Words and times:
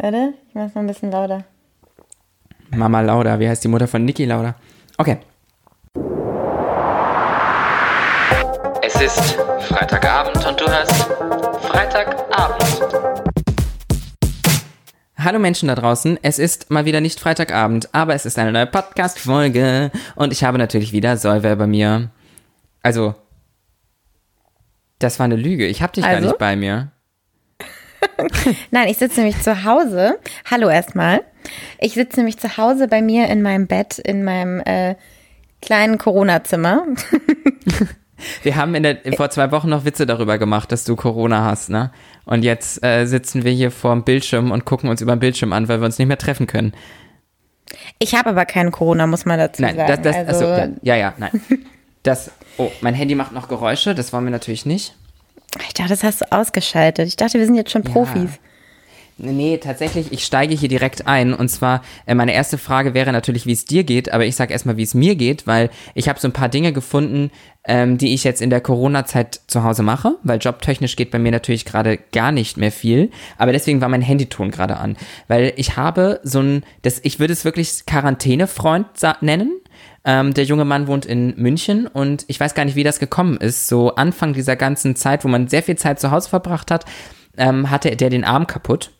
Warte, 0.00 0.34
ich 0.48 0.54
mach's 0.54 0.76
noch 0.76 0.82
ein 0.82 0.86
bisschen 0.86 1.10
lauter. 1.10 1.44
Mama 2.70 3.00
Lauda, 3.00 3.40
wie 3.40 3.48
heißt 3.48 3.64
die 3.64 3.68
Mutter 3.68 3.88
von 3.88 4.04
Niki 4.04 4.24
Lauda? 4.26 4.54
Okay. 4.96 5.18
Es 8.80 9.00
ist 9.00 9.32
Freitagabend 9.62 10.46
und 10.46 10.60
du 10.60 10.66
hörst 10.68 10.92
Freitagabend. 11.62 12.62
Hallo 15.18 15.40
Menschen 15.40 15.66
da 15.66 15.74
draußen, 15.74 16.16
es 16.22 16.38
ist 16.38 16.70
mal 16.70 16.84
wieder 16.84 17.00
nicht 17.00 17.18
Freitagabend, 17.18 17.92
aber 17.92 18.14
es 18.14 18.24
ist 18.24 18.38
eine 18.38 18.52
neue 18.52 18.66
Podcast-Folge 18.66 19.90
und 20.14 20.32
ich 20.32 20.44
habe 20.44 20.58
natürlich 20.58 20.92
wieder 20.92 21.16
Solver 21.16 21.56
bei 21.56 21.66
mir. 21.66 22.10
Also, 22.84 23.16
das 25.00 25.18
war 25.18 25.24
eine 25.24 25.34
Lüge, 25.34 25.66
ich 25.66 25.82
habe 25.82 25.92
dich 25.92 26.04
gar 26.04 26.14
Also? 26.14 26.28
nicht 26.28 26.38
bei 26.38 26.54
mir. 26.54 26.92
Nein, 28.70 28.88
ich 28.88 28.98
sitze 28.98 29.20
nämlich 29.20 29.40
zu 29.40 29.64
Hause. 29.64 30.18
Hallo 30.50 30.68
erstmal. 30.68 31.22
Ich 31.80 31.94
sitze 31.94 32.20
nämlich 32.20 32.38
zu 32.38 32.56
Hause 32.56 32.88
bei 32.88 33.02
mir 33.02 33.28
in 33.28 33.42
meinem 33.42 33.66
Bett, 33.66 33.98
in 33.98 34.24
meinem 34.24 34.60
äh, 34.60 34.96
kleinen 35.62 35.98
Corona-Zimmer. 35.98 36.86
Wir 38.42 38.56
haben 38.56 38.74
in 38.74 38.82
der, 38.82 38.98
vor 39.16 39.30
zwei 39.30 39.52
Wochen 39.52 39.68
noch 39.68 39.84
Witze 39.84 40.04
darüber 40.04 40.38
gemacht, 40.38 40.72
dass 40.72 40.82
du 40.82 40.96
Corona 40.96 41.44
hast, 41.44 41.70
ne? 41.70 41.92
Und 42.24 42.42
jetzt 42.42 42.82
äh, 42.84 43.06
sitzen 43.06 43.44
wir 43.44 43.52
hier 43.52 43.70
vorm 43.70 44.02
Bildschirm 44.02 44.50
und 44.50 44.64
gucken 44.64 44.90
uns 44.90 45.00
über 45.00 45.14
den 45.14 45.20
Bildschirm 45.20 45.52
an, 45.52 45.68
weil 45.68 45.80
wir 45.80 45.86
uns 45.86 46.00
nicht 46.00 46.08
mehr 46.08 46.18
treffen 46.18 46.48
können. 46.48 46.72
Ich 48.00 48.16
habe 48.16 48.30
aber 48.30 48.44
keinen 48.44 48.72
Corona, 48.72 49.06
muss 49.06 49.24
man 49.24 49.38
dazu 49.38 49.62
Nein, 49.62 49.76
sagen. 49.76 49.88
das, 49.88 50.02
das, 50.02 50.16
also, 50.16 50.46
achso, 50.46 50.76
ja, 50.82 50.94
ja, 50.94 50.96
ja, 50.96 51.14
nein. 51.18 51.30
Das, 52.02 52.30
oh, 52.56 52.70
mein 52.80 52.94
Handy 52.94 53.14
macht 53.14 53.32
noch 53.32 53.48
Geräusche, 53.48 53.94
das 53.94 54.12
wollen 54.12 54.24
wir 54.24 54.30
natürlich 54.30 54.66
nicht. 54.66 54.96
Ich 55.66 55.74
dachte, 55.74 55.90
das 55.90 56.02
hast 56.02 56.20
du 56.20 56.32
ausgeschaltet. 56.32 57.08
Ich 57.08 57.16
dachte, 57.16 57.38
wir 57.38 57.46
sind 57.46 57.54
jetzt 57.54 57.70
schon 57.70 57.82
Profis. 57.82 58.38
Nee, 59.20 59.58
tatsächlich, 59.58 60.12
ich 60.12 60.22
steige 60.24 60.54
hier 60.54 60.68
direkt 60.68 61.08
ein. 61.08 61.34
Und 61.34 61.48
zwar, 61.48 61.82
äh, 62.06 62.14
meine 62.14 62.32
erste 62.32 62.56
Frage 62.56 62.94
wäre 62.94 63.10
natürlich, 63.10 63.46
wie 63.46 63.52
es 63.52 63.64
dir 63.64 63.82
geht, 63.82 64.12
aber 64.12 64.24
ich 64.24 64.36
sage 64.36 64.52
erstmal, 64.52 64.76
wie 64.76 64.84
es 64.84 64.94
mir 64.94 65.16
geht, 65.16 65.44
weil 65.44 65.70
ich 65.94 66.08
habe 66.08 66.20
so 66.20 66.28
ein 66.28 66.32
paar 66.32 66.48
Dinge 66.48 66.72
gefunden, 66.72 67.32
ähm, 67.64 67.98
die 67.98 68.14
ich 68.14 68.22
jetzt 68.22 68.40
in 68.40 68.48
der 68.48 68.60
Corona-Zeit 68.60 69.40
zu 69.48 69.64
Hause 69.64 69.82
mache, 69.82 70.16
weil 70.22 70.38
jobtechnisch 70.38 70.94
geht 70.94 71.10
bei 71.10 71.18
mir 71.18 71.32
natürlich 71.32 71.64
gerade 71.64 71.98
gar 72.12 72.30
nicht 72.30 72.58
mehr 72.58 72.70
viel. 72.70 73.10
Aber 73.38 73.50
deswegen 73.50 73.80
war 73.80 73.88
mein 73.88 74.02
Handyton 74.02 74.52
gerade 74.52 74.76
an. 74.76 74.96
Weil 75.26 75.52
ich 75.56 75.76
habe 75.76 76.20
so 76.22 76.40
ein, 76.40 76.62
das, 76.82 77.00
ich 77.02 77.18
würde 77.18 77.32
es 77.32 77.44
wirklich 77.44 77.86
Quarantänefreund 77.86 78.86
nennen. 79.20 79.50
Ähm, 80.08 80.32
der 80.32 80.44
junge 80.44 80.64
Mann 80.64 80.86
wohnt 80.86 81.04
in 81.04 81.34
München 81.36 81.86
und 81.86 82.24
ich 82.28 82.40
weiß 82.40 82.54
gar 82.54 82.64
nicht, 82.64 82.76
wie 82.76 82.82
das 82.82 82.98
gekommen 82.98 83.36
ist. 83.36 83.68
So 83.68 83.94
Anfang 83.94 84.32
dieser 84.32 84.56
ganzen 84.56 84.96
Zeit, 84.96 85.22
wo 85.22 85.28
man 85.28 85.48
sehr 85.48 85.62
viel 85.62 85.76
Zeit 85.76 86.00
zu 86.00 86.10
Hause 86.10 86.30
verbracht 86.30 86.70
hat, 86.70 86.86
ähm, 87.36 87.70
hatte 87.70 87.94
der 87.94 88.08
den 88.08 88.24
Arm 88.24 88.46
kaputt 88.46 88.90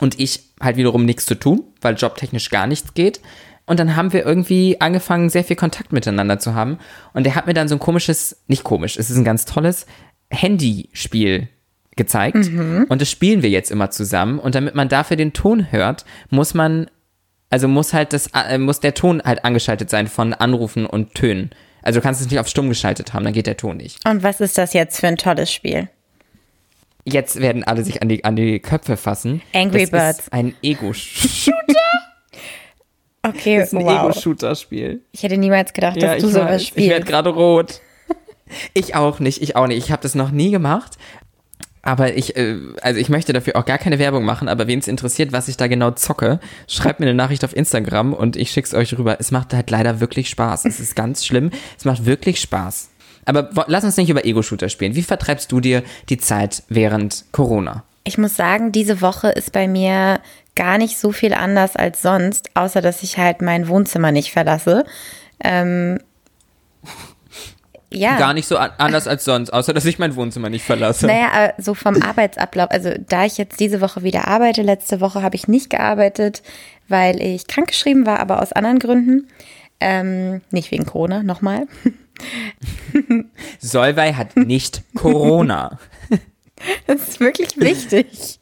und 0.00 0.18
ich 0.18 0.54
halt 0.58 0.78
wiederum 0.78 1.04
nichts 1.04 1.26
zu 1.26 1.34
tun, 1.34 1.64
weil 1.82 1.96
jobtechnisch 1.96 2.48
gar 2.48 2.66
nichts 2.66 2.94
geht. 2.94 3.20
Und 3.66 3.78
dann 3.78 3.94
haben 3.94 4.14
wir 4.14 4.24
irgendwie 4.24 4.80
angefangen, 4.80 5.28
sehr 5.28 5.44
viel 5.44 5.56
Kontakt 5.56 5.92
miteinander 5.92 6.38
zu 6.38 6.54
haben. 6.54 6.78
Und 7.12 7.26
er 7.26 7.34
hat 7.34 7.46
mir 7.46 7.54
dann 7.54 7.68
so 7.68 7.74
ein 7.74 7.78
komisches, 7.78 8.42
nicht 8.46 8.64
komisch, 8.64 8.96
es 8.96 9.10
ist 9.10 9.18
ein 9.18 9.24
ganz 9.24 9.44
tolles 9.44 9.84
Handyspiel 10.30 11.48
gezeigt. 11.94 12.48
Und 12.88 13.02
das 13.02 13.10
spielen 13.10 13.42
wir 13.42 13.50
jetzt 13.50 13.70
immer 13.70 13.90
zusammen. 13.90 14.38
Und 14.38 14.54
damit 14.54 14.74
man 14.74 14.88
dafür 14.88 15.18
den 15.18 15.34
Ton 15.34 15.70
hört, 15.70 16.06
muss 16.30 16.54
man, 16.54 16.88
also 17.52 17.68
muss 17.68 17.92
halt 17.92 18.12
das, 18.12 18.28
äh, 18.34 18.58
muss 18.58 18.80
der 18.80 18.94
Ton 18.94 19.22
halt 19.24 19.44
angeschaltet 19.44 19.90
sein 19.90 20.06
von 20.08 20.32
Anrufen 20.34 20.86
und 20.86 21.14
Tönen. 21.14 21.50
Also 21.82 22.00
du 22.00 22.02
kannst 22.02 22.20
es 22.20 22.30
nicht 22.30 22.38
auf 22.40 22.48
stumm 22.48 22.68
geschaltet 22.68 23.12
haben, 23.12 23.24
dann 23.24 23.32
geht 23.32 23.46
der 23.46 23.56
Ton 23.56 23.76
nicht. 23.76 23.98
Und 24.08 24.22
was 24.22 24.40
ist 24.40 24.56
das 24.56 24.72
jetzt 24.72 24.98
für 25.00 25.08
ein 25.08 25.16
tolles 25.18 25.52
Spiel? 25.52 25.88
Jetzt 27.04 27.40
werden 27.40 27.64
alle 27.64 27.84
sich 27.84 28.00
an 28.00 28.08
die, 28.08 28.24
an 28.24 28.36
die 28.36 28.60
Köpfe 28.60 28.96
fassen. 28.96 29.42
Angry 29.52 29.82
das 29.82 29.90
Birds. 29.90 30.18
Ist 30.20 30.32
ein 30.32 30.54
Ego-Shooter. 30.62 31.52
Okay, 33.24 33.58
Das 33.58 33.68
ist 33.68 33.74
ein 33.78 33.84
wow. 33.84 34.00
Ego-Shooter-Spiel. 34.10 35.00
Ich 35.12 35.22
hätte 35.22 35.36
niemals 35.36 35.72
gedacht, 35.72 35.96
dass 35.96 36.02
Ja, 36.02 36.16
du 36.18 36.26
ich 36.26 36.32
sowas 36.32 36.48
weiß. 36.50 36.62
Ich 36.62 36.76
werde 36.76 36.94
spielst. 36.94 37.06
gerade 37.06 37.30
rot. 37.30 37.80
Ich 38.74 38.94
auch 38.96 39.20
nicht, 39.20 39.40
ich 39.42 39.54
auch 39.56 39.66
nicht. 39.66 39.78
Ich 39.78 39.92
habe 39.92 40.02
das 40.02 40.14
noch 40.14 40.30
nie 40.30 40.50
gemacht. 40.50 40.98
Aber 41.82 42.14
ich, 42.16 42.36
äh, 42.36 42.56
also 42.80 43.00
ich 43.00 43.08
möchte 43.08 43.32
dafür 43.32 43.56
auch 43.56 43.64
gar 43.64 43.78
keine 43.78 43.98
Werbung 43.98 44.24
machen, 44.24 44.48
aber 44.48 44.66
wen 44.68 44.78
es 44.78 44.88
interessiert, 44.88 45.32
was 45.32 45.48
ich 45.48 45.56
da 45.56 45.66
genau 45.66 45.90
zocke, 45.90 46.38
schreibt 46.68 47.00
mir 47.00 47.06
eine 47.06 47.14
Nachricht 47.14 47.44
auf 47.44 47.54
Instagram 47.54 48.14
und 48.14 48.36
ich 48.36 48.52
schick's 48.52 48.72
euch 48.72 48.96
rüber. 48.96 49.16
Es 49.18 49.32
macht 49.32 49.52
halt 49.52 49.70
leider 49.70 50.00
wirklich 50.00 50.28
Spaß. 50.30 50.64
Es 50.64 50.78
ist 50.78 50.94
ganz 50.94 51.26
schlimm. 51.26 51.50
Es 51.76 51.84
macht 51.84 52.06
wirklich 52.06 52.40
Spaß. 52.40 52.88
Aber 53.24 53.50
lass 53.66 53.84
uns 53.84 53.96
nicht 53.96 54.10
über 54.10 54.24
Ego-Shooter 54.24 54.68
spielen. 54.68 54.94
Wie 54.94 55.02
vertreibst 55.02 55.52
du 55.52 55.60
dir 55.60 55.82
die 56.08 56.18
Zeit 56.18 56.62
während 56.68 57.24
Corona? 57.32 57.84
Ich 58.04 58.18
muss 58.18 58.36
sagen, 58.36 58.72
diese 58.72 59.00
Woche 59.00 59.28
ist 59.28 59.52
bei 59.52 59.68
mir 59.68 60.20
gar 60.54 60.78
nicht 60.78 60.98
so 60.98 61.12
viel 61.12 61.32
anders 61.32 61.76
als 61.76 62.02
sonst, 62.02 62.50
außer 62.54 62.80
dass 62.80 63.02
ich 63.02 63.18
halt 63.18 63.42
mein 63.42 63.68
Wohnzimmer 63.68 64.10
nicht 64.12 64.32
verlasse. 64.32 64.84
Ähm, 65.42 65.98
ja. 67.94 68.16
Gar 68.18 68.34
nicht 68.34 68.46
so 68.46 68.56
an- 68.56 68.70
anders 68.78 69.06
als 69.06 69.24
sonst, 69.24 69.50
außer 69.52 69.72
dass 69.72 69.84
ich 69.84 69.98
mein 69.98 70.16
Wohnzimmer 70.16 70.50
nicht 70.50 70.64
verlasse. 70.64 71.06
Naja, 71.06 71.52
so 71.58 71.74
vom 71.74 72.02
Arbeitsablauf. 72.02 72.70
Also 72.70 72.90
da 73.08 73.24
ich 73.24 73.38
jetzt 73.38 73.60
diese 73.60 73.80
Woche 73.80 74.02
wieder 74.02 74.28
arbeite, 74.28 74.62
letzte 74.62 75.00
Woche 75.00 75.22
habe 75.22 75.36
ich 75.36 75.48
nicht 75.48 75.70
gearbeitet, 75.70 76.42
weil 76.88 77.20
ich 77.22 77.46
krankgeschrieben 77.46 78.06
war, 78.06 78.20
aber 78.20 78.42
aus 78.42 78.52
anderen 78.52 78.78
Gründen. 78.78 79.28
Ähm, 79.80 80.42
nicht 80.50 80.70
wegen 80.70 80.86
Corona, 80.86 81.22
nochmal. 81.22 81.66
Solvay 83.58 84.12
hat 84.14 84.36
nicht 84.36 84.82
Corona. 84.94 85.78
Das 86.86 87.08
ist 87.08 87.18
wirklich 87.18 87.56
wichtig. 87.58 88.38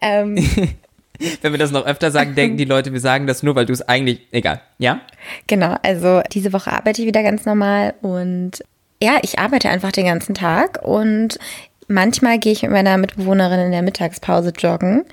ähm, 0.00 0.36
Wenn 1.42 1.52
wir 1.52 1.58
das 1.58 1.72
noch 1.72 1.84
öfter 1.84 2.10
sagen, 2.10 2.34
denken 2.34 2.56
die 2.56 2.64
Leute, 2.64 2.94
wir 2.94 3.00
sagen 3.00 3.26
das 3.26 3.42
nur, 3.42 3.54
weil 3.54 3.66
du 3.66 3.74
es 3.74 3.86
eigentlich. 3.86 4.20
Egal. 4.30 4.62
Ja? 4.78 5.02
Genau, 5.46 5.76
also 5.82 6.22
diese 6.32 6.54
Woche 6.54 6.72
arbeite 6.72 7.02
ich 7.02 7.06
wieder 7.06 7.22
ganz 7.22 7.44
normal 7.44 7.92
und 8.00 8.64
ja, 9.02 9.18
ich 9.22 9.38
arbeite 9.38 9.68
einfach 9.68 9.92
den 9.92 10.06
ganzen 10.06 10.34
Tag 10.34 10.80
und 10.82 11.38
manchmal 11.88 12.38
gehe 12.38 12.52
ich 12.52 12.62
mit 12.62 12.70
meiner 12.70 12.96
Mitbewohnerin 12.98 13.60
in 13.60 13.72
der 13.72 13.82
Mittagspause 13.82 14.52
joggen. 14.56 15.04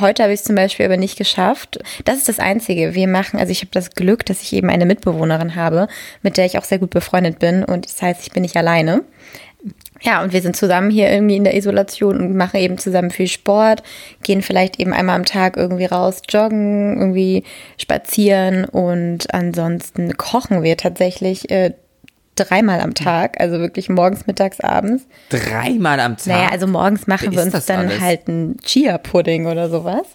Heute 0.00 0.22
habe 0.22 0.32
ich 0.32 0.40
es 0.40 0.46
zum 0.46 0.56
Beispiel 0.56 0.86
aber 0.86 0.96
nicht 0.96 1.18
geschafft. 1.18 1.78
Das 2.04 2.16
ist 2.16 2.28
das 2.28 2.38
Einzige. 2.38 2.94
Wir 2.94 3.08
machen, 3.08 3.38
also 3.38 3.50
ich 3.50 3.60
habe 3.60 3.72
das 3.72 3.90
Glück, 3.90 4.24
dass 4.24 4.40
ich 4.40 4.52
eben 4.54 4.70
eine 4.70 4.86
Mitbewohnerin 4.86 5.54
habe, 5.54 5.88
mit 6.22 6.36
der 6.36 6.46
ich 6.46 6.56
auch 6.56 6.64
sehr 6.64 6.78
gut 6.78 6.90
befreundet 6.90 7.40
bin 7.40 7.64
und 7.64 7.84
das 7.84 8.00
heißt, 8.00 8.22
ich 8.22 8.32
bin 8.32 8.42
nicht 8.42 8.56
alleine. 8.56 9.04
Ja, 10.00 10.22
und 10.22 10.32
wir 10.32 10.42
sind 10.42 10.56
zusammen 10.56 10.90
hier 10.90 11.10
irgendwie 11.10 11.36
in 11.36 11.44
der 11.44 11.56
Isolation 11.56 12.18
und 12.18 12.36
machen 12.36 12.58
eben 12.58 12.78
zusammen 12.78 13.10
viel 13.10 13.28
Sport, 13.28 13.84
gehen 14.24 14.42
vielleicht 14.42 14.80
eben 14.80 14.92
einmal 14.92 15.14
am 15.14 15.24
Tag 15.24 15.56
irgendwie 15.56 15.84
raus, 15.84 16.22
joggen, 16.28 16.98
irgendwie 16.98 17.44
spazieren 17.78 18.64
und 18.64 19.32
ansonsten 19.32 20.16
kochen 20.16 20.64
wir 20.64 20.76
tatsächlich 20.76 21.50
äh, 21.50 21.74
dreimal 22.34 22.80
am 22.80 22.94
Tag, 22.94 23.40
also 23.40 23.58
wirklich 23.58 23.88
morgens, 23.88 24.26
mittags, 24.26 24.60
abends. 24.60 25.06
Dreimal 25.28 26.00
am 26.00 26.16
Tag. 26.16 26.26
Naja, 26.26 26.48
also 26.50 26.66
morgens 26.66 27.06
machen 27.06 27.32
wir 27.32 27.42
uns 27.42 27.66
dann 27.66 27.86
alles? 27.88 28.00
halt 28.00 28.28
einen 28.28 28.56
Chia-Pudding 28.58 29.46
oder 29.46 29.68
sowas. 29.68 30.06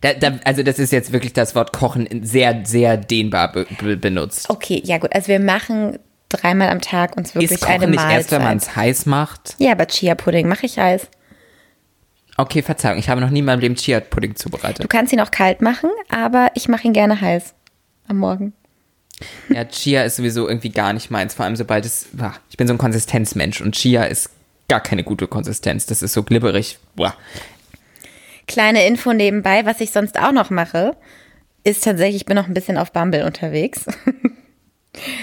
Da, 0.00 0.14
da, 0.14 0.38
also 0.44 0.62
das 0.62 0.78
ist 0.78 0.92
jetzt 0.92 1.12
wirklich 1.12 1.34
das 1.34 1.54
Wort 1.54 1.72
Kochen 1.72 2.08
sehr, 2.22 2.62
sehr 2.64 2.96
dehnbar 2.96 3.52
be 3.52 3.66
be 3.82 3.96
benutzt. 3.96 4.48
Okay, 4.48 4.80
ja 4.84 4.96
gut, 4.98 5.14
also 5.14 5.28
wir 5.28 5.40
machen 5.40 5.98
dreimal 6.30 6.70
am 6.70 6.80
Tag 6.80 7.16
uns 7.16 7.34
wirklich 7.34 7.50
ist 7.50 7.64
eine 7.66 7.78
Kochen 7.78 7.90
nicht 7.90 7.98
Mahlzeit. 8.00 8.18
erst, 8.18 8.30
wenn 8.32 8.42
man 8.42 8.56
es 8.56 8.76
heiß 8.76 9.06
macht? 9.06 9.56
ja, 9.58 9.72
aber 9.72 9.86
Chia-Pudding 9.86 10.48
mache 10.48 10.64
ich 10.66 10.78
heiß. 10.78 11.08
Okay, 12.36 12.62
Verzeihung, 12.62 12.98
ich 12.98 13.10
habe 13.10 13.20
noch 13.20 13.28
nie 13.28 13.40
in 13.40 13.44
meinem 13.44 13.60
Leben 13.60 13.74
Chia-Pudding 13.74 14.32
Du 14.32 14.36
zubereitet. 14.36 14.88
kannst 14.88 15.12
ihn 15.12 15.20
auch 15.20 15.30
kalt 15.30 15.60
machen, 15.60 15.90
aber 16.08 16.48
ich 16.54 16.68
mache 16.68 16.84
ihn 16.86 16.94
gerne 16.94 17.20
heiß 17.20 17.54
am 18.08 18.16
Morgen. 18.18 18.54
Ja, 19.48 19.64
Chia 19.64 20.04
ist 20.04 20.16
sowieso 20.16 20.48
irgendwie 20.48 20.70
gar 20.70 20.92
nicht 20.92 21.10
meins, 21.10 21.34
vor 21.34 21.44
allem 21.44 21.56
sobald 21.56 21.84
es, 21.84 22.08
boah, 22.12 22.34
ich 22.50 22.56
bin 22.56 22.66
so 22.66 22.74
ein 22.74 22.78
Konsistenzmensch 22.78 23.60
und 23.60 23.74
Chia 23.74 24.04
ist 24.04 24.30
gar 24.68 24.80
keine 24.80 25.02
gute 25.02 25.26
Konsistenz, 25.26 25.86
das 25.86 26.02
ist 26.02 26.12
so 26.12 26.22
glibberig. 26.22 26.78
Boah. 26.94 27.14
Kleine 28.46 28.86
Info 28.86 29.12
nebenbei, 29.12 29.64
was 29.66 29.80
ich 29.80 29.90
sonst 29.90 30.18
auch 30.18 30.32
noch 30.32 30.50
mache, 30.50 30.96
ist 31.64 31.84
tatsächlich, 31.84 32.16
ich 32.16 32.26
bin 32.26 32.36
noch 32.36 32.48
ein 32.48 32.54
bisschen 32.54 32.78
auf 32.78 32.92
Bumble 32.92 33.24
unterwegs. 33.24 33.84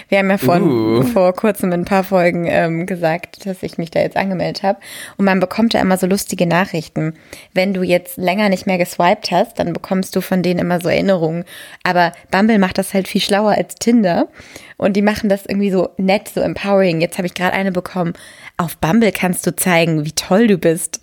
Wir 0.07 0.19
haben 0.19 0.29
ja 0.29 0.37
vor, 0.37 0.61
Uh. 0.61 1.03
vor 1.03 1.33
kurzem 1.33 1.71
in 1.73 1.81
ein 1.81 1.85
paar 1.85 2.03
Folgen 2.03 2.45
ähm, 2.47 2.85
gesagt, 2.85 3.45
dass 3.45 3.63
ich 3.63 3.77
mich 3.77 3.91
da 3.91 3.99
jetzt 3.99 4.15
angemeldet 4.15 4.63
habe. 4.63 4.79
Und 5.17 5.25
man 5.25 5.39
bekommt 5.39 5.73
da 5.73 5.81
immer 5.81 5.97
so 5.97 6.07
lustige 6.07 6.47
Nachrichten. 6.47 7.15
Wenn 7.53 7.73
du 7.73 7.83
jetzt 7.83 8.17
länger 8.17 8.49
nicht 8.49 8.65
mehr 8.65 8.77
geswiped 8.77 9.31
hast, 9.31 9.59
dann 9.59 9.73
bekommst 9.73 10.15
du 10.15 10.21
von 10.21 10.41
denen 10.41 10.59
immer 10.59 10.79
so 10.79 10.87
Erinnerungen. 10.87 11.43
Aber 11.83 12.13
Bumble 12.31 12.59
macht 12.59 12.77
das 12.77 12.93
halt 12.93 13.07
viel 13.07 13.21
schlauer 13.21 13.51
als 13.51 13.75
Tinder. 13.75 14.29
Und 14.77 14.95
die 14.95 15.01
machen 15.01 15.27
das 15.27 15.45
irgendwie 15.45 15.71
so 15.71 15.89
nett, 15.97 16.29
so 16.29 16.39
empowering. 16.39 17.01
Jetzt 17.01 17.17
habe 17.17 17.25
ich 17.27 17.33
gerade 17.33 17.53
eine 17.53 17.71
bekommen. 17.71 18.13
Auf 18.59 18.77
Bumble 18.77 19.11
kannst 19.11 19.45
du 19.45 19.55
zeigen, 19.55 20.03
wie 20.03 20.13
toll 20.13 20.47
du 20.47 20.57
bist. 20.57 20.99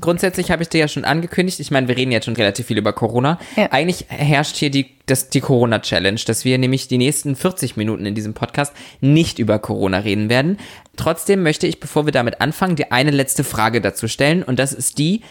Grundsätzlich 0.00 0.52
habe 0.52 0.62
ich 0.62 0.68
dir 0.68 0.78
ja 0.78 0.86
schon 0.86 1.04
angekündigt, 1.04 1.58
ich 1.58 1.72
meine, 1.72 1.88
wir 1.88 1.96
reden 1.96 2.12
jetzt 2.12 2.26
schon 2.26 2.36
relativ 2.36 2.66
viel 2.66 2.78
über 2.78 2.92
Corona. 2.92 3.40
Ja. 3.56 3.72
Eigentlich 3.72 4.06
herrscht 4.08 4.54
hier 4.54 4.70
die, 4.70 4.94
das, 5.06 5.28
die 5.28 5.40
Corona-Challenge, 5.40 6.20
dass 6.24 6.44
wir 6.44 6.56
nämlich 6.58 6.86
die 6.86 6.98
nächsten 6.98 7.34
40 7.34 7.76
Minuten 7.76 8.06
in 8.06 8.14
diesem 8.14 8.34
Podcast 8.34 8.72
nicht 9.00 9.40
über 9.40 9.58
Corona 9.58 9.98
reden 9.98 10.28
werden. 10.28 10.58
Trotzdem 10.96 11.42
möchte 11.42 11.66
ich, 11.66 11.80
bevor 11.80 12.06
wir 12.06 12.12
damit 12.12 12.40
anfangen, 12.40 12.76
dir 12.76 12.92
eine 12.92 13.10
letzte 13.10 13.42
Frage 13.42 13.80
dazu 13.80 14.06
stellen 14.06 14.44
und 14.44 14.60
das 14.60 14.72
ist 14.72 14.98
die, 14.98 15.22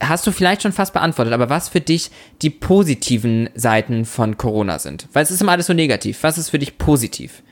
hast 0.00 0.26
du 0.26 0.32
vielleicht 0.32 0.60
schon 0.60 0.72
fast 0.72 0.92
beantwortet, 0.92 1.32
aber 1.32 1.48
was 1.48 1.70
für 1.70 1.80
dich 1.80 2.10
die 2.42 2.50
positiven 2.50 3.48
Seiten 3.54 4.04
von 4.04 4.36
Corona 4.36 4.78
sind? 4.78 5.08
Weil 5.14 5.22
es 5.22 5.30
ist 5.30 5.40
immer 5.40 5.52
alles 5.52 5.68
so 5.68 5.72
negativ. 5.72 6.22
Was 6.22 6.36
ist 6.36 6.50
für 6.50 6.58
dich 6.58 6.76
positiv? 6.76 7.42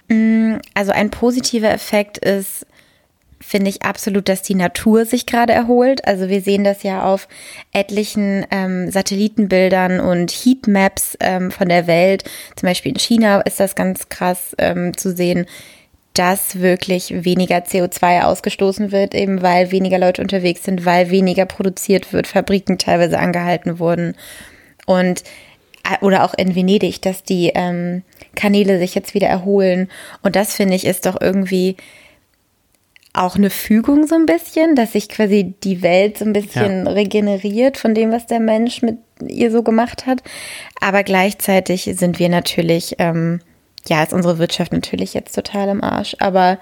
Also 0.75 0.93
ein 0.93 1.11
positiver 1.11 1.71
Effekt 1.71 2.19
ist, 2.19 2.67
finde 3.43 3.71
ich 3.71 3.83
absolut, 3.83 4.29
dass 4.29 4.43
die 4.43 4.55
Natur 4.55 5.05
sich 5.05 5.27
gerade 5.27 5.53
erholt. 5.53 6.07
Also 6.07 6.29
wir 6.29 6.41
sehen 6.41 6.65
das 6.65 6.83
ja 6.83 7.03
auf 7.05 7.29
etlichen 7.73 8.47
ähm, 8.51 8.91
Satellitenbildern 8.91 10.01
und 10.01 10.31
Heatmaps 10.31 11.17
ähm, 11.21 11.51
von 11.51 11.69
der 11.69 11.87
Welt. 11.87 12.25
Zum 12.57 12.69
Beispiel 12.69 12.93
in 12.93 12.99
China 12.99 13.41
ist 13.41 13.61
das 13.61 13.75
ganz 13.75 14.09
krass 14.09 14.55
ähm, 14.59 14.97
zu 14.97 15.15
sehen, 15.15 15.47
dass 16.15 16.61
wirklich 16.61 17.25
weniger 17.25 17.59
CO2 17.59 18.23
ausgestoßen 18.23 18.93
wird, 18.93 19.15
eben 19.15 19.43
weil 19.43 19.73
weniger 19.73 19.99
Leute 19.99 20.21
unterwegs 20.21 20.63
sind, 20.63 20.85
weil 20.85 21.11
weniger 21.11 21.47
produziert 21.47 22.13
wird, 22.13 22.27
Fabriken 22.27 22.79
teilweise 22.79 23.19
angehalten 23.19 23.79
wurden. 23.79 24.15
Und 24.87 25.25
äh, 25.85 26.05
oder 26.05 26.25
auch 26.25 26.35
in 26.35 26.55
Venedig, 26.55 27.01
dass 27.03 27.23
die 27.23 27.53
ähm, 27.55 28.03
Kanäle 28.35 28.79
sich 28.79 28.95
jetzt 28.95 29.15
wieder 29.15 29.29
erholen. 29.29 29.89
Und 30.23 30.37
das 30.37 30.55
finde 30.55 30.75
ich 30.75 30.85
ist 30.85 31.07
doch 31.07 31.21
irgendwie 31.21 31.77
auch 33.15 33.37
eine 33.37 33.51
Fügung 33.51 34.07
so 34.07 34.15
ein 34.15 34.27
bisschen, 34.27 34.75
dass 34.75 34.93
sich 34.93 35.09
quasi 35.09 35.55
die 35.63 35.83
Welt 35.83 36.19
so 36.19 36.25
ein 36.25 36.33
bisschen 36.33 36.87
Ja. 36.87 36.93
regeneriert 36.93 37.77
von 37.77 37.95
dem, 37.95 38.11
was 38.11 38.27
der 38.27 38.41
Mensch 38.41 38.81
mit 38.83 38.99
ihr 39.27 39.51
so 39.51 39.63
gemacht 39.63 40.07
hat. 40.07 40.23
Aber 40.81 41.03
gleichzeitig 41.03 41.91
sind 41.95 42.19
wir 42.19 42.29
natürlich, 42.31 42.97
ähm, 42.99 43.41
ja, 43.87 44.03
ist 44.03 44.13
unsere 44.15 44.39
Wirtschaft 44.39 44.73
natürlich 44.73 45.13
jetzt 45.13 45.35
total 45.35 45.69
im 45.69 45.85
Arsch. 45.85 46.17
Aber 46.21 46.59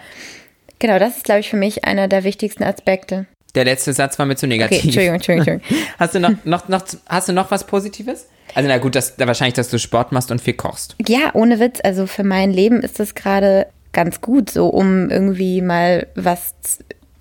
genau, 0.80 0.98
das 0.98 1.18
ist, 1.18 1.24
glaube 1.24 1.40
ich, 1.40 1.50
für 1.50 1.56
mich 1.56 1.84
einer 1.84 2.08
der 2.08 2.24
wichtigsten 2.24 2.64
Aspekte. 2.64 3.26
Der 3.54 3.64
letzte 3.64 3.92
Satz 3.92 4.18
war 4.18 4.26
mir 4.26 4.36
zu 4.36 4.46
Okay, 4.46 4.54
negativ. 4.56 4.84
Entschuldigung, 4.84 5.14
Entschuldigung, 5.16 5.54
Entschuldigung. 5.54 5.88
Hast 5.98 6.14
du 6.14 6.20
noch, 6.20 6.32
noch, 6.44 6.68
noch, 6.68 6.82
hast 7.06 7.28
du 7.28 7.32
noch 7.32 7.50
was 7.50 7.64
Positives? 7.64 8.28
Also 8.54 8.68
na 8.68 8.78
gut, 8.78 8.94
das, 8.96 9.14
wahrscheinlich, 9.18 9.54
dass 9.54 9.68
du 9.70 9.78
Sport 9.78 10.12
machst 10.12 10.30
und 10.30 10.40
viel 10.40 10.54
kochst. 10.54 10.96
Ja, 11.06 11.30
ohne 11.34 11.60
Witz. 11.60 11.78
Also 11.82 12.06
für 12.06 12.24
mein 12.24 12.50
Leben 12.52 12.80
ist 12.82 12.98
das 12.98 13.14
gerade 13.14 13.66
ganz 13.92 14.20
gut, 14.20 14.50
so 14.50 14.68
um 14.68 15.10
irgendwie 15.10 15.62
mal 15.62 16.06
was 16.14 16.54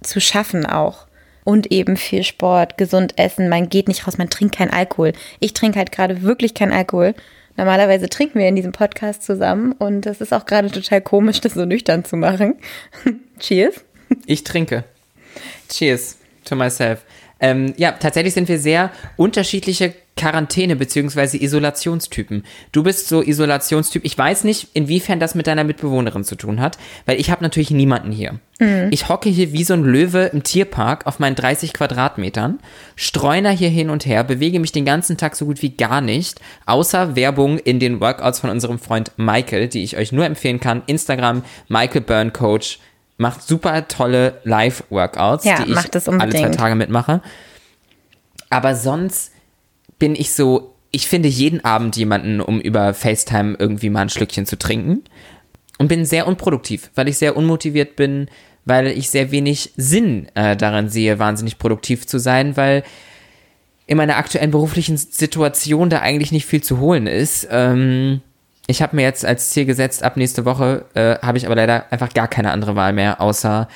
zu 0.01 0.19
schaffen 0.19 0.65
auch. 0.65 1.07
Und 1.43 1.71
eben 1.71 1.97
viel 1.97 2.23
Sport, 2.23 2.77
gesund 2.77 3.17
essen. 3.17 3.49
Man 3.49 3.69
geht 3.69 3.87
nicht 3.87 4.05
raus, 4.05 4.17
man 4.17 4.29
trinkt 4.29 4.55
keinen 4.55 4.71
Alkohol. 4.71 5.13
Ich 5.39 5.53
trinke 5.53 5.79
halt 5.79 5.91
gerade 5.91 6.21
wirklich 6.21 6.53
keinen 6.53 6.73
Alkohol. 6.73 7.15
Normalerweise 7.57 8.07
trinken 8.07 8.39
wir 8.39 8.47
in 8.47 8.55
diesem 8.55 8.71
Podcast 8.71 9.23
zusammen 9.23 9.73
und 9.73 10.05
das 10.05 10.21
ist 10.21 10.33
auch 10.33 10.45
gerade 10.45 10.71
total 10.71 11.01
komisch, 11.01 11.41
das 11.41 11.55
so 11.55 11.65
nüchtern 11.65 12.05
zu 12.05 12.15
machen. 12.15 12.55
Cheers. 13.39 13.83
Ich 14.25 14.43
trinke. 14.43 14.85
Cheers 15.67 16.17
to 16.45 16.55
myself. 16.55 17.03
Ähm, 17.39 17.73
ja, 17.77 17.91
tatsächlich 17.93 18.33
sind 18.33 18.47
wir 18.47 18.59
sehr 18.59 18.91
unterschiedliche 19.17 19.93
Quarantäne- 20.19 20.75
bzw. 20.75 21.37
Isolationstypen. 21.37 22.43
Du 22.71 22.83
bist 22.83 23.07
so 23.07 23.21
Isolationstyp. 23.21 24.03
Ich 24.05 24.17
weiß 24.17 24.43
nicht, 24.43 24.67
inwiefern 24.73 25.19
das 25.19 25.35
mit 25.35 25.47
deiner 25.47 25.63
Mitbewohnerin 25.63 26.23
zu 26.23 26.35
tun 26.35 26.59
hat, 26.59 26.77
weil 27.05 27.19
ich 27.19 27.31
habe 27.31 27.43
natürlich 27.43 27.71
niemanden 27.71 28.11
hier. 28.11 28.39
Ich 28.91 29.07
hocke 29.07 29.29
hier 29.29 29.53
wie 29.53 29.63
so 29.63 29.73
ein 29.73 29.83
Löwe 29.83 30.25
im 30.33 30.43
Tierpark 30.43 31.07
auf 31.07 31.19
meinen 31.19 31.35
30 31.35 31.71
Quadratmetern, 31.71 32.59
streuner 32.97 33.51
hier 33.51 33.69
hin 33.69 33.89
und 33.89 34.05
her, 34.05 34.25
bewege 34.25 34.59
mich 34.59 34.73
den 34.73 34.83
ganzen 34.83 35.15
Tag 35.15 35.37
so 35.37 35.45
gut 35.45 35.61
wie 35.61 35.69
gar 35.69 36.01
nicht, 36.01 36.41
außer 36.65 37.15
Werbung 37.15 37.57
in 37.57 37.79
den 37.79 38.01
Workouts 38.01 38.39
von 38.39 38.49
unserem 38.49 38.77
Freund 38.77 39.13
Michael, 39.15 39.69
die 39.69 39.83
ich 39.83 39.95
euch 39.95 40.11
nur 40.11 40.25
empfehlen 40.25 40.59
kann. 40.59 40.83
Instagram, 40.87 41.43
Michael 41.69 42.01
Burn 42.01 42.33
Coach, 42.33 42.79
macht 43.17 43.43
super 43.43 43.87
tolle 43.87 44.41
Live-Workouts, 44.43 45.45
Ja, 45.45 45.61
die 45.63 45.71
ich 45.71 45.77
alle 45.77 46.29
zwei. 46.33 46.49
Tage 46.49 46.75
mitmache. 46.75 47.21
Aber 48.49 48.75
sonst 48.75 49.31
bin 49.99 50.15
ich 50.15 50.33
so, 50.33 50.75
ich 50.91 51.07
finde 51.07 51.29
jeden 51.29 51.63
Abend 51.63 51.95
jemanden, 51.97 52.41
um 52.41 52.59
über 52.59 52.93
FaceTime 52.93 53.55
irgendwie 53.59 53.89
mal 53.89 54.01
ein 54.01 54.09
Schlückchen 54.09 54.45
zu 54.45 54.57
trinken. 54.57 55.03
Und 55.77 55.87
bin 55.87 56.03
sehr 56.03 56.27
unproduktiv, 56.27 56.91
weil 56.95 57.07
ich 57.07 57.17
sehr 57.17 57.37
unmotiviert 57.37 57.95
bin, 57.95 58.27
weil 58.65 58.87
ich 58.87 59.09
sehr 59.09 59.31
wenig 59.31 59.71
Sinn 59.77 60.27
äh, 60.35 60.57
daran 60.57 60.89
sehe, 60.89 61.19
wahnsinnig 61.19 61.57
produktiv 61.57 62.05
zu 62.05 62.19
sein, 62.19 62.57
weil 62.57 62.83
in 63.87 63.97
meiner 63.97 64.17
aktuellen 64.17 64.51
beruflichen 64.51 64.97
Situation 64.97 65.89
da 65.89 65.99
eigentlich 65.99 66.31
nicht 66.31 66.45
viel 66.45 66.61
zu 66.61 66.79
holen 66.79 67.07
ist. 67.07 67.47
Ähm, 67.49 68.21
ich 68.67 68.81
habe 68.81 68.95
mir 68.95 69.01
jetzt 69.01 69.25
als 69.25 69.49
Ziel 69.49 69.65
gesetzt, 69.65 70.03
ab 70.03 70.17
nächste 70.17 70.45
Woche 70.45 70.85
äh, 70.93 71.17
habe 71.25 71.37
ich 71.37 71.45
aber 71.45 71.55
leider 71.55 71.91
einfach 71.91 72.13
gar 72.13 72.27
keine 72.27 72.51
andere 72.51 72.75
Wahl 72.75 72.93
mehr, 72.93 73.19
außer 73.19 73.67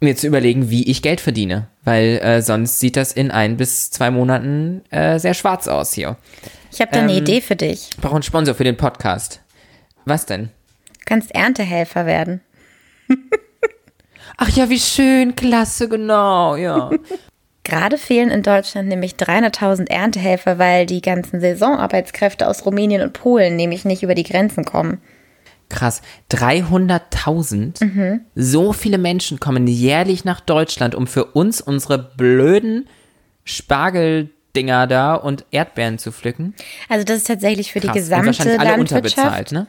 mir 0.00 0.16
zu 0.16 0.26
überlegen, 0.26 0.70
wie 0.70 0.88
ich 0.90 1.02
Geld 1.02 1.20
verdiene, 1.20 1.68
weil 1.84 2.18
äh, 2.22 2.42
sonst 2.42 2.80
sieht 2.80 2.96
das 2.96 3.12
in 3.12 3.30
ein 3.30 3.56
bis 3.56 3.90
zwei 3.90 4.10
Monaten 4.10 4.82
äh, 4.90 5.18
sehr 5.18 5.34
schwarz 5.34 5.68
aus 5.68 5.92
hier. 5.92 6.16
Ich 6.72 6.80
habe 6.80 6.90
da 6.92 7.00
eine 7.00 7.12
Ähm, 7.12 7.18
Idee 7.18 7.40
für 7.40 7.56
dich. 7.56 7.90
Ich 7.90 7.96
brauche 7.98 8.14
einen 8.14 8.22
Sponsor 8.22 8.54
für 8.54 8.64
den 8.64 8.76
Podcast. 8.76 9.40
Was 10.06 10.24
denn? 10.26 10.44
Du 10.88 11.00
kannst 11.06 11.34
Erntehelfer 11.34 12.06
werden. 12.06 12.40
Ach 14.36 14.48
ja, 14.50 14.70
wie 14.70 14.78
schön, 14.78 15.36
klasse, 15.36 15.88
genau, 15.88 16.56
ja. 16.56 16.90
Gerade 17.64 17.98
fehlen 17.98 18.30
in 18.30 18.42
Deutschland 18.42 18.88
nämlich 18.88 19.12
300.000 19.14 19.90
Erntehelfer, 19.90 20.58
weil 20.58 20.86
die 20.86 21.02
ganzen 21.02 21.40
Saisonarbeitskräfte 21.40 22.48
aus 22.48 22.64
Rumänien 22.64 23.02
und 23.02 23.12
Polen 23.12 23.56
nämlich 23.56 23.84
nicht 23.84 24.02
über 24.02 24.14
die 24.14 24.22
Grenzen 24.22 24.64
kommen. 24.64 25.02
Krass, 25.70 26.02
300.000? 26.30 28.20
So 28.34 28.72
viele 28.74 28.98
Menschen 28.98 29.40
kommen 29.40 29.66
jährlich 29.66 30.24
nach 30.24 30.40
Deutschland, 30.40 30.94
um 30.94 31.06
für 31.06 31.24
uns 31.24 31.60
unsere 31.62 31.98
blöden 31.98 32.86
Spargeldinger 33.44 34.86
da 34.86 35.14
und 35.14 35.44
Erdbeeren 35.50 35.98
zu 35.98 36.12
pflücken. 36.12 36.54
Also 36.88 37.04
das 37.04 37.18
ist 37.18 37.26
tatsächlich 37.26 37.72
für 37.72 37.80
die 37.80 37.86
Krass. 37.86 37.96
und 37.96 38.02
gesamte 38.02 38.26
wahrscheinlich 38.26 38.60
alle 38.60 38.80
unterbezahlt, 38.80 39.52
ne? 39.52 39.66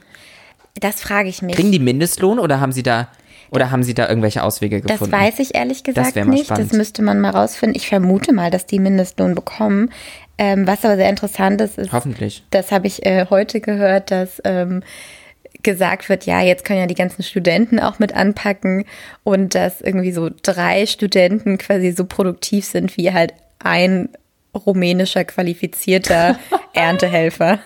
Das 0.80 1.02
frage 1.02 1.30
ich 1.30 1.42
mich. 1.42 1.56
Kriegen 1.56 1.72
die 1.72 1.80
Mindestlohn 1.80 2.40
oder 2.40 2.60
haben 2.60 2.72
sie 2.72 2.84
da 2.84 3.10
oder 3.52 3.70
haben 3.70 3.84
sie 3.84 3.94
da 3.94 4.08
irgendwelche 4.08 4.44
Auswege 4.44 4.80
das 4.80 4.94
gefunden? 4.94 5.12
weiß 5.12 5.40
ich 5.40 5.54
ehrlich 5.54 5.84
gesagt 5.84 6.16
mal 6.16 6.26
nicht. 6.26 6.46
spannend. 6.46 6.72
Das 6.72 6.78
müsste 6.78 7.02
man 7.02 7.20
mal 7.20 7.32
rausfinden. 7.32 7.76
Ich 7.76 7.90
vermute 7.90 8.32
mal, 8.32 8.50
dass 8.50 8.66
die 8.66 8.80
Mindestlohn 8.80 9.36
bekommen. 9.36 9.92
Ähm, 10.38 10.66
was 10.66 10.86
aber 10.86 10.96
sehr 10.96 11.10
interessant 11.10 11.60
ist, 11.60 11.78
ist, 11.78 11.92
Hoffentlich. 11.92 12.44
das 12.52 12.72
habe 12.72 12.88
ich 12.88 13.06
äh, 13.06 13.26
heute 13.30 13.60
gehört, 13.60 14.10
dass 14.10 14.42
ähm, 14.46 14.82
gesagt 15.64 16.10
wird, 16.10 16.26
ja, 16.26 16.42
jetzt 16.42 16.66
können 16.66 16.80
ja 16.80 16.88
die 16.88 16.96
ganzen 16.96 17.24
Studenten 17.24 17.80
auch 17.80 18.00
mit 18.00 18.16
anpacken 18.16 18.86
und 19.24 19.56
dass 19.56 19.82
irgendwie 19.82 20.12
so 20.12 20.30
drei 20.44 20.86
Studenten 20.86 21.58
quasi 21.58 21.92
so 21.92 22.06
produktiv 22.06 22.66
sind 22.66 22.98
wie 22.98 23.12
halt 23.12 23.34
ein 23.60 24.10
rumänischer 24.54 25.24
qualifizierter 25.24 26.40
Erntehelfer. 26.74 27.60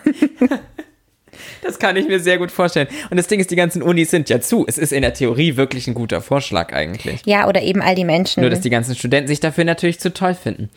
Das 1.62 1.80
kann 1.80 1.96
ich 1.96 2.08
mir 2.08 2.20
sehr 2.20 2.38
gut 2.38 2.52
vorstellen. 2.52 2.88
Und 3.10 3.18
das 3.18 3.28
Ding 3.28 3.40
ist, 3.40 3.52
die 3.52 3.56
ganzen 3.56 3.82
Unis 3.82 4.12
sind 4.12 4.30
ja 4.30 4.40
zu. 4.40 4.66
Es 4.68 4.78
ist 4.78 4.94
in 4.94 5.02
der 5.02 5.14
Theorie 5.14 5.58
wirklich 5.58 5.88
ein 5.88 5.94
guter 5.94 6.22
Vorschlag 6.22 6.74
eigentlich. 6.74 7.22
Ja, 7.26 7.48
oder 7.48 7.62
eben 7.62 7.82
all 7.82 7.96
die 7.96 8.06
Menschen. 8.06 8.42
Nur, 8.42 8.50
dass 8.50 8.62
die 8.62 8.70
ganzen 8.70 8.96
Studenten 8.96 9.28
sich 9.28 9.40
dafür 9.40 9.66
natürlich 9.66 10.00
zu 10.00 10.14
toll 10.14 10.36
finden. 10.36 10.70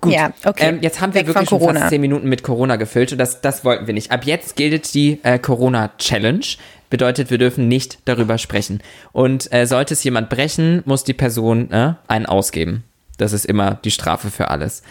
Gut, 0.00 0.12
Ja, 0.12 0.32
okay. 0.44 0.68
ähm, 0.68 0.78
jetzt 0.80 1.00
haben 1.00 1.12
wir 1.14 1.20
Weg 1.20 1.28
wirklich 1.28 1.48
schon 1.48 1.60
fast 1.60 1.88
zehn 1.90 2.00
Minuten 2.00 2.28
mit 2.28 2.42
Corona 2.42 2.76
gefüllt 2.76 3.12
und 3.12 3.18
das, 3.18 3.40
das 3.40 3.64
wollten 3.64 3.86
wir 3.86 3.94
nicht. 3.94 4.10
Ab 4.10 4.24
jetzt 4.24 4.56
gilt 4.56 4.94
die 4.94 5.20
äh, 5.22 5.38
Corona-Challenge. 5.38 6.44
Bedeutet, 6.88 7.30
wir 7.30 7.38
dürfen 7.38 7.68
nicht 7.68 7.98
darüber 8.06 8.36
sprechen. 8.38 8.82
Und 9.12 9.52
äh, 9.52 9.66
sollte 9.66 9.94
es 9.94 10.02
jemand 10.02 10.28
brechen, 10.28 10.82
muss 10.86 11.04
die 11.04 11.14
Person 11.14 11.70
äh, 11.70 11.94
einen 12.08 12.26
ausgeben. 12.26 12.82
Das 13.16 13.32
ist 13.32 13.44
immer 13.44 13.78
die 13.84 13.90
Strafe 13.92 14.30
für 14.30 14.48
alles. 14.48 14.82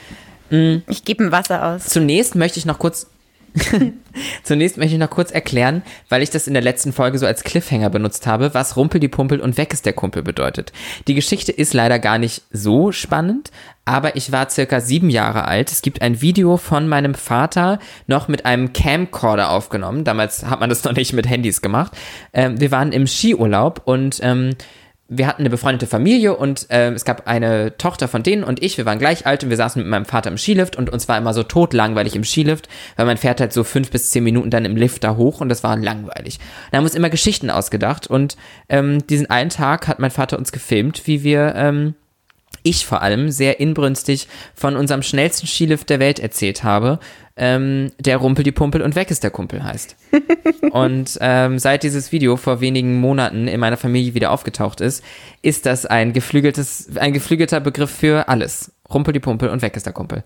ich 0.51 1.03
gebe 1.05 1.23
ein 1.25 1.31
Wasser 1.31 1.63
aus. 1.65 1.85
Zunächst 1.85 2.35
möchte 2.35 2.57
ich 2.59 2.65
noch 2.65 2.79
kurz. 2.79 3.07
Zunächst 4.43 4.77
möchte 4.77 4.93
ich 4.93 4.99
noch 4.99 5.09
kurz 5.09 5.31
erklären, 5.31 5.83
weil 6.09 6.21
ich 6.21 6.29
das 6.29 6.47
in 6.47 6.53
der 6.53 6.63
letzten 6.63 6.93
Folge 6.93 7.17
so 7.17 7.25
als 7.25 7.43
Cliffhanger 7.43 7.89
benutzt 7.89 8.27
habe, 8.27 8.53
was 8.53 8.75
Rumpel 8.75 8.99
die 8.99 9.07
Pumpel 9.07 9.39
und 9.39 9.57
weg 9.57 9.73
ist 9.73 9.85
der 9.85 9.93
Kumpel 9.93 10.23
bedeutet. 10.23 10.71
Die 11.07 11.13
Geschichte 11.13 11.51
ist 11.51 11.73
leider 11.73 11.99
gar 11.99 12.17
nicht 12.17 12.43
so 12.51 12.91
spannend, 12.91 13.51
aber 13.85 14.15
ich 14.15 14.31
war 14.31 14.49
circa 14.49 14.81
sieben 14.81 15.09
Jahre 15.09 15.45
alt. 15.45 15.71
Es 15.71 15.81
gibt 15.81 16.01
ein 16.01 16.21
Video 16.21 16.57
von 16.57 16.87
meinem 16.87 17.15
Vater 17.15 17.79
noch 18.07 18.27
mit 18.27 18.45
einem 18.45 18.73
Camcorder 18.73 19.49
aufgenommen. 19.49 20.03
Damals 20.03 20.45
hat 20.45 20.59
man 20.59 20.69
das 20.69 20.83
noch 20.83 20.93
nicht 20.93 21.13
mit 21.13 21.27
Handys 21.27 21.61
gemacht. 21.61 21.93
Ähm, 22.33 22.59
wir 22.59 22.71
waren 22.71 22.91
im 22.91 23.07
Skiurlaub 23.07 23.81
und 23.85 24.19
ähm, 24.21 24.55
wir 25.09 25.25
hatten 25.25 25.41
eine 25.41 25.49
befreundete 25.49 25.87
Familie 25.87 26.35
und 26.35 26.67
ähm, 26.69 26.93
es 26.93 27.03
gab 27.03 27.27
eine 27.27 27.75
Tochter 27.77 28.07
von 28.07 28.21
denen 28.21 28.43
und 28.43 28.61
ich, 28.61 28.77
wir 28.77 28.85
waren 28.85 28.99
gleich 28.99 29.25
alt 29.25 29.43
und 29.43 29.49
wir 29.49 29.57
saßen 29.57 29.81
mit 29.81 29.89
meinem 29.89 30.05
Vater 30.05 30.29
im 30.29 30.37
Skilift 30.37 30.75
und 30.75 30.91
uns 30.91 31.07
war 31.09 31.17
immer 31.17 31.33
so 31.33 31.41
totlangweilig 31.41 32.15
im 32.15 32.23
Skilift, 32.23 32.69
weil 32.95 33.07
man 33.07 33.17
fährt 33.17 33.41
halt 33.41 33.51
so 33.51 33.63
fünf 33.63 33.89
bis 33.89 34.11
zehn 34.11 34.23
Minuten 34.23 34.51
dann 34.51 34.65
im 34.65 34.75
Lift 34.75 35.03
da 35.03 35.15
hoch 35.15 35.41
und 35.41 35.49
das 35.49 35.63
war 35.63 35.75
langweilig. 35.75 36.37
Da 36.71 36.77
haben 36.77 36.83
wir 36.83 36.89
uns 36.89 36.95
immer 36.95 37.09
Geschichten 37.09 37.49
ausgedacht 37.49 38.05
und 38.05 38.37
ähm, 38.69 39.05
diesen 39.07 39.29
einen 39.31 39.49
Tag 39.49 39.87
hat 39.87 39.97
mein 39.97 40.11
Vater 40.11 40.37
uns 40.37 40.51
gefilmt, 40.51 41.07
wie 41.07 41.23
wir 41.23 41.55
ähm, 41.55 41.95
ich 42.69 42.85
vor 42.85 43.01
allem 43.01 43.31
sehr 43.31 43.59
inbrünstig 43.59 44.27
von 44.53 44.75
unserem 44.75 45.01
schnellsten 45.01 45.47
Skilift 45.47 45.89
der 45.89 45.99
Welt 45.99 46.19
erzählt 46.19 46.63
habe, 46.63 46.99
ähm, 47.35 47.91
der 47.99 48.17
Rumpel 48.17 48.43
die 48.43 48.51
Pumpel 48.51 48.81
und 48.81 48.95
weg 48.95 49.09
ist 49.11 49.23
der 49.23 49.31
Kumpel 49.31 49.63
heißt. 49.63 49.95
und 50.71 51.17
ähm, 51.21 51.57
seit 51.57 51.83
dieses 51.83 52.11
Video 52.11 52.35
vor 52.35 52.61
wenigen 52.61 52.99
Monaten 52.99 53.47
in 53.47 53.59
meiner 53.59 53.77
Familie 53.77 54.13
wieder 54.13 54.31
aufgetaucht 54.31 54.81
ist, 54.81 55.03
ist 55.41 55.65
das 55.65 55.85
ein 55.85 56.13
geflügeltes, 56.13 56.97
ein 56.97 57.13
geflügelter 57.13 57.61
Begriff 57.61 57.91
für 57.91 58.27
alles. 58.27 58.71
Rumpel 58.93 59.13
die 59.13 59.19
Pumpel 59.19 59.49
und 59.49 59.61
weg 59.61 59.75
ist 59.77 59.85
der 59.85 59.93
Kumpel. 59.93 60.23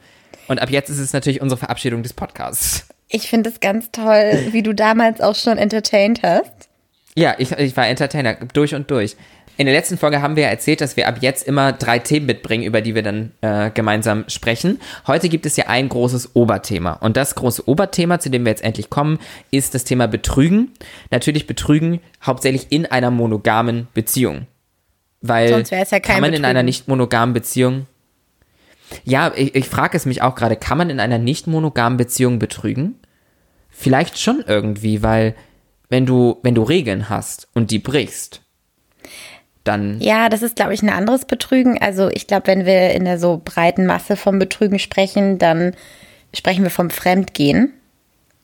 Und 0.47 0.61
ab 0.61 0.69
jetzt 0.69 0.89
ist 0.89 0.99
es 0.99 1.13
natürlich 1.13 1.41
unsere 1.41 1.59
Verabschiedung 1.59 2.03
des 2.03 2.13
Podcasts. 2.13 2.87
Ich 3.09 3.29
finde 3.29 3.51
es 3.51 3.59
ganz 3.59 3.91
toll, 3.91 4.47
wie 4.51 4.63
du 4.63 4.73
damals 4.73 5.21
auch 5.21 5.35
schon 5.35 5.57
entertained 5.57 6.23
hast. 6.23 6.69
Ja, 7.15 7.35
ich, 7.37 7.51
ich 7.51 7.77
war 7.77 7.87
Entertainer 7.87 8.35
durch 8.53 8.73
und 8.73 8.89
durch. 8.89 9.15
In 9.55 9.67
der 9.67 9.75
letzten 9.75 9.99
Folge 9.99 10.21
haben 10.21 10.35
wir 10.35 10.43
ja 10.43 10.49
erzählt, 10.49 10.81
dass 10.81 10.97
wir 10.97 11.07
ab 11.07 11.17
jetzt 11.21 11.47
immer 11.47 11.73
drei 11.73 11.99
Themen 11.99 12.25
mitbringen, 12.25 12.63
über 12.63 12.81
die 12.81 12.95
wir 12.95 13.03
dann 13.03 13.31
äh, 13.41 13.69
gemeinsam 13.69 14.25
sprechen. 14.27 14.79
Heute 15.05 15.29
gibt 15.29 15.45
es 15.45 15.55
ja 15.57 15.67
ein 15.67 15.89
großes 15.89 16.35
Oberthema. 16.35 16.93
Und 16.93 17.17
das 17.17 17.35
große 17.35 17.67
Oberthema, 17.67 18.19
zu 18.19 18.31
dem 18.31 18.45
wir 18.45 18.49
jetzt 18.49 18.63
endlich 18.63 18.89
kommen, 18.89 19.19
ist 19.51 19.75
das 19.75 19.83
Thema 19.83 20.07
Betrügen. 20.07 20.71
Natürlich 21.11 21.45
Betrügen 21.45 21.99
hauptsächlich 22.25 22.71
in 22.71 22.87
einer 22.87 23.11
monogamen 23.11 23.87
Beziehung. 23.93 24.47
Weil 25.21 25.49
Sonst 25.49 25.69
ja 25.69 25.85
kein 25.85 26.01
kann 26.01 26.15
man 26.15 26.23
in 26.25 26.31
Betrügen. 26.31 26.45
einer 26.45 26.63
nicht 26.63 26.87
monogamen 26.87 27.33
Beziehung. 27.33 27.85
Ja, 29.03 29.31
ich, 29.35 29.53
ich 29.53 29.69
frage 29.69 29.95
es 29.95 30.05
mich 30.05 30.23
auch 30.23 30.33
gerade, 30.33 30.55
kann 30.55 30.79
man 30.79 30.89
in 30.89 30.99
einer 30.99 31.19
nicht 31.19 31.45
monogamen 31.45 31.97
Beziehung 31.97 32.39
betrügen? 32.39 32.95
Vielleicht 33.69 34.19
schon 34.19 34.43
irgendwie, 34.45 35.03
weil 35.03 35.35
wenn 35.89 36.05
du, 36.05 36.39
wenn 36.41 36.55
du 36.55 36.63
Regeln 36.63 37.09
hast 37.09 37.47
und 37.53 37.71
die 37.71 37.79
brichst, 37.79 38.42
dann 39.63 39.99
Ja, 40.01 40.29
das 40.29 40.41
ist, 40.41 40.55
glaube 40.55 40.73
ich, 40.73 40.81
ein 40.81 40.89
anderes 40.89 41.25
Betrügen. 41.25 41.81
Also 41.81 42.09
ich 42.09 42.27
glaube, 42.27 42.47
wenn 42.47 42.65
wir 42.65 42.91
in 42.91 43.05
der 43.05 43.17
so 43.19 43.41
breiten 43.43 43.85
Masse 43.85 44.15
vom 44.15 44.39
Betrügen 44.39 44.79
sprechen, 44.79 45.37
dann 45.37 45.73
sprechen 46.35 46.63
wir 46.63 46.71
vom 46.71 46.89
Fremdgehen. 46.89 47.71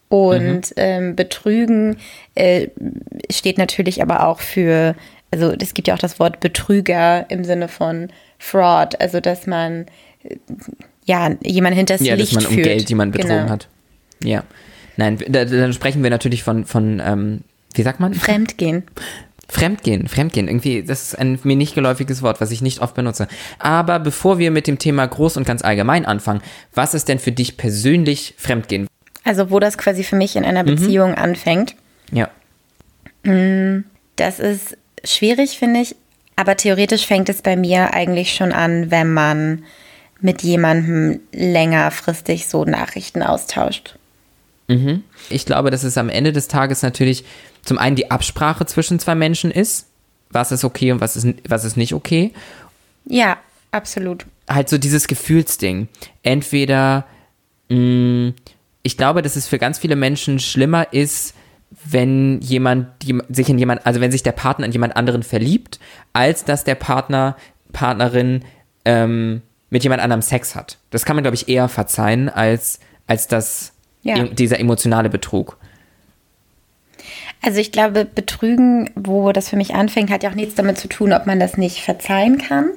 Und 0.08 0.74
ähm, 0.78 1.16
Betrügen 1.16 1.98
äh, 2.36 2.68
steht 3.32 3.58
natürlich 3.60 4.02
aber 4.02 4.26
auch 4.26 4.40
für, 4.40 4.96
also 5.30 5.54
es 5.62 5.74
gibt 5.76 5.88
ja 5.88 5.94
auch 5.94 6.00
das 6.00 6.20
Wort 6.20 6.40
Betrüger 6.40 7.26
im 7.30 7.44
Sinne 7.44 7.68
von 7.68 8.10
Fraud, 8.40 9.00
also 9.00 9.20
dass 9.20 9.46
man 9.46 9.86
ja 11.06 11.30
jemand 11.44 11.76
hinters 11.76 12.02
ja, 12.02 12.16
Licht 12.16 12.36
dass 12.36 12.44
man 12.44 12.46
um 12.48 12.54
führt. 12.56 12.66
Geld 12.68 12.90
jemanden 12.90 13.12
betrogen 13.12 13.38
Genau. 13.38 13.50
hat. 13.52 13.68
Ja. 14.24 14.44
Nein, 14.98 15.20
da, 15.28 15.46
dann 15.46 15.74
sprechen 15.74 16.02
wir 16.02 16.10
natürlich 16.10 16.44
von, 16.44 16.66
von 16.66 17.00
ähm, 17.06 17.42
wie 17.76 17.84
sagt 17.84 18.00
man? 18.00 18.14
Fremdgehen. 18.14 18.84
Fremdgehen, 19.52 20.08
Fremdgehen, 20.08 20.48
irgendwie, 20.48 20.84
das 20.84 21.02
ist 21.02 21.20
ein 21.20 21.40
mir 21.44 21.56
nicht 21.56 21.74
geläufiges 21.76 22.22
Wort, 22.22 22.40
was 22.40 22.52
ich 22.52 22.62
nicht 22.62 22.82
oft 22.82 22.94
benutze. 22.94 23.28
Aber 23.58 24.00
bevor 24.00 24.38
wir 24.38 24.52
mit 24.52 24.68
dem 24.68 24.78
Thema 24.78 25.06
groß 25.08 25.38
und 25.38 25.46
ganz 25.46 25.64
allgemein 25.64 26.06
anfangen, 26.06 26.42
was 26.74 26.94
ist 26.94 27.08
denn 27.08 27.18
für 27.20 27.32
dich 27.32 27.58
persönlich 27.58 28.36
Fremdgehen? 28.38 28.88
Also 29.24 29.50
wo 29.50 29.60
das 29.60 29.78
quasi 29.78 30.04
für 30.04 30.16
mich 30.16 30.36
in 30.36 30.46
einer 30.46 30.62
Mhm. 30.64 30.68
Beziehung 30.68 31.16
anfängt. 31.16 31.76
Ja. 32.12 32.30
Das 34.16 34.40
ist 34.40 34.78
schwierig, 35.04 35.58
finde 35.58 35.82
ich. 35.82 35.96
Aber 36.36 36.56
theoretisch 36.56 37.06
fängt 37.06 37.28
es 37.30 37.42
bei 37.42 37.56
mir 37.58 37.94
eigentlich 37.94 38.34
schon 38.34 38.54
an, 38.54 38.92
wenn 38.92 39.14
man 39.14 39.64
mit 40.22 40.42
jemandem 40.42 41.20
längerfristig 41.34 42.48
so 42.48 42.66
Nachrichten 42.66 43.24
austauscht. 43.24 43.96
Ich 45.30 45.46
glaube, 45.48 45.72
dass 45.72 45.84
es 45.84 45.98
am 45.98 46.10
Ende 46.10 46.32
des 46.32 46.48
Tages 46.48 46.84
natürlich 46.84 47.26
zum 47.70 47.78
einen 47.78 47.96
die 47.96 48.12
Absprache 48.12 48.66
zwischen 48.66 49.00
zwei 49.00 49.16
Menschen 49.16 49.52
ist, 49.52 49.88
was 50.32 50.52
ist 50.52 50.66
okay 50.66 50.92
und 50.92 51.00
was 51.02 51.16
ist, 51.16 51.28
was 51.48 51.64
ist 51.64 51.78
nicht 51.78 51.94
okay. 51.94 52.34
Ja, 53.06 53.38
absolut. 53.72 54.26
halt 54.50 54.68
so 54.70 54.78
dieses 54.80 55.08
Gefühlsding. 55.08 55.88
Entweder, 56.24 57.06
mh, 57.70 58.34
ich 58.84 58.98
glaube, 58.98 59.22
dass 59.22 59.36
es 59.36 59.48
für 59.48 59.60
ganz 59.60 59.78
viele 59.80 59.96
Menschen 59.96 60.40
schlimmer 60.40 60.92
ist, 60.92 61.36
wenn 61.86 62.42
jemand 62.42 62.88
sich 63.30 63.48
in 63.50 63.60
jemand, 63.60 63.86
also 63.86 64.02
wenn 64.02 64.12
sich 64.12 64.24
der 64.24 64.32
Partner 64.32 64.66
in 64.66 64.72
jemand 64.72 64.96
anderen 64.98 65.22
verliebt, 65.22 65.80
als 66.12 66.44
dass 66.44 66.64
der 66.64 66.76
Partner, 66.76 67.38
Partnerin 67.72 68.44
ähm, 68.86 69.44
mit 69.70 69.84
jemand 69.84 70.02
anderem 70.02 70.24
Sex 70.24 70.56
hat. 70.56 70.80
Das 70.90 71.06
kann 71.06 71.16
man, 71.16 71.24
glaube 71.24 71.36
ich, 71.36 71.48
eher 71.48 71.70
verzeihen, 71.70 72.28
als, 72.30 72.80
als 73.06 73.28
das, 73.28 73.74
Ja. 74.02 74.24
dieser 74.26 74.60
emotionale 74.60 75.10
Betrug. 75.12 75.58
Also 77.42 77.60
ich 77.60 77.72
glaube, 77.72 78.06
Betrügen, 78.06 78.90
wo 78.96 79.32
das 79.32 79.50
für 79.50 79.56
mich 79.56 79.74
anfängt, 79.74 80.10
hat 80.10 80.24
ja 80.24 80.30
auch 80.30 80.36
nichts 80.36 80.56
damit 80.56 80.78
zu 80.78 80.88
tun, 80.88 81.14
ob 81.14 81.26
man 81.26 81.40
das 81.40 81.58
nicht 81.58 81.82
verzeihen 81.82 82.38
kann 82.38 82.72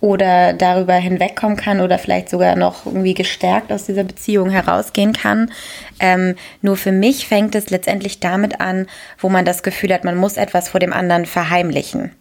oder 0.00 0.52
darüber 0.52 0.94
hinwegkommen 0.94 1.56
kann 1.56 1.80
oder 1.80 1.98
vielleicht 1.98 2.28
sogar 2.28 2.54
noch 2.54 2.86
irgendwie 2.86 3.14
gestärkt 3.14 3.72
aus 3.72 3.86
dieser 3.86 4.04
Beziehung 4.04 4.50
herausgehen 4.50 5.12
kann. 5.12 5.50
Ähm, 5.98 6.36
nur 6.62 6.76
für 6.76 6.92
mich 6.92 7.26
fängt 7.26 7.56
es 7.56 7.70
letztendlich 7.70 8.20
damit 8.20 8.60
an, 8.60 8.86
wo 9.18 9.28
man 9.28 9.44
das 9.44 9.64
Gefühl 9.64 9.92
hat, 9.92 10.04
man 10.04 10.16
muss 10.16 10.36
etwas 10.36 10.68
vor 10.68 10.78
dem 10.78 10.92
anderen 10.92 11.26
verheimlichen. 11.26 12.12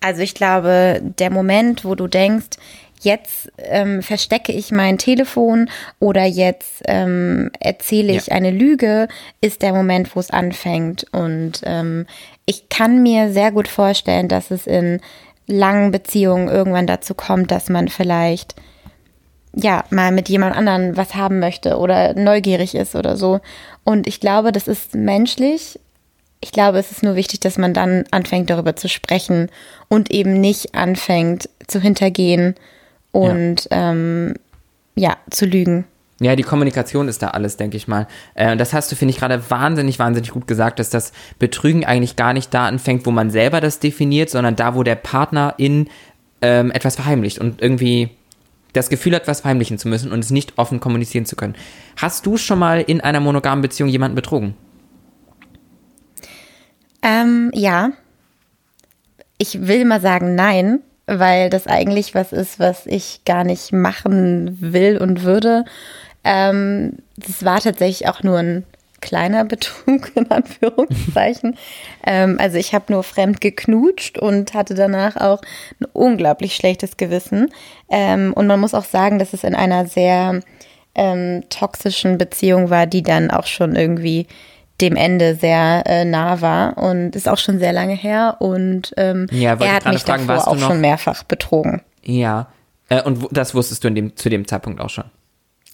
Also 0.00 0.22
ich 0.22 0.34
glaube, 0.34 1.00
der 1.00 1.30
Moment, 1.30 1.84
wo 1.84 1.94
du 1.94 2.08
denkst, 2.08 2.58
jetzt 3.04 3.52
ähm, 3.58 4.02
verstecke 4.02 4.52
ich 4.52 4.72
mein 4.72 4.98
Telefon 4.98 5.70
oder 6.00 6.24
jetzt 6.24 6.82
ähm, 6.86 7.50
erzähle 7.60 8.12
ich 8.12 8.26
Ja. 8.28 8.34
eine 8.34 8.50
Lüge, 8.50 9.08
ist 9.40 9.62
der 9.62 9.72
Moment, 9.72 10.14
wo 10.16 10.20
es 10.20 10.30
anfängt. 10.30 11.06
Und 11.12 11.60
ähm, 11.64 12.06
ich 12.46 12.68
kann 12.68 13.02
mir 13.02 13.30
sehr 13.32 13.52
gut 13.52 13.68
vorstellen, 13.68 14.28
dass 14.28 14.50
es 14.50 14.66
in 14.66 15.00
langen 15.46 15.90
Beziehungen 15.90 16.48
irgendwann 16.48 16.86
dazu 16.86 17.14
kommt, 17.14 17.50
dass 17.50 17.68
man 17.68 17.88
vielleicht 17.88 18.54
ja 19.54 19.84
mal 19.90 20.10
mit 20.10 20.28
jemand 20.28 20.56
anderen 20.56 20.96
was 20.96 21.14
haben 21.14 21.38
möchte 21.38 21.78
oder 21.78 22.14
neugierig 22.14 22.74
ist 22.74 22.96
oder 22.96 23.16
so. 23.16 23.40
Und 23.84 24.06
ich 24.06 24.18
glaube, 24.20 24.50
das 24.52 24.66
ist 24.66 24.94
menschlich. 24.94 25.78
Ich 26.40 26.52
glaube, 26.52 26.78
es 26.78 26.90
ist 26.90 27.02
nur 27.02 27.14
wichtig, 27.14 27.40
dass 27.40 27.56
man 27.56 27.72
dann 27.72 28.04
anfängt, 28.10 28.50
darüber 28.50 28.76
zu 28.76 28.88
sprechen 28.88 29.48
und 29.88 30.10
eben 30.10 30.40
nicht 30.40 30.74
anfängt 30.74 31.48
zu 31.66 31.80
hintergehen 31.80 32.54
und 33.14 33.68
ja, 33.70 33.90
ähm, 33.90 34.34
ja 34.96 35.16
zu 35.30 35.46
lügen. 35.46 35.84
Ja, 36.20 36.36
die 36.36 36.42
Kommunikation 36.42 37.08
ist 37.08 37.22
da 37.22 37.28
alles, 37.28 37.56
denke 37.56 37.76
ich 37.76 37.88
mal. 37.88 38.06
Äh, 38.34 38.52
und 38.52 38.58
das 38.58 38.72
hast 38.72 38.90
du, 38.90 38.96
finde 38.96 39.10
ich, 39.10 39.18
gerade 39.18 39.42
wahnsinnig, 39.50 39.98
wahnsinnig 39.98 40.30
gut 40.30 40.46
gesagt, 40.46 40.78
dass 40.78 40.90
das 40.90 41.12
Betrügen 41.38 41.84
eigentlich 41.84 42.16
gar 42.16 42.32
nicht 42.32 42.54
da 42.54 42.66
anfängt, 42.66 43.04
wo 43.06 43.10
man 43.10 43.30
selber 43.30 43.60
das 43.60 43.78
definiert, 43.80 44.30
sondern 44.30 44.56
da, 44.56 44.74
wo 44.74 44.82
der 44.82 44.94
Partner 44.94 45.54
in 45.58 45.88
ähm, 46.40 46.70
etwas 46.70 46.96
verheimlicht 46.96 47.38
und 47.38 47.60
irgendwie 47.60 48.10
das 48.72 48.90
Gefühl 48.90 49.14
hat, 49.14 49.28
was 49.28 49.40
verheimlichen 49.40 49.78
zu 49.78 49.88
müssen 49.88 50.12
und 50.12 50.20
es 50.20 50.30
nicht 50.30 50.54
offen 50.56 50.80
kommunizieren 50.80 51.26
zu 51.26 51.36
können. 51.36 51.54
Hast 51.96 52.26
du 52.26 52.36
schon 52.36 52.58
mal 52.58 52.80
in 52.80 53.00
einer 53.00 53.20
monogamen 53.20 53.62
Beziehung 53.62 53.88
jemanden 53.88 54.16
betrogen? 54.16 54.54
Ähm, 57.02 57.50
ja. 57.54 57.90
Ich 59.38 59.66
will 59.66 59.84
mal 59.84 60.00
sagen 60.00 60.34
nein, 60.34 60.80
weil 61.06 61.50
das 61.50 61.66
eigentlich 61.66 62.14
was 62.14 62.32
ist, 62.32 62.58
was 62.58 62.86
ich 62.86 63.20
gar 63.24 63.44
nicht 63.44 63.72
machen 63.72 64.56
will 64.60 64.98
und 64.98 65.22
würde. 65.22 65.64
Ähm, 66.24 66.98
das 67.16 67.44
war 67.44 67.60
tatsächlich 67.60 68.08
auch 68.08 68.22
nur 68.22 68.38
ein 68.38 68.64
kleiner 69.00 69.44
Betrug, 69.44 70.10
in 70.16 70.30
Anführungszeichen. 70.30 71.56
ähm, 72.06 72.38
also 72.40 72.56
ich 72.56 72.74
habe 72.74 72.92
nur 72.92 73.02
fremd 73.02 73.40
geknutscht 73.40 74.18
und 74.18 74.54
hatte 74.54 74.74
danach 74.74 75.16
auch 75.16 75.42
ein 75.80 75.86
unglaublich 75.92 76.56
schlechtes 76.56 76.96
Gewissen. 76.96 77.50
Ähm, 77.90 78.32
und 78.32 78.46
man 78.46 78.60
muss 78.60 78.74
auch 78.74 78.84
sagen, 78.84 79.18
dass 79.18 79.34
es 79.34 79.44
in 79.44 79.54
einer 79.54 79.86
sehr 79.86 80.40
ähm, 80.94 81.44
toxischen 81.50 82.18
Beziehung 82.18 82.70
war, 82.70 82.86
die 82.86 83.02
dann 83.02 83.30
auch 83.30 83.46
schon 83.46 83.76
irgendwie 83.76 84.26
dem 84.80 84.96
Ende 84.96 85.36
sehr 85.36 85.84
äh, 85.86 86.04
nah 86.04 86.40
war 86.40 86.78
und 86.78 87.14
ist 87.14 87.28
auch 87.28 87.38
schon 87.38 87.58
sehr 87.58 87.72
lange 87.72 87.94
her 87.94 88.36
und 88.40 88.92
ähm, 88.96 89.26
Ja, 89.30 89.54
er 89.60 89.74
hat 89.74 89.86
mich 89.86 90.02
fragen, 90.02 90.26
davor 90.26 90.48
auch 90.48 90.58
schon 90.58 90.80
mehrfach 90.80 91.22
betrogen. 91.22 91.82
Ja. 92.02 92.48
Äh, 92.88 93.02
und 93.02 93.28
das 93.30 93.54
wusstest 93.54 93.84
du 93.84 93.90
dem, 93.90 94.16
zu 94.16 94.28
dem 94.28 94.46
Zeitpunkt 94.46 94.80
auch 94.80 94.90
schon. 94.90 95.04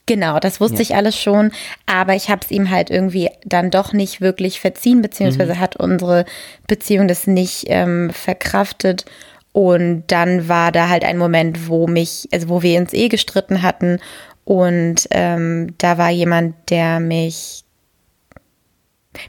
Genau, 0.07 0.39
das 0.41 0.61
wusste 0.61 0.77
Ja. 0.79 0.83
ich 0.83 0.95
alles 0.97 1.17
schon, 1.17 1.53
aber 1.87 2.15
ich 2.15 2.31
habe 2.31 2.41
es 2.45 2.51
ihm 2.51 2.71
halt 2.71 2.91
irgendwie 2.91 3.31
dann 3.45 3.71
doch 3.71 3.93
nicht 3.93 4.21
wirklich 4.21 4.61
verziehen, 4.61 5.03
beziehungsweise 5.03 5.59
hat 5.59 5.77
unsere 5.77 6.25
Beziehung 6.67 7.07
das 7.09 7.27
nicht 7.27 7.65
ähm, 7.69 8.11
verkraftet. 8.11 9.05
Und 9.53 10.05
dann 10.09 10.49
war 10.49 10.73
da 10.73 10.89
halt 10.89 11.05
ein 11.05 11.17
Moment, 11.19 11.69
wo 11.69 11.87
mich, 11.87 12.29
also 12.33 12.49
wo 12.49 12.63
wir 12.63 12.81
uns 12.81 12.93
eh 12.93 13.09
gestritten 13.09 13.63
hatten 13.63 13.99
und 14.45 15.07
ähm, 15.13 15.75
da 15.79 15.97
war 15.99 16.11
jemand, 16.11 16.55
der 16.71 16.99
mich 16.99 17.63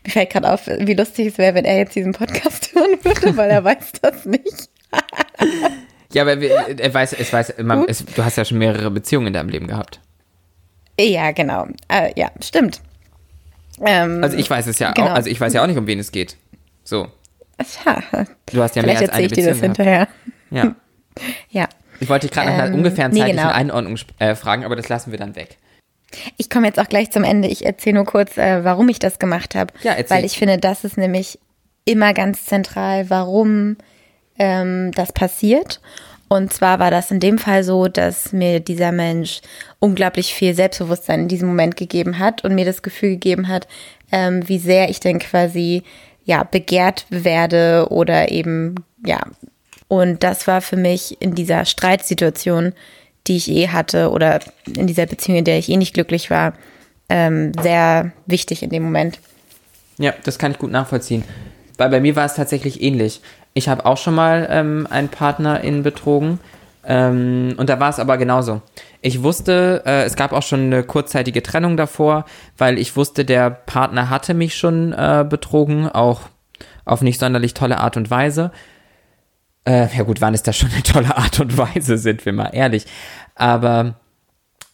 mir 0.05 0.11
fällt 0.11 0.29
gerade 0.29 0.51
auf, 0.51 0.67
wie 0.67 0.93
lustig 0.93 1.27
es 1.27 1.37
wäre, 1.37 1.55
wenn 1.55 1.65
er 1.65 1.77
jetzt 1.77 1.95
diesen 1.95 2.13
Podcast 2.13 2.71
hören 2.75 2.97
würde, 3.03 3.35
weil 3.37 3.49
er 3.49 3.63
weiß 3.63 3.91
das 4.01 4.25
nicht. 4.25 4.69
Ja, 6.13 6.23
aber 6.23 6.37
er 6.41 6.93
weiß, 6.93 7.13
es 7.13 7.31
weiß, 7.31 7.53
man, 7.63 7.85
es, 7.87 8.03
du 8.05 8.23
hast 8.23 8.37
ja 8.37 8.45
schon 8.45 8.57
mehrere 8.57 8.91
Beziehungen 8.91 9.27
in 9.27 9.33
deinem 9.33 9.49
Leben 9.49 9.67
gehabt. 9.67 9.99
Ja, 10.99 11.31
genau. 11.31 11.67
Äh, 11.87 12.11
ja, 12.15 12.29
stimmt. 12.43 12.81
Ähm, 13.83 14.21
Also 14.23 14.37
ich 14.37 14.49
weiß 14.49 14.67
es 14.67 14.77
ja 14.79 14.91
Genau. 14.91 15.07
auch, 15.07 15.11
also 15.15 15.29
ich 15.29 15.39
weiß 15.39 15.53
ja 15.53 15.63
auch 15.63 15.67
nicht, 15.67 15.77
um 15.77 15.87
wen 15.87 15.99
es 15.99 16.11
geht. 16.11 16.35
So. 16.83 17.07
ja, 17.85 18.03
Du 18.51 18.61
hast 18.61 18.75
ja 18.75 18.83
mehr 18.83 18.97
vielleicht 18.97 19.01
als 19.01 19.09
erzähle 19.09 19.15
eine 19.17 19.25
ich 19.25 19.31
dir 19.31 19.45
das 19.45 19.59
Beziehung 19.59 19.73
gehabt. 19.73 19.77
hinterher. 19.77 20.07
Ja. 20.51 20.75
Ja. 21.49 21.67
Ich 21.99 22.07
wollte 22.09 22.27
dich 22.27 22.33
gerade 22.33 22.47
nach 22.49 22.55
einer 22.59 22.67
Ähm, 22.67 22.75
ungefähren 22.75 23.11
nee, 23.11 23.19
zeitlichen 23.19 23.43
genau. 23.43 23.53
Einordnung 23.53 23.97
äh, 24.19 24.33
fragen, 24.33 24.63
aber 24.63 24.75
das 24.77 24.87
lassen 24.89 25.11
wir 25.11 25.19
dann 25.19 25.35
weg. 25.35 25.57
Ich 26.37 26.49
komme 26.49 26.67
jetzt 26.67 26.79
auch 26.79 26.89
gleich 26.89 27.11
zum 27.11 27.23
Ende. 27.23 27.47
Ich 27.47 27.65
erzähle 27.65 27.95
nur 27.95 28.05
kurz, 28.05 28.37
äh, 28.37 28.63
warum 28.63 28.89
ich 28.89 28.99
das 28.99 29.19
gemacht 29.19 29.55
habe. 29.55 29.73
Ja, 29.83 29.93
erzähl. 29.93 30.17
Weil 30.17 30.25
ich 30.25 30.37
finde, 30.37 30.57
das 30.57 30.83
ist 30.83 30.97
nämlich 30.97 31.39
immer 31.85 32.13
ganz 32.13 32.45
zentral, 32.45 33.09
warum 33.09 33.77
ähm, 34.37 34.91
das 34.93 35.13
passiert. 35.13 35.81
Und 36.27 36.53
zwar 36.53 36.79
war 36.79 36.91
das 36.91 37.11
in 37.11 37.19
dem 37.19 37.37
Fall 37.37 37.63
so, 37.63 37.89
dass 37.89 38.31
mir 38.31 38.61
dieser 38.61 38.93
Mensch 38.93 39.41
unglaublich 39.79 40.33
viel 40.33 40.53
Selbstbewusstsein 40.53 41.21
in 41.21 41.27
diesem 41.27 41.49
Moment 41.49 41.75
gegeben 41.75 42.19
hat 42.19 42.45
und 42.45 42.55
mir 42.55 42.63
das 42.63 42.83
Gefühl 42.83 43.11
gegeben 43.11 43.49
hat, 43.49 43.67
ähm, 44.13 44.47
wie 44.47 44.59
sehr 44.59 44.89
ich 44.89 45.01
denn 45.01 45.19
quasi 45.19 45.83
ja 46.23 46.43
begehrt 46.43 47.05
werde 47.09 47.87
oder 47.89 48.31
eben 48.31 48.75
ja. 49.05 49.19
Und 49.89 50.23
das 50.23 50.47
war 50.47 50.61
für 50.61 50.77
mich 50.77 51.21
in 51.21 51.35
dieser 51.35 51.65
Streitsituation, 51.65 52.71
die 53.27 53.37
ich 53.37 53.49
eh 53.49 53.69
hatte 53.69 54.11
oder 54.11 54.39
in 54.67 54.87
dieser 54.87 55.05
Beziehung, 55.05 55.39
in 55.39 55.45
der 55.45 55.57
ich 55.57 55.69
eh 55.69 55.77
nicht 55.77 55.93
glücklich 55.93 56.29
war, 56.29 56.53
ähm, 57.09 57.51
sehr 57.61 58.11
wichtig 58.25 58.63
in 58.63 58.69
dem 58.69 58.83
Moment. 58.83 59.19
Ja, 59.97 60.13
das 60.23 60.39
kann 60.39 60.51
ich 60.51 60.57
gut 60.57 60.71
nachvollziehen. 60.71 61.23
Weil 61.77 61.89
bei 61.89 61.99
mir 61.99 62.15
war 62.15 62.25
es 62.25 62.35
tatsächlich 62.35 62.81
ähnlich. 62.81 63.21
Ich 63.53 63.67
habe 63.67 63.85
auch 63.85 63.97
schon 63.97 64.15
mal 64.15 64.47
ähm, 64.49 64.87
einen 64.89 65.09
Partner 65.09 65.61
in 65.61 65.83
betrogen. 65.83 66.39
Ähm, 66.85 67.53
und 67.57 67.69
da 67.69 67.79
war 67.79 67.89
es 67.89 67.99
aber 67.99 68.17
genauso. 68.17 68.61
Ich 69.01 69.21
wusste, 69.23 69.83
äh, 69.85 70.03
es 70.03 70.15
gab 70.15 70.31
auch 70.31 70.43
schon 70.43 70.61
eine 70.61 70.83
kurzzeitige 70.83 71.43
Trennung 71.43 71.77
davor, 71.77 72.25
weil 72.57 72.79
ich 72.79 72.95
wusste, 72.95 73.25
der 73.25 73.49
Partner 73.49 74.09
hatte 74.09 74.33
mich 74.33 74.55
schon 74.55 74.93
äh, 74.93 75.25
betrogen, 75.27 75.89
auch 75.89 76.21
auf 76.85 77.01
nicht 77.01 77.19
sonderlich 77.19 77.53
tolle 77.53 77.77
Art 77.77 77.97
und 77.97 78.09
Weise. 78.09 78.51
Äh, 79.65 79.95
ja 79.95 80.03
gut, 80.03 80.21
wann 80.21 80.33
ist 80.33 80.47
das 80.47 80.57
schon 80.57 80.71
eine 80.71 80.83
tolle 80.83 81.15
Art 81.15 81.39
und 81.39 81.57
Weise, 81.57 81.97
sind 81.97 82.25
wir 82.25 82.33
mal 82.33 82.49
ehrlich. 82.53 82.85
Aber 83.35 83.95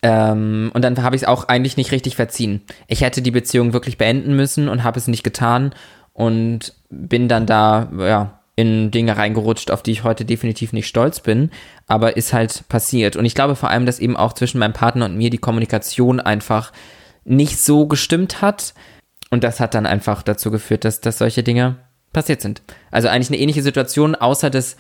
ähm, 0.02 0.72
und 0.74 0.84
dann 0.84 1.02
habe 1.02 1.16
ich 1.16 1.24
es 1.24 1.28
auch 1.28 1.48
eigentlich 1.48 1.78
nicht 1.78 1.92
richtig 1.92 2.16
verziehen. 2.16 2.62
Ich 2.88 3.02
hätte 3.02 3.22
die 3.22 3.32
Beziehung 3.32 3.74
wirklich 3.74 3.98
beenden 3.98 4.36
müssen 4.36 4.70
und 4.70 4.84
habe 4.84 5.00
es 5.00 5.08
nicht 5.08 5.24
getan 5.24 5.74
und 6.14 6.74
bin 6.90 7.28
dann 7.28 7.46
da, 7.46 7.90
ja, 7.98 8.40
in 8.56 8.90
Dinge 8.90 9.16
reingerutscht, 9.18 9.70
auf 9.70 9.84
die 9.84 9.92
ich 9.92 10.04
heute 10.04 10.26
definitiv 10.26 10.74
nicht 10.74 10.88
stolz 10.88 11.20
bin, 11.20 11.52
aber 11.86 12.18
ist 12.18 12.34
halt 12.34 12.68
passiert. 12.70 13.16
Und 13.16 13.24
ich 13.26 13.36
glaube 13.36 13.56
vor 13.56 13.70
allem, 13.70 13.86
dass 13.86 14.00
eben 14.00 14.18
auch 14.18 14.34
zwischen 14.34 14.58
meinem 14.58 14.74
Partner 14.74 15.06
und 15.06 15.16
mir 15.16 15.30
die 15.30 15.38
Kommunikation 15.38 16.20
einfach 16.20 16.74
nicht 17.24 17.60
so 17.60 17.86
gestimmt 17.86 18.42
hat. 18.42 18.74
Und 19.30 19.44
das 19.44 19.60
hat 19.60 19.76
dann 19.76 19.86
einfach 19.86 20.24
dazu 20.24 20.50
geführt, 20.50 20.86
dass, 20.86 21.02
dass 21.02 21.20
solche 21.20 21.44
Dinge 21.44 21.76
passiert 22.14 22.42
sind. 22.42 22.62
Also 22.92 23.08
eigentlich 23.08 23.30
eine 23.30 23.40
ähnliche 23.40 23.62
Situation, 23.62 24.16
außer 24.16 24.50
dass, 24.50 24.78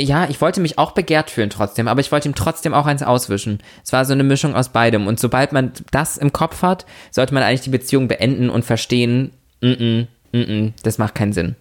ja, 0.00 0.28
ich 0.28 0.40
wollte 0.40 0.60
mich 0.60 0.78
auch 0.78 0.92
begehrt 0.92 1.30
fühlen 1.30 1.50
trotzdem, 1.50 1.88
aber 1.88 2.00
ich 2.00 2.12
wollte 2.12 2.28
ihm 2.28 2.34
trotzdem 2.34 2.74
auch 2.74 2.86
eins 2.86 3.02
auswischen. 3.02 3.60
Es 3.84 3.92
war 3.92 4.04
so 4.04 4.12
eine 4.12 4.24
Mischung 4.24 4.54
aus 4.54 4.70
beidem. 4.70 5.06
Und 5.06 5.20
sobald 5.20 5.52
man 5.52 5.72
das 5.90 6.16
im 6.16 6.32
Kopf 6.32 6.62
hat, 6.62 6.86
sollte 7.10 7.34
man 7.34 7.42
eigentlich 7.42 7.62
die 7.62 7.70
Beziehung 7.70 8.08
beenden 8.08 8.50
und 8.50 8.64
verstehen, 8.64 9.32
mm 9.60 9.66
-mm, 9.66 10.06
mm 10.32 10.36
-mm, 10.36 10.72
das 10.82 10.98
macht 10.98 11.14
keinen 11.14 11.32
Sinn. 11.32 11.56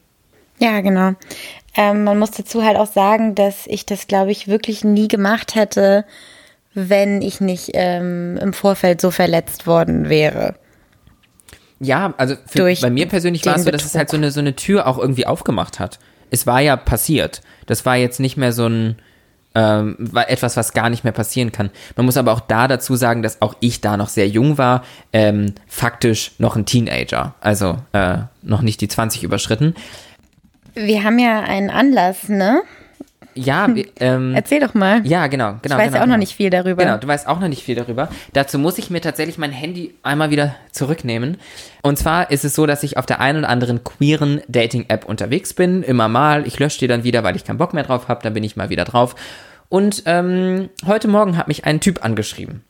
Ja, 0.60 0.82
genau. 0.82 1.14
Ähm, 1.76 2.04
man 2.04 2.18
muss 2.18 2.32
dazu 2.32 2.64
halt 2.64 2.78
auch 2.78 2.92
sagen, 2.92 3.36
dass 3.36 3.68
ich 3.68 3.86
das, 3.86 4.08
glaube 4.08 4.32
ich, 4.32 4.48
wirklich 4.48 4.84
nie 4.84 5.08
gemacht 5.08 5.56
hätte, 5.56 6.06
wenn 6.74 7.22
ich 7.22 7.42
nicht 7.42 7.72
ähm, 7.74 8.38
im 8.38 8.54
Vorfeld 8.54 9.02
so 9.02 9.12
verletzt 9.12 9.68
worden 9.68 10.10
wäre. 10.10 10.56
Ja, 11.80 12.14
also 12.18 12.36
für, 12.48 12.64
bei 12.82 12.90
mir 12.90 13.08
persönlich 13.08 13.46
war 13.46 13.56
es 13.56 13.64
so, 13.64 13.72
dass 13.72 13.86
es 13.86 13.96
halt 13.96 14.10
so 14.10 14.18
eine, 14.18 14.32
so 14.32 14.40
eine 14.40 14.56
Tür 14.56 14.88
auch 14.88 14.98
irgendwie 14.98 15.28
aufgemacht 15.28 15.80
hat. 15.80 16.00
Es 16.30 16.48
war 16.48 16.60
ja 16.60 16.76
passiert. 16.76 17.42
Das 17.68 17.86
war 17.86 17.96
jetzt 17.96 18.20
nicht 18.20 18.36
mehr 18.36 18.52
so 18.52 18.68
ein, 18.68 18.96
ähm, 19.54 19.96
war 20.00 20.30
etwas, 20.30 20.58
was 20.58 20.74
gar 20.74 20.90
nicht 20.90 21.04
mehr 21.04 21.14
passieren 21.14 21.52
kann. 21.52 21.70
Man 21.96 22.06
muss 22.06 22.18
aber 22.18 22.34
auch 22.34 22.40
da 22.40 22.68
dazu 22.68 22.96
sagen, 22.96 23.22
dass 23.22 23.42
auch 23.42 23.56
ich 23.60 23.82
da 23.82 23.96
noch 23.96 24.10
sehr 24.10 24.28
jung 24.28 24.58
war, 24.58 24.84
ähm, 25.14 25.54
faktisch 25.68 26.32
noch 26.40 26.56
ein 26.56 26.66
Teenager, 26.66 27.36
also 27.42 27.78
äh, 27.94 28.18
noch 28.42 28.62
nicht 28.62 28.82
die 28.82 28.88
20 28.88 29.24
überschritten. 29.24 29.76
Wir 30.74 31.04
haben 31.04 31.18
ja 31.18 31.42
einen 31.42 31.70
Anlass, 31.70 32.30
ne? 32.30 32.62
Ja, 33.38 33.68
ähm, 34.00 34.34
erzähl 34.34 34.60
doch 34.60 34.74
mal. 34.74 35.06
Ja, 35.06 35.28
genau, 35.28 35.56
genau. 35.62 35.62
Ich 35.64 35.72
weiß 35.72 35.78
genau, 35.78 35.80
ja 35.80 35.88
auch 35.88 35.92
genau. 35.92 36.06
noch 36.08 36.18
nicht 36.18 36.36
viel 36.36 36.50
darüber. 36.50 36.84
Genau, 36.84 36.98
du 36.98 37.08
weißt 37.08 37.28
auch 37.28 37.40
noch 37.40 37.48
nicht 37.48 37.64
viel 37.64 37.76
darüber. 37.76 38.10
Dazu 38.34 38.58
muss 38.58 38.78
ich 38.78 38.90
mir 38.90 39.02
tatsächlich 39.02 39.38
mein 39.38 39.52
Handy 39.52 39.94
einmal 40.04 40.30
wieder 40.32 40.56
zurücknehmen. 40.72 41.38
Und 41.84 41.98
zwar 41.98 42.32
ist 42.32 42.44
es 42.44 42.56
so, 42.56 42.66
dass 42.66 42.84
ich 42.84 42.98
auf 42.98 43.06
der 43.06 43.20
einen 43.22 43.40
oder 43.40 43.50
anderen 43.50 43.84
queeren 43.84 44.42
Dating-App 44.48 45.06
unterwegs 45.06 45.54
bin, 45.54 45.84
immer 45.84 46.08
mal. 46.08 46.48
Ich 46.48 46.60
lösche 46.60 46.80
die 46.80 46.88
dann 46.88 47.04
wieder, 47.04 47.24
weil 47.24 47.36
ich 47.36 47.46
keinen 47.46 47.58
Bock 47.58 47.74
mehr 47.74 47.84
drauf 47.84 48.08
habe. 48.08 48.24
Dann 48.24 48.34
bin 48.34 48.44
ich 48.44 48.56
mal 48.56 48.70
wieder 48.70 48.86
drauf. 48.86 49.16
Und 49.70 50.04
ähm, 50.06 50.70
heute 50.86 51.08
Morgen 51.08 51.38
hat 51.38 51.48
mich 51.48 51.66
ein 51.66 51.80
Typ 51.80 52.04
angeschrieben. 52.04 52.64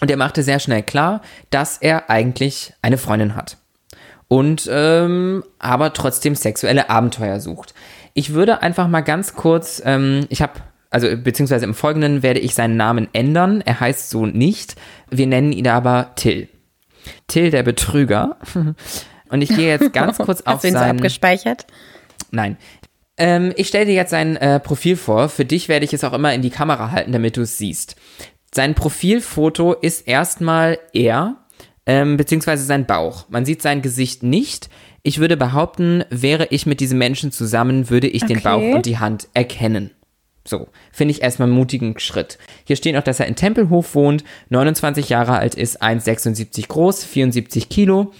Und 0.00 0.10
er 0.10 0.16
machte 0.18 0.42
sehr 0.42 0.58
schnell 0.58 0.82
klar, 0.82 1.22
dass 1.50 1.78
er 1.78 2.10
eigentlich 2.10 2.74
eine 2.82 2.98
Freundin 2.98 3.34
hat 3.34 3.56
und 4.28 4.68
ähm, 4.70 5.44
aber 5.58 5.92
trotzdem 5.92 6.34
sexuelle 6.34 6.90
Abenteuer 6.90 7.40
sucht. 7.40 7.74
Ich 8.16 8.32
würde 8.32 8.62
einfach 8.62 8.88
mal 8.88 9.02
ganz 9.02 9.34
kurz, 9.34 9.82
ähm, 9.84 10.24
ich 10.30 10.40
habe, 10.40 10.54
also 10.88 11.06
beziehungsweise 11.18 11.66
im 11.66 11.74
Folgenden 11.74 12.22
werde 12.22 12.40
ich 12.40 12.54
seinen 12.54 12.78
Namen 12.78 13.08
ändern. 13.12 13.60
Er 13.60 13.78
heißt 13.78 14.08
so 14.08 14.24
nicht. 14.24 14.74
Wir 15.10 15.26
nennen 15.26 15.52
ihn 15.52 15.68
aber 15.68 16.12
Till. 16.16 16.48
Till 17.26 17.50
der 17.50 17.62
Betrüger. 17.62 18.38
Und 19.28 19.42
ich 19.42 19.50
gehe 19.50 19.68
jetzt 19.68 19.92
ganz 19.92 20.16
kurz 20.16 20.40
auf 20.46 20.54
Hast 20.54 20.64
du 20.64 20.68
ihn 20.68 20.72
sein. 20.72 20.88
so 20.88 20.96
abgespeichert? 20.96 21.66
Nein. 22.30 22.56
Ähm, 23.18 23.52
ich 23.54 23.68
stelle 23.68 23.84
dir 23.84 23.94
jetzt 23.94 24.12
sein 24.12 24.36
äh, 24.36 24.60
Profil 24.60 24.96
vor. 24.96 25.28
Für 25.28 25.44
dich 25.44 25.68
werde 25.68 25.84
ich 25.84 25.92
es 25.92 26.02
auch 26.02 26.14
immer 26.14 26.32
in 26.32 26.40
die 26.40 26.48
Kamera 26.48 26.92
halten, 26.92 27.12
damit 27.12 27.36
du 27.36 27.42
es 27.42 27.58
siehst. 27.58 27.96
Sein 28.54 28.74
Profilfoto 28.74 29.74
ist 29.74 30.08
erstmal 30.08 30.78
er 30.94 31.36
ähm, 31.84 32.16
beziehungsweise 32.16 32.64
sein 32.64 32.86
Bauch. 32.86 33.28
Man 33.28 33.44
sieht 33.44 33.60
sein 33.60 33.82
Gesicht 33.82 34.22
nicht. 34.22 34.70
Ich 35.06 35.20
würde 35.20 35.36
behaupten, 35.36 36.02
wäre 36.10 36.48
ich 36.50 36.66
mit 36.66 36.80
diesem 36.80 36.98
Menschen 36.98 37.30
zusammen, 37.30 37.90
würde 37.90 38.08
ich 38.08 38.24
den 38.24 38.38
Okay. 38.38 38.44
Bauch 38.44 38.74
und 38.74 38.86
die 38.86 38.98
Hand 38.98 39.28
erkennen. 39.34 39.92
So, 40.44 40.66
finde 40.90 41.12
ich 41.12 41.22
erstmal 41.22 41.46
einen 41.46 41.56
mutigen 41.56 41.96
Schritt. 42.00 42.38
Hier 42.64 42.74
steht 42.74 42.96
noch, 42.96 43.04
dass 43.04 43.20
er 43.20 43.26
in 43.26 43.36
Tempelhof 43.36 43.94
wohnt, 43.94 44.24
29 44.48 45.08
Jahre 45.08 45.38
alt 45.38 45.54
ist, 45.54 45.80
1,76 45.80 46.66
groß, 46.66 47.04
74 47.04 47.68
Kilo. 47.68 48.12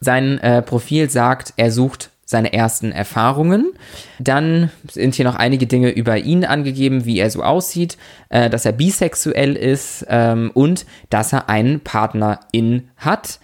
Sein 0.00 0.38
äh, 0.38 0.62
Profil 0.62 1.10
sagt, 1.10 1.52
er 1.58 1.70
sucht 1.70 2.10
seine 2.24 2.52
ersten 2.52 2.92
Erfahrungen. 2.92 3.72
Dann 4.18 4.70
sind 4.90 5.14
hier 5.14 5.24
noch 5.24 5.36
einige 5.36 5.66
Dinge 5.66 5.90
über 5.90 6.18
ihn 6.18 6.44
angegeben, 6.44 7.04
wie 7.04 7.18
er 7.18 7.30
so 7.30 7.42
aussieht, 7.42 7.96
äh, 8.30 8.50
dass 8.50 8.64
er 8.64 8.72
bisexuell 8.72 9.54
ist 9.54 10.04
ähm, 10.08 10.50
und 10.52 10.86
dass 11.08 11.32
er 11.32 11.48
einen 11.48 11.80
Partnerin 11.80 12.88
hat. 12.96 13.38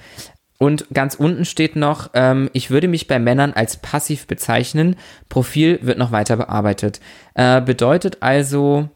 Und 0.63 0.87
ganz 0.95 1.17
unten 1.17 1.45
steht 1.45 1.75
noch, 1.75 2.11
ähm, 2.15 2.49
ich 2.53 2.71
würde 2.71 2.87
mich 2.87 3.09
bei 3.09 3.19
Männern 3.19 3.53
als 3.53 3.79
passiv 3.79 4.29
bezeichnen. 4.29 4.95
Profil 5.29 5.81
wird 5.83 5.99
noch 5.99 6.13
weiter 6.13 6.37
bearbeitet. 6.37 7.01
Äh, 7.35 7.61
bedeutet 7.61 8.19
also, 8.21 8.89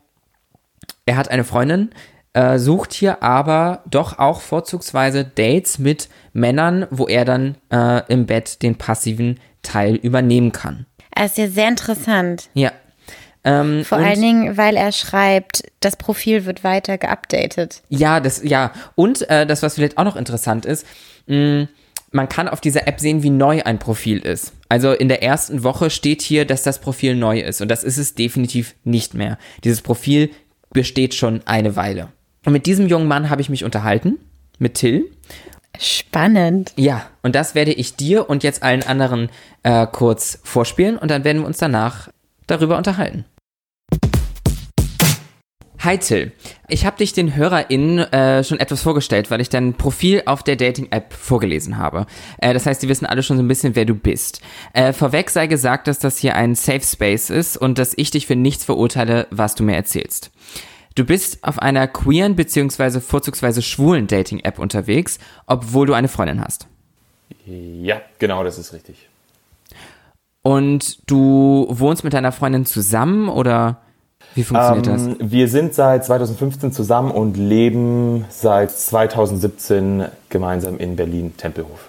er 1.06 1.16
hat 1.16 1.28
eine 1.28 1.42
Freundin, 1.42 1.90
äh, 2.34 2.60
sucht 2.60 2.92
hier 2.92 3.20
aber 3.20 3.82
doch 3.90 4.20
auch 4.20 4.42
vorzugsweise 4.42 5.24
Dates 5.24 5.80
mit 5.80 6.08
Männern, 6.32 6.86
wo 6.90 7.08
er 7.08 7.24
dann 7.24 7.56
äh, 7.72 8.02
im 8.12 8.26
Bett 8.26 8.62
den 8.62 8.76
passiven 8.76 9.40
Teil 9.62 9.96
übernehmen 9.96 10.52
kann. 10.52 10.86
Er 11.10 11.24
ist 11.24 11.36
ja 11.36 11.48
sehr 11.48 11.66
interessant. 11.66 12.48
Ja. 12.54 12.70
Ähm, 13.46 13.84
Vor 13.84 13.98
allen 13.98 14.20
Dingen, 14.20 14.56
weil 14.56 14.76
er 14.76 14.90
schreibt, 14.90 15.62
das 15.78 15.94
Profil 15.94 16.46
wird 16.46 16.64
weiter 16.64 16.98
geupdatet. 16.98 17.80
Ja, 17.88 18.18
das, 18.18 18.42
ja. 18.42 18.72
Und 18.96 19.30
äh, 19.30 19.46
das, 19.46 19.62
was 19.62 19.76
vielleicht 19.76 19.98
auch 19.98 20.04
noch 20.04 20.16
interessant 20.16 20.66
ist, 20.66 20.84
mh, 21.28 21.68
man 22.10 22.28
kann 22.28 22.48
auf 22.48 22.60
dieser 22.60 22.88
App 22.88 22.98
sehen, 22.98 23.22
wie 23.22 23.30
neu 23.30 23.62
ein 23.62 23.78
Profil 23.78 24.18
ist. 24.18 24.52
Also 24.68 24.90
in 24.90 25.08
der 25.08 25.22
ersten 25.22 25.62
Woche 25.62 25.90
steht 25.90 26.22
hier, 26.22 26.44
dass 26.44 26.64
das 26.64 26.80
Profil 26.80 27.14
neu 27.14 27.38
ist. 27.38 27.60
Und 27.60 27.68
das 27.68 27.84
ist 27.84 27.98
es 27.98 28.16
definitiv 28.16 28.74
nicht 28.82 29.14
mehr. 29.14 29.38
Dieses 29.62 29.80
Profil 29.80 30.30
besteht 30.72 31.14
schon 31.14 31.40
eine 31.44 31.76
Weile. 31.76 32.08
Und 32.44 32.52
mit 32.52 32.66
diesem 32.66 32.88
jungen 32.88 33.06
Mann 33.06 33.30
habe 33.30 33.42
ich 33.42 33.48
mich 33.48 33.62
unterhalten, 33.62 34.18
mit 34.58 34.74
Till. 34.74 35.04
Spannend. 35.78 36.72
Ja, 36.76 37.06
und 37.22 37.36
das 37.36 37.54
werde 37.54 37.72
ich 37.72 37.94
dir 37.94 38.28
und 38.28 38.42
jetzt 38.42 38.62
allen 38.64 38.82
anderen 38.82 39.28
äh, 39.62 39.86
kurz 39.86 40.40
vorspielen 40.42 40.96
und 40.98 41.10
dann 41.10 41.22
werden 41.22 41.42
wir 41.42 41.46
uns 41.46 41.58
danach 41.58 42.08
darüber 42.46 42.76
unterhalten. 42.76 43.24
Hi 45.80 45.98
Till, 45.98 46.32
ich 46.68 46.86
habe 46.86 46.96
dich 46.96 47.12
den 47.12 47.36
HörerInnen 47.36 47.98
äh, 47.98 48.42
schon 48.42 48.58
etwas 48.58 48.82
vorgestellt, 48.82 49.30
weil 49.30 49.40
ich 49.40 49.50
dein 49.50 49.74
Profil 49.74 50.22
auf 50.24 50.42
der 50.42 50.56
Dating-App 50.56 51.12
vorgelesen 51.12 51.76
habe. 51.76 52.06
Äh, 52.38 52.54
das 52.54 52.64
heißt, 52.66 52.82
die 52.82 52.88
wissen 52.88 53.04
alle 53.04 53.22
schon 53.22 53.36
so 53.36 53.42
ein 53.42 53.48
bisschen, 53.48 53.76
wer 53.76 53.84
du 53.84 53.94
bist. 53.94 54.40
Äh, 54.72 54.92
vorweg 54.92 55.28
sei 55.28 55.46
gesagt, 55.46 55.86
dass 55.86 55.98
das 55.98 56.16
hier 56.18 56.34
ein 56.34 56.54
Safe 56.54 56.80
Space 56.80 57.30
ist 57.30 57.56
und 57.56 57.78
dass 57.78 57.92
ich 57.96 58.10
dich 58.10 58.26
für 58.26 58.36
nichts 58.36 58.64
verurteile, 58.64 59.26
was 59.30 59.54
du 59.54 59.64
mir 59.64 59.76
erzählst. 59.76 60.30
Du 60.94 61.04
bist 61.04 61.44
auf 61.44 61.58
einer 61.58 61.86
queeren 61.88 62.36
bzw. 62.36 63.00
vorzugsweise 63.00 63.60
schwulen 63.60 64.06
Dating-App 64.06 64.58
unterwegs, 64.58 65.18
obwohl 65.46 65.86
du 65.86 65.92
eine 65.92 66.08
Freundin 66.08 66.40
hast. 66.40 66.68
Ja, 67.44 68.00
genau, 68.18 68.42
das 68.44 68.56
ist 68.58 68.72
richtig. 68.72 69.08
Und 70.40 71.10
du 71.10 71.66
wohnst 71.68 72.02
mit 72.02 72.14
deiner 72.14 72.32
Freundin 72.32 72.64
zusammen 72.64 73.28
oder 73.28 73.82
wie 74.36 74.44
funktioniert 74.44 74.86
das? 74.86 75.06
Ähm, 75.06 75.16
wir 75.18 75.48
sind 75.48 75.72
seit 75.72 76.04
2015 76.04 76.70
zusammen 76.70 77.10
und 77.10 77.38
leben 77.38 78.26
seit 78.28 78.70
2017 78.70 80.04
gemeinsam 80.28 80.76
in 80.76 80.94
Berlin-Tempelhof. 80.94 81.88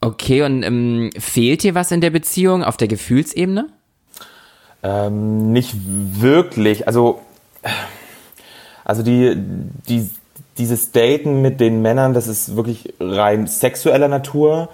Okay, 0.00 0.42
und 0.42 0.64
ähm, 0.64 1.10
fehlt 1.16 1.62
dir 1.62 1.76
was 1.76 1.92
in 1.92 2.00
der 2.00 2.10
Beziehung 2.10 2.64
auf 2.64 2.76
der 2.76 2.88
Gefühlsebene? 2.88 3.68
Ähm, 4.82 5.52
nicht 5.52 5.76
wirklich. 5.76 6.88
Also, 6.88 7.20
also 8.84 9.04
die, 9.04 9.36
die, 9.88 10.10
dieses 10.58 10.90
Daten 10.90 11.40
mit 11.40 11.60
den 11.60 11.82
Männern, 11.82 12.14
das 12.14 12.26
ist 12.26 12.56
wirklich 12.56 12.94
rein 12.98 13.46
sexueller 13.46 14.08
Natur. 14.08 14.70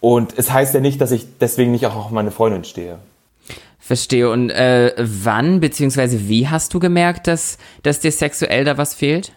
Und 0.00 0.32
es 0.38 0.50
heißt 0.50 0.72
ja 0.72 0.80
nicht, 0.80 1.02
dass 1.02 1.10
ich 1.10 1.26
deswegen 1.38 1.72
nicht 1.72 1.84
auch 1.84 1.94
auf 1.94 2.10
meine 2.10 2.30
Freundin 2.30 2.64
stehe. 2.64 2.98
Verstehe. 3.84 4.30
Und 4.30 4.48
äh, 4.48 4.94
wann 4.96 5.60
beziehungsweise 5.60 6.26
wie 6.26 6.48
hast 6.48 6.72
du 6.72 6.80
gemerkt, 6.80 7.26
dass, 7.26 7.58
dass 7.82 8.00
dir 8.00 8.12
sexuell 8.12 8.64
da 8.64 8.78
was 8.78 8.94
fehlt? 8.94 9.32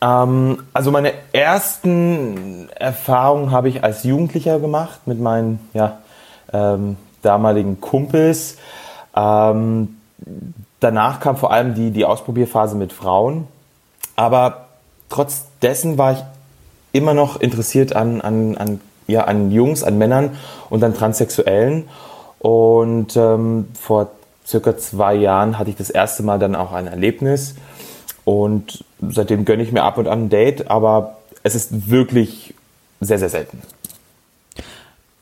Ähm, 0.00 0.64
also 0.72 0.90
meine 0.90 1.12
ersten 1.32 2.68
Erfahrungen 2.70 3.52
habe 3.52 3.68
ich 3.68 3.84
als 3.84 4.02
Jugendlicher 4.02 4.58
gemacht 4.58 5.06
mit 5.06 5.20
meinen 5.20 5.60
ja, 5.74 5.98
ähm, 6.52 6.96
damaligen 7.22 7.80
Kumpels. 7.80 8.56
Ähm, 9.14 9.96
danach 10.80 11.20
kam 11.20 11.36
vor 11.36 11.52
allem 11.52 11.76
die, 11.76 11.92
die 11.92 12.04
Ausprobierphase 12.04 12.74
mit 12.74 12.92
Frauen. 12.92 13.46
Aber 14.16 14.70
trotz 15.08 15.44
dessen 15.62 15.98
war 15.98 16.14
ich 16.14 16.24
immer 16.90 17.14
noch 17.14 17.40
interessiert 17.40 17.94
an, 17.94 18.20
an, 18.20 18.56
an, 18.56 18.80
ja, 19.06 19.22
an 19.22 19.52
Jungs, 19.52 19.84
an 19.84 19.98
Männern 19.98 20.36
und 20.68 20.82
an 20.82 20.94
Transsexuellen. 20.94 21.88
Und 22.44 23.16
ähm, 23.16 23.68
vor 23.72 24.10
circa 24.46 24.76
zwei 24.76 25.14
Jahren 25.14 25.58
hatte 25.58 25.70
ich 25.70 25.76
das 25.76 25.88
erste 25.88 26.22
Mal 26.22 26.38
dann 26.38 26.54
auch 26.54 26.72
ein 26.72 26.86
Erlebnis. 26.86 27.54
Und 28.26 28.84
seitdem 29.00 29.46
gönne 29.46 29.62
ich 29.62 29.72
mir 29.72 29.82
ab 29.82 29.96
und 29.96 30.08
an 30.08 30.24
ein 30.24 30.28
Date, 30.28 30.70
aber 30.70 31.16
es 31.42 31.54
ist 31.54 31.88
wirklich 31.88 32.52
sehr, 33.00 33.18
sehr 33.18 33.30
selten. 33.30 33.62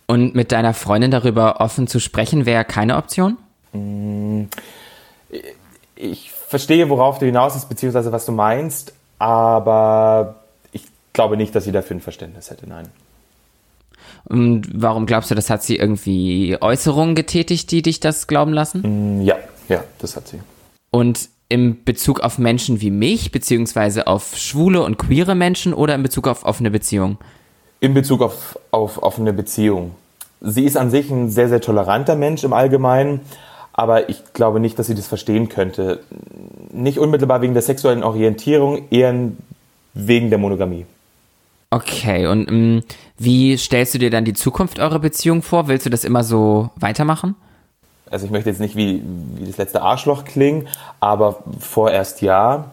Und 0.08 0.34
mit 0.34 0.50
deiner 0.50 0.74
Freundin 0.74 1.12
darüber 1.12 1.60
offen 1.60 1.86
zu 1.86 2.00
sprechen, 2.00 2.44
wäre 2.44 2.64
keine 2.64 2.96
Option? 2.96 3.38
Ich 5.94 6.32
verstehe, 6.32 6.90
worauf 6.90 7.20
du 7.20 7.26
hinaus 7.26 7.54
ist, 7.54 7.68
beziehungsweise 7.68 8.10
was 8.10 8.26
du 8.26 8.32
meinst, 8.32 8.94
aber 9.20 10.40
ich 10.72 10.86
glaube 11.12 11.36
nicht, 11.36 11.54
dass 11.54 11.62
sie 11.62 11.72
dafür 11.72 11.98
ein 11.98 12.00
Verständnis 12.00 12.50
hätte, 12.50 12.68
nein. 12.68 12.88
Und 14.24 14.68
warum 14.72 15.06
glaubst 15.06 15.30
du, 15.30 15.34
das 15.34 15.50
hat 15.50 15.62
sie 15.62 15.76
irgendwie 15.76 16.56
Äußerungen 16.60 17.14
getätigt, 17.14 17.70
die 17.70 17.82
dich 17.82 18.00
das 18.00 18.26
glauben 18.26 18.52
lassen? 18.52 19.22
Ja, 19.22 19.36
ja, 19.68 19.82
das 19.98 20.16
hat 20.16 20.28
sie. 20.28 20.40
Und 20.90 21.28
im 21.48 21.84
Bezug 21.84 22.20
auf 22.20 22.38
Menschen 22.38 22.80
wie 22.80 22.90
mich, 22.90 23.30
beziehungsweise 23.30 24.06
auf 24.06 24.36
schwule 24.36 24.82
und 24.82 24.96
queere 24.98 25.34
Menschen 25.34 25.74
oder 25.74 25.94
in 25.94 26.02
Bezug 26.02 26.26
auf 26.26 26.44
offene 26.44 26.70
Beziehungen? 26.70 27.18
In 27.80 27.92
Bezug 27.92 28.22
auf, 28.22 28.58
auf 28.70 29.02
offene 29.02 29.34
Beziehung. 29.34 29.92
Sie 30.40 30.64
ist 30.64 30.76
an 30.76 30.90
sich 30.90 31.10
ein 31.10 31.28
sehr, 31.30 31.48
sehr 31.48 31.60
toleranter 31.60 32.16
Mensch 32.16 32.42
im 32.42 32.54
Allgemeinen, 32.54 33.20
aber 33.72 34.08
ich 34.08 34.32
glaube 34.32 34.60
nicht, 34.60 34.78
dass 34.78 34.86
sie 34.86 34.94
das 34.94 35.06
verstehen 35.06 35.48
könnte. 35.48 36.00
Nicht 36.72 36.98
unmittelbar 36.98 37.42
wegen 37.42 37.52
der 37.52 37.62
sexuellen 37.62 38.02
Orientierung, 38.02 38.88
eher 38.90 39.14
wegen 39.94 40.30
der 40.30 40.38
Monogamie. 40.38 40.86
Okay, 41.72 42.26
und 42.26 42.50
ähm, 42.50 42.82
wie 43.16 43.56
stellst 43.56 43.94
du 43.94 43.98
dir 43.98 44.10
dann 44.10 44.26
die 44.26 44.34
Zukunft 44.34 44.78
eurer 44.78 44.98
Beziehung 44.98 45.40
vor? 45.40 45.68
Willst 45.68 45.86
du 45.86 45.90
das 45.90 46.04
immer 46.04 46.22
so 46.22 46.68
weitermachen? 46.76 47.34
Also 48.10 48.26
ich 48.26 48.30
möchte 48.30 48.50
jetzt 48.50 48.60
nicht 48.60 48.76
wie, 48.76 49.02
wie 49.36 49.46
das 49.46 49.56
letzte 49.56 49.80
Arschloch 49.80 50.26
klingen, 50.26 50.68
aber 51.00 51.42
vorerst 51.58 52.20
ja. 52.20 52.66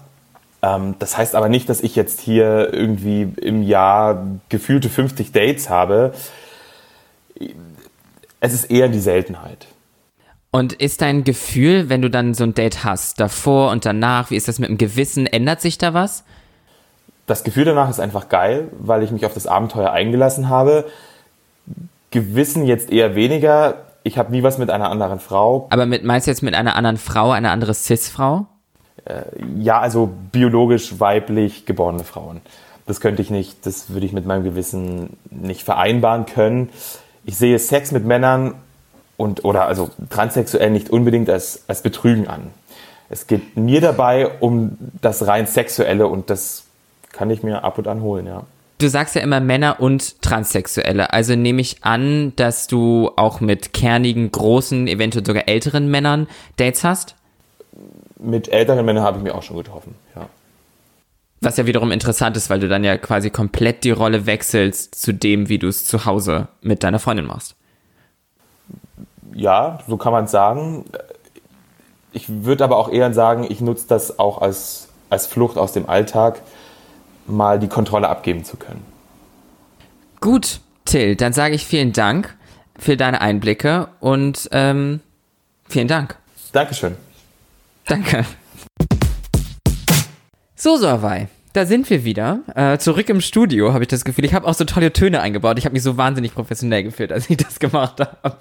Ähm, 0.62 0.96
das 1.00 1.18
heißt 1.18 1.36
aber 1.36 1.48
nicht, 1.48 1.70
dass 1.70 1.80
ich 1.80 1.96
jetzt 1.96 2.20
hier 2.20 2.74
irgendwie 2.74 3.22
im 3.42 3.64
Jahr 3.64 4.28
gefühlte 4.50 4.90
50 4.90 5.32
Dates 5.32 5.70
habe. 5.70 6.14
Es 8.42 8.52
ist 8.54 8.66
eher 8.66 8.90
die 8.90 9.00
Seltenheit. 9.00 9.68
Und 10.52 10.74
ist 10.74 11.00
dein 11.02 11.24
Gefühl, 11.24 11.88
wenn 11.88 12.02
du 12.02 12.10
dann 12.10 12.34
so 12.34 12.44
ein 12.44 12.54
Date 12.54 12.84
hast, 12.84 13.22
davor 13.22 13.72
und 13.72 13.86
danach, 13.86 14.30
wie 14.30 14.36
ist 14.36 14.50
das 14.50 14.60
mit 14.60 14.68
dem 14.68 14.78
Gewissen? 14.78 15.26
Ändert 15.26 15.62
sich 15.62 15.78
da 15.78 15.94
was? 15.94 16.26
Das 17.30 17.44
Gefühl 17.44 17.63
danach 17.63 17.92
ist 17.92 18.00
einfach 18.00 18.28
geil, 18.28 18.70
weil 18.80 19.04
ich 19.04 19.12
mich 19.12 19.24
auf 19.24 19.36
das 19.36 19.46
Abenteuer 19.46 19.92
eingelassen 19.92 20.50
habe. 20.50 20.86
Gewissen 22.10 22.65
jetzt 22.65 22.92
eher 22.92 23.13
weniger. 23.13 23.86
Ich 24.02 24.18
habe 24.18 24.32
nie 24.32 24.42
was 24.42 24.58
mit 24.58 24.72
einer 24.72 24.89
anderen 24.89 25.20
Frau. 25.20 25.68
Aber 25.70 25.86
mit, 25.86 26.04
meinst 26.04 26.26
du 26.26 26.32
jetzt 26.32 26.42
mit 26.42 26.56
einer 26.56 26.76
anderen 26.76 26.98
Frau, 26.98 27.30
eine 27.30 27.52
andere 27.52 27.76
Cis-Frau? 27.76 28.48
Ja, 29.60 29.80
also 29.80 30.12
biologisch 30.32 31.00
weiblich 31.00 31.68
geborene 31.68 32.04
Frauen. 32.04 32.42
Das 32.88 33.00
könnte 33.00 33.22
ich 33.22 33.30
nicht, 33.30 33.63
das 33.68 33.92
würde 33.92 34.08
ich 34.08 34.13
mit 34.13 34.26
meinem 34.26 34.44
Gewissen 34.44 35.15
nicht 35.30 35.62
vereinbaren 35.62 36.26
können. 36.26 36.70
Ich 37.26 37.38
sehe 37.38 37.60
Sex 37.60 37.92
mit 37.92 38.06
Männern 38.06 38.56
und 39.18 39.46
oder 39.46 39.68
also 39.68 39.92
transsexuell 40.10 40.72
nicht 40.72 40.89
unbedingt 40.89 41.30
als, 41.30 41.63
als 41.68 41.84
Betrügen 41.84 42.28
an. 42.28 42.48
Es 43.08 43.28
geht 43.28 43.56
mir 43.56 43.82
dabei 43.82 44.39
um 44.39 44.78
das 45.02 45.28
rein 45.28 45.46
sexuelle 45.46 46.08
und 46.08 46.32
das 46.32 46.63
kann 47.12 47.30
ich 47.30 47.43
mir 47.43 47.63
ab 47.63 47.78
und 47.78 47.88
an 47.88 48.02
holen, 48.02 48.28
ja. 48.28 48.43
Du 48.80 48.88
sagst 48.88 49.13
ja 49.15 49.22
immer 49.22 49.41
Männer 49.41 49.82
und 49.82 50.22
Transsexuelle. 50.22 51.12
Also 51.12 51.36
nehme 51.36 51.60
ich 51.60 51.84
an, 51.84 52.32
dass 52.38 52.67
du 52.67 53.12
auch 53.17 53.41
mit 53.41 53.74
kernigen, 53.74 54.32
großen, 54.32 54.88
eventuell 54.88 55.26
sogar 55.26 55.50
älteren 55.50 55.91
Männern 55.91 56.28
Dates 56.56 56.86
hast? 56.86 57.15
Mit 58.17 58.48
älteren 58.48 58.86
Männern 58.86 59.04
habe 59.04 59.17
ich 59.17 59.24
mir 59.24 59.36
auch 59.36 59.43
schon 59.43 59.58
getroffen, 59.58 59.95
ja. 60.15 60.28
Was 61.41 61.58
ja 61.58 61.65
wiederum 61.65 61.91
interessant 61.91 62.36
ist, 62.36 62.50
weil 62.50 62.60
du 62.60 62.67
dann 62.67 62.84
ja 62.84 62.98
quasi 62.98 63.30
komplett 63.30 63.84
die 63.84 63.91
Rolle 63.91 64.26
wechselst 64.26 64.95
zu 64.95 65.13
dem, 65.13 65.48
wie 65.50 65.58
du 65.58 65.67
es 65.67 65.86
zu 65.86 66.06
Hause 66.06 66.48
mit 66.62 66.84
deiner 66.84 67.00
Freundin 67.00 67.28
machst. 67.28 67.56
Ja, 69.34 69.80
so 69.88 69.98
kann 69.98 70.12
man 70.12 70.26
es 70.26 70.32
sagen. 70.32 70.86
Ich 72.12 72.26
würde 72.28 72.63
aber 72.63 72.78
auch 72.78 72.89
eher 72.89 73.13
sagen, 73.13 73.45
ich 73.48 73.62
nutze 73.62 73.86
das 73.88 74.19
auch 74.19 74.41
als, 74.41 74.89
als 75.10 75.28
Flucht 75.28 75.58
aus 75.58 75.72
dem 75.72 75.88
Alltag, 75.88 76.41
mal 77.30 77.60
die 77.60 77.68
Kontrolle 77.68 78.10
abgeben 78.10 78.44
zu 78.44 78.58
können. 78.58 78.84
Gut, 80.20 80.60
Till, 80.86 81.15
dann 81.15 81.34
sage 81.34 81.56
ich 81.56 81.65
vielen 81.65 81.94
Dank 81.94 82.36
für 82.78 82.98
deine 82.98 83.22
Einblicke 83.22 83.89
und 84.00 84.50
ähm, 84.52 85.02
vielen 85.68 85.88
Dank. 85.88 86.18
Dankeschön. 86.52 86.96
Danke. 87.86 88.26
So, 90.56 90.78
Sorwei. 90.78 91.30
Da 91.54 91.65
sind 91.65 91.89
wir 91.89 92.04
wieder. 92.04 92.42
Äh, 92.54 92.78
zurück 92.78 93.10
im 93.10 93.22
Studio, 93.22 93.74
habe 93.74 93.84
ich 93.84 93.88
das 93.88 94.06
Gefühl. 94.06 94.26
Ich 94.26 94.34
habe 94.34 94.48
auch 94.48 94.54
so 94.54 94.65
tolle 94.65 94.94
Töne 94.94 95.22
eingebaut. 95.22 95.58
Ich 95.58 95.65
habe 95.65 95.74
mich 95.74 95.82
so 95.82 95.98
wahnsinnig 95.98 96.34
professionell 96.34 96.84
gefühlt, 96.84 97.12
als 97.12 97.30
ich 97.30 97.38
das 97.38 97.60
gemacht 97.60 98.00
habe. 98.00 98.38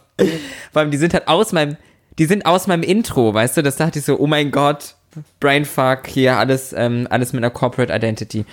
Vor 0.72 0.82
allem, 0.82 0.90
die 0.90 0.98
sind 0.98 1.14
halt 1.14 1.26
aus 1.26 1.52
meinem, 1.52 1.76
die 2.18 2.26
sind 2.26 2.44
aus 2.44 2.66
meinem 2.66 2.82
Intro, 2.82 3.32
weißt 3.32 3.56
du? 3.56 3.62
Das 3.62 3.76
dachte 3.76 4.00
ich 4.00 4.04
so, 4.04 4.18
oh 4.18 4.26
mein 4.26 4.50
Gott, 4.50 4.96
Brainfuck, 5.40 6.06
hier 6.06 6.36
alles, 6.36 6.72
ähm, 6.72 7.06
alles 7.10 7.32
mit 7.32 7.42
einer 7.42 7.50
Corporate 7.50 7.92
Identity. 7.92 8.44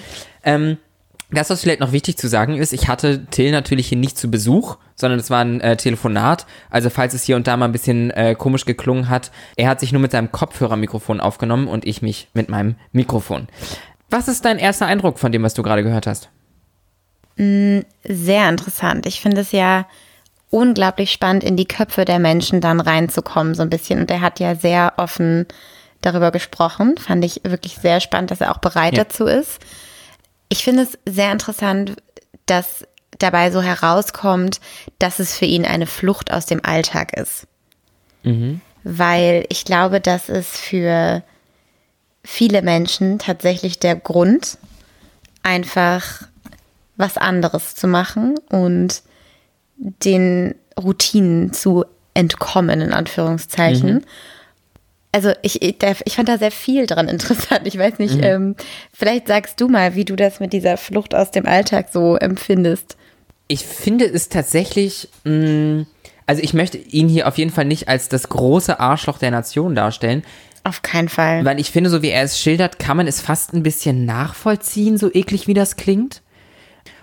Ähm, 0.44 0.78
das, 1.32 1.50
was 1.50 1.62
vielleicht 1.62 1.80
noch 1.80 1.92
wichtig 1.92 2.18
zu 2.18 2.28
sagen 2.28 2.56
ist, 2.56 2.72
ich 2.72 2.88
hatte 2.88 3.26
Till 3.26 3.52
natürlich 3.52 3.88
hier 3.88 3.98
nicht 3.98 4.18
zu 4.18 4.30
Besuch, 4.30 4.78
sondern 4.96 5.20
es 5.20 5.30
war 5.30 5.44
ein 5.44 5.60
äh, 5.62 5.76
Telefonat. 5.76 6.46
Also 6.70 6.90
falls 6.90 7.14
es 7.14 7.24
hier 7.24 7.36
und 7.36 7.48
da 7.48 7.58
mal 7.58 7.66
ein 7.66 7.72
bisschen 7.72 8.12
äh, 8.12 8.36
komisch 8.36 8.66
geklungen 8.66 9.10
hat, 9.10 9.32
er 9.56 9.70
hat 9.70 9.80
sich 9.80 9.92
nur 9.92 10.02
mit 10.02 10.12
seinem 10.12 10.32
Kopfhörermikrofon 10.32 11.20
aufgenommen 11.20 11.68
und 11.68 11.86
ich 11.86 12.02
mich 12.02 12.30
mit 12.34 12.50
meinem 12.50 12.76
Mikrofon. 12.92 13.48
Was 14.10 14.28
ist 14.28 14.46
dein 14.46 14.60
erster 14.60 14.86
Eindruck 14.86 15.18
von 15.20 15.32
dem, 15.32 15.44
was 15.44 15.56
du 15.56 15.64
gerade 15.64 15.84
gehört 15.84 16.08
hast? 16.08 16.30
Sehr 17.38 18.50
interessant. 18.50 19.06
Ich 19.06 19.20
finde 19.20 19.42
es 19.42 19.52
ja 19.52 19.88
unglaublich 20.52 21.12
spannend, 21.12 21.44
in 21.44 21.58
die 21.58 21.68
Köpfe 21.68 22.06
der 22.06 22.20
Menschen 22.20 22.62
dann 22.62 22.80
reinzukommen, 22.80 23.56
so 23.56 23.64
ein 23.64 23.70
bisschen. 23.70 24.00
Und 24.00 24.12
er 24.12 24.22
hat 24.22 24.40
ja 24.40 24.56
sehr 24.56 24.94
offen 24.98 25.48
darüber 26.06 26.32
gesprochen. 26.32 26.98
Fand 26.98 27.26
ich 27.26 27.42
wirklich 27.44 27.78
sehr 27.82 28.00
spannend, 28.00 28.32
dass 28.32 28.42
er 28.42 28.52
auch 28.52 28.60
bereit 28.60 28.98
Ja. 28.98 29.04
dazu 29.04 29.26
ist. 29.26 29.60
Ich 30.50 30.64
finde 30.64 30.84
es 30.84 30.98
sehr 31.06 31.32
interessant, 31.32 31.96
dass 32.46 32.86
dabei 33.20 33.52
so 33.52 33.62
herauskommt, 33.62 34.60
dass 35.00 35.20
es 35.20 35.36
für 35.36 35.46
ihn 35.46 35.66
eine 35.66 35.88
Flucht 35.88 36.32
aus 36.32 36.46
dem 36.46 36.64
Alltag 36.64 37.18
ist. 37.18 37.48
Weil 38.84 39.46
ich 39.50 39.66
glaube, 39.66 40.02
dass 40.02 40.30
es 40.30 40.48
für 40.60 41.24
viele 42.24 42.62
Menschen 42.62 43.20
tatsächlich 43.20 43.80
der 43.80 43.96
Grund, 43.96 44.58
einfach 45.44 46.24
was 46.98 47.18
anderes 47.18 47.76
zu 47.76 47.88
machen 47.88 48.36
und 48.50 49.04
den 49.78 50.56
Routinen 50.80 51.54
zu 51.54 51.86
entkommen, 52.14 52.82
in 52.82 52.94
Anführungszeichen. 52.94 54.06
Also 55.16 55.32
ich, 55.44 55.62
ich, 55.62 55.78
ich 56.04 56.16
fand 56.18 56.28
da 56.28 56.38
sehr 56.38 56.52
viel 56.52 56.88
dran 56.88 57.08
interessant. 57.16 57.62
Ich 57.64 57.78
weiß 57.78 58.00
nicht, 58.00 58.18
ähm, 58.22 58.56
vielleicht 58.92 59.30
sagst 59.30 59.62
du 59.62 59.70
mal, 59.70 59.96
wie 59.96 60.04
du 60.04 60.18
das 60.18 60.42
mit 60.42 60.52
dieser 60.52 60.76
Flucht 60.76 61.16
aus 61.16 61.32
dem 61.32 61.46
Alltag 61.46 61.88
so 61.94 62.18
empfindest. 62.18 62.98
Ich 63.48 63.64
finde 63.64 64.04
es 64.06 64.28
tatsächlich, 64.28 65.08
mh, 65.24 65.86
also 66.26 66.42
ich 66.44 66.54
möchte 66.54 66.78
ihn 66.78 67.08
hier 67.08 67.30
auf 67.30 67.38
jeden 67.38 67.52
Fall 67.52 67.64
nicht 67.64 67.88
als 67.88 68.10
das 68.10 68.28
große 68.28 68.78
Arschloch 68.78 69.18
der 69.18 69.32
Nation 69.32 69.74
darstellen, 69.74 70.24
Auf 70.66 70.82
keinen 70.82 71.08
Fall. 71.08 71.46
weil 71.46 71.62
ich 71.62 71.72
finde, 71.72 71.90
so 71.90 72.02
wie 72.02 72.10
er 72.10 72.24
es 72.24 72.38
schildert, 72.38 72.78
kann 72.78 72.98
man 72.98 73.08
es 73.08 73.22
fast 73.22 73.54
ein 73.54 73.64
bisschen 73.64 74.04
nachvollziehen, 74.04 74.98
so 74.98 75.10
eklig 75.14 75.48
wie 75.48 75.54
das 75.54 75.78
klingt. 75.78 76.24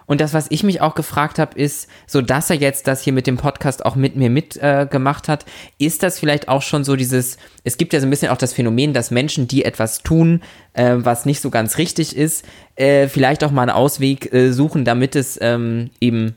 Und 0.06 0.20
das, 0.20 0.34
was 0.34 0.46
ich 0.50 0.62
mich 0.64 0.80
auch 0.80 0.94
gefragt 0.94 1.38
habe, 1.38 1.58
ist, 1.58 1.88
so 2.06 2.20
dass 2.22 2.50
er 2.50 2.56
jetzt 2.56 2.86
das 2.88 3.02
hier 3.02 3.12
mit 3.12 3.26
dem 3.26 3.36
Podcast 3.36 3.84
auch 3.84 3.94
mit 3.96 4.16
mir 4.16 4.30
mitgemacht 4.30 5.28
äh, 5.28 5.32
hat, 5.32 5.44
ist 5.78 6.02
das 6.02 6.18
vielleicht 6.18 6.48
auch 6.48 6.62
schon 6.62 6.84
so 6.84 6.96
dieses, 6.96 7.38
es 7.64 7.76
gibt 7.76 7.92
ja 7.92 8.00
so 8.00 8.06
ein 8.06 8.10
bisschen 8.10 8.30
auch 8.30 8.36
das 8.36 8.52
Phänomen, 8.52 8.92
dass 8.92 9.10
Menschen, 9.10 9.48
die 9.48 9.64
etwas 9.64 10.02
tun, 10.02 10.42
äh, 10.74 10.94
was 10.96 11.24
nicht 11.26 11.40
so 11.40 11.50
ganz 11.50 11.78
richtig 11.78 12.16
ist, 12.16 12.44
äh, 12.76 13.08
vielleicht 13.08 13.44
auch 13.44 13.50
mal 13.50 13.62
einen 13.62 13.70
Ausweg 13.70 14.32
äh, 14.32 14.52
suchen, 14.52 14.84
damit 14.84 15.14
es 15.16 15.38
ähm, 15.40 15.90
eben, 16.00 16.34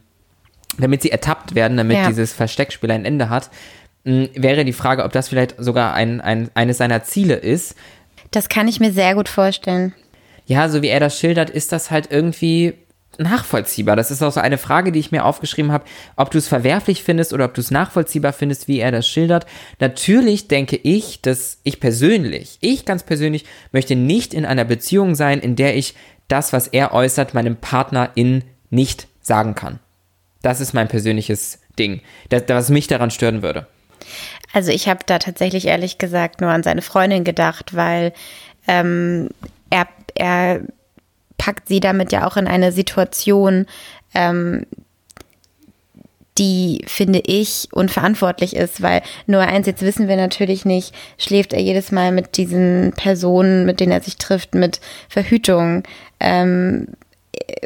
damit 0.78 1.02
sie 1.02 1.12
ertappt 1.12 1.56
werden, 1.56 1.78
damit 1.78 1.98
Ja. 1.98 2.08
dieses 2.08 2.34
Versteckspiel 2.34 2.92
ein 2.92 3.06
Ende 3.06 3.30
hat. 3.30 3.50
Mh, 4.04 4.28
wäre 4.36 4.64
die 4.66 4.74
Frage, 4.74 5.04
ob 5.04 5.12
das 5.12 5.28
vielleicht 5.30 5.56
sogar 5.58 5.94
ein, 5.94 6.22
ein, 6.22 6.50
eines 6.54 6.78
seiner 6.78 7.04
Ziele 7.04 7.36
ist, 7.36 7.76
Das 8.32 8.50
kann 8.50 8.68
ich 8.68 8.80
mir 8.80 8.92
sehr 8.92 9.16
gut 9.16 9.30
vorstellen. 9.30 9.94
ja, 10.46 10.70
so 10.70 10.82
wie 10.84 10.90
er 10.90 11.00
das 11.00 11.18
schildert, 11.20 11.50
ist 11.50 11.72
das 11.72 11.90
halt 11.90 12.12
irgendwie 12.12 12.74
nachvollziehbar. 13.20 13.96
Das 13.96 14.12
ist 14.12 14.22
auch 14.22 14.32
so 14.32 14.40
eine 14.40 14.58
Frage, 14.58 14.92
die 14.92 15.00
ich 15.00 15.12
mir 15.12 15.26
aufgeschrieben 15.26 15.72
habe, 15.72 15.86
ob 16.16 16.32
du 16.32 16.38
es 16.38 16.48
verwerflich 16.48 17.04
findest 17.04 17.34
oder 17.34 17.46
ob 17.46 17.54
du 17.54 17.62
es 17.62 17.72
nachvollziehbar 17.72 18.34
findest, 18.34 18.68
wie 18.68 18.80
er 18.80 18.92
das 18.92 19.08
schildert. 19.08 19.46
Natürlich 19.80 20.48
denke 20.48 20.76
ich, 20.78 21.22
dass 21.22 21.60
ich 21.64 21.80
persönlich, 21.80 22.58
ich 22.62 22.86
ganz 22.86 23.04
persönlich, 23.04 23.46
möchte 23.72 23.96
nicht 23.96 24.34
in 24.34 24.46
einer 24.46 24.66
Beziehung 24.66 25.16
sein, 25.16 25.40
in 25.40 25.56
der 25.56 25.76
ich 25.76 25.96
das, 26.28 26.54
was 26.54 26.68
er 26.68 26.94
äußert, 26.94 27.34
meinem 27.34 27.56
Partner 27.56 28.12
in 28.16 28.44
nicht 28.70 29.08
sagen 29.22 29.56
kann. 29.56 29.80
Das 30.42 30.60
ist 30.60 30.74
mein 30.74 30.88
persönliches 30.88 31.60
Ding, 31.78 32.02
das, 32.30 32.44
was 32.48 32.70
mich 32.70 32.88
daran 32.88 33.12
stören 33.12 33.42
würde. 33.42 33.68
Also 34.54 34.72
ich 34.72 34.88
habe 34.88 35.02
da 35.06 35.20
tatsächlich 35.20 35.68
ehrlich 35.68 35.98
gesagt 35.98 36.42
nur 36.42 36.50
an 36.50 36.64
seine 36.64 36.82
Freundin 36.82 37.24
gedacht, 37.24 37.76
weil 37.76 38.14
ähm, 38.68 39.30
er, 39.70 39.88
er 40.16 40.62
packt 41.38 41.68
sie 41.68 41.80
damit 41.80 42.12
ja 42.12 42.28
auch 42.28 42.38
in 42.38 42.48
eine 42.48 42.72
Situation, 42.72 43.66
ähm, 44.14 44.66
die, 46.38 46.84
finde 46.86 47.20
ich, 47.20 47.70
unverantwortlich 47.72 48.56
ist, 48.56 48.82
weil 48.82 49.02
nur 49.26 49.42
eins, 49.42 49.68
jetzt 49.68 49.82
wissen 49.82 50.08
wir 50.10 50.18
natürlich 50.18 50.66
nicht, 50.66 50.94
schläft 51.18 51.54
er 51.54 51.62
jedes 51.62 51.92
Mal 51.94 52.12
mit 52.12 52.36
diesen 52.36 52.92
Personen, 52.98 53.66
mit 53.66 53.80
denen 53.80 53.94
er 53.94 54.02
sich 54.02 54.18
trifft, 54.18 54.54
mit 54.54 54.82
Verhütung. 55.08 55.84
Ähm, 56.20 56.88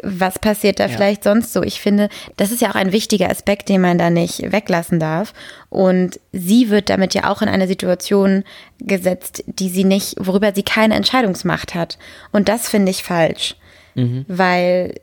was 0.02 0.38
passiert 0.38 0.78
da 0.78 0.84
Ja. 0.86 0.90
vielleicht 0.90 1.24
sonst 1.24 1.52
so? 1.52 1.62
Ich 1.62 1.80
finde, 1.80 2.08
das 2.36 2.52
ist 2.52 2.60
ja 2.60 2.70
auch 2.70 2.74
ein 2.74 2.92
wichtiger 2.92 3.28
Aspekt, 3.30 3.68
den 3.68 3.80
man 3.80 3.98
da 3.98 4.10
nicht 4.10 4.52
weglassen 4.52 5.00
darf. 5.00 5.32
Und 5.68 6.20
sie 6.32 6.70
wird 6.70 6.90
damit 6.90 7.14
ja 7.14 7.28
auch 7.30 7.42
in 7.42 7.48
eine 7.48 7.66
Situation 7.66 8.44
gesetzt, 8.80 9.42
die 9.46 9.68
sie 9.68 9.84
nicht, 9.84 10.14
worüber 10.18 10.52
sie 10.54 10.62
keine 10.64 10.94
Entscheidungsmacht 10.94 11.74
hat. 11.74 11.98
Und 12.30 12.48
das 12.48 12.68
finde 12.68 12.90
ich 12.90 13.02
falsch, 13.02 13.56
weil 13.94 14.94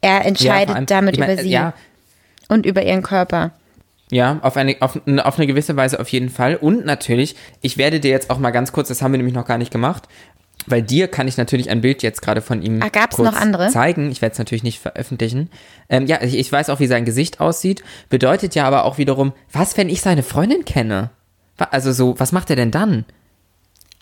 er 0.00 0.24
entscheidet 0.24 0.70
Mhm. 0.70 0.74
allem- 0.76 0.86
damit 0.86 1.14
ich 1.14 1.20
mein, 1.20 1.32
über 1.32 1.42
sie 1.42 1.48
Ja, 1.50 1.72
und 2.48 2.66
über 2.66 2.82
ihren 2.84 3.02
Körper. 3.02 3.52
Ja, 4.10 4.38
auf 4.42 4.56
eine, 4.56 4.76
auf, 4.80 5.00
auf 5.24 5.36
eine 5.38 5.46
gewisse 5.48 5.74
Weise 5.76 5.98
auf 5.98 6.08
jeden 6.10 6.28
Fall. 6.30 6.54
Und 6.56 6.84
natürlich, 6.86 7.34
ich 7.60 7.76
werde 7.76 7.98
dir 7.98 8.10
jetzt 8.10 8.30
auch 8.30 8.38
mal 8.38 8.50
ganz 8.52 8.70
kurz, 8.72 8.86
das 8.88 9.02
haben 9.02 9.12
wir 9.12 9.18
nämlich 9.18 9.34
noch 9.34 9.46
gar 9.46 9.58
nicht 9.58 9.72
gemacht, 9.72 10.04
weil 10.68 10.80
dir 10.82 11.08
kann 11.08 11.26
ich 11.26 11.36
natürlich 11.36 11.70
ein 11.70 11.80
Bild 11.80 12.02
jetzt 12.04 12.22
gerade 12.22 12.40
von 12.40 12.62
ihm 12.62 12.82
Ah, 12.82 12.88
gab's 12.88 13.18
noch 13.18 13.34
andere? 13.34 13.68
zeigen. 13.70 14.10
Ich 14.12 14.22
werde 14.22 14.32
es 14.34 14.38
natürlich 14.38 14.62
nicht 14.62 14.78
veröffentlichen. 14.80 15.50
Ähm, 15.88 16.06
ja, 16.06 16.22
ich, 16.22 16.36
ich 16.38 16.50
weiß 16.52 16.70
auch, 16.70 16.78
wie 16.78 16.86
sein 16.86 17.04
Gesicht 17.04 17.40
aussieht. 17.40 17.82
Bedeutet 18.08 18.54
ja 18.54 18.64
aber 18.66 18.84
auch 18.84 18.96
wiederum, 18.98 19.32
was, 19.52 19.76
wenn 19.76 19.88
ich 19.88 20.00
seine 20.02 20.22
Freundin 20.22 20.64
kenne? 20.64 21.10
Also 21.58 21.92
so, 21.92 22.14
was 22.18 22.30
macht 22.32 22.50
er 22.50 22.56
denn 22.56 22.70
dann? 22.70 23.04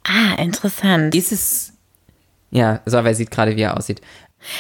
Ah, 0.06 0.34
interessant. 0.42 1.14
Ist 1.14 1.32
es. 1.32 1.72
Ja, 2.54 2.80
so, 2.86 2.98
aber 2.98 3.08
er 3.08 3.14
sieht 3.16 3.32
gerade, 3.32 3.56
wie 3.56 3.62
er 3.62 3.76
aussieht. 3.76 4.00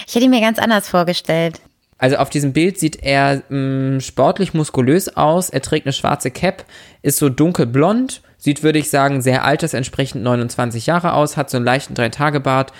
Ich 0.06 0.14
hätte 0.14 0.24
ihn 0.24 0.30
mir 0.30 0.40
ganz 0.40 0.58
anders 0.58 0.88
vorgestellt. 0.88 1.60
Also 1.96 2.16
auf 2.16 2.28
diesem 2.28 2.52
Bild 2.52 2.78
sieht 2.78 3.02
er 3.02 3.42
mh, 3.48 4.00
sportlich 4.00 4.52
muskulös 4.52 5.16
aus, 5.16 5.48
er 5.48 5.62
trägt 5.62 5.86
eine 5.86 5.92
schwarze 5.92 6.32
Cap, 6.32 6.64
ist 7.02 7.18
so 7.18 7.28
dunkelblond, 7.28 8.20
sieht, 8.36 8.64
würde 8.64 8.80
ich 8.80 8.90
sagen, 8.90 9.22
sehr 9.22 9.44
altersentsprechend 9.44 10.24
29 10.24 10.86
Jahre 10.86 11.12
aus, 11.12 11.36
hat 11.36 11.50
so 11.50 11.56
einen 11.56 11.64
leichten 11.64 11.94
Drei-Tage-Bart 11.94 12.72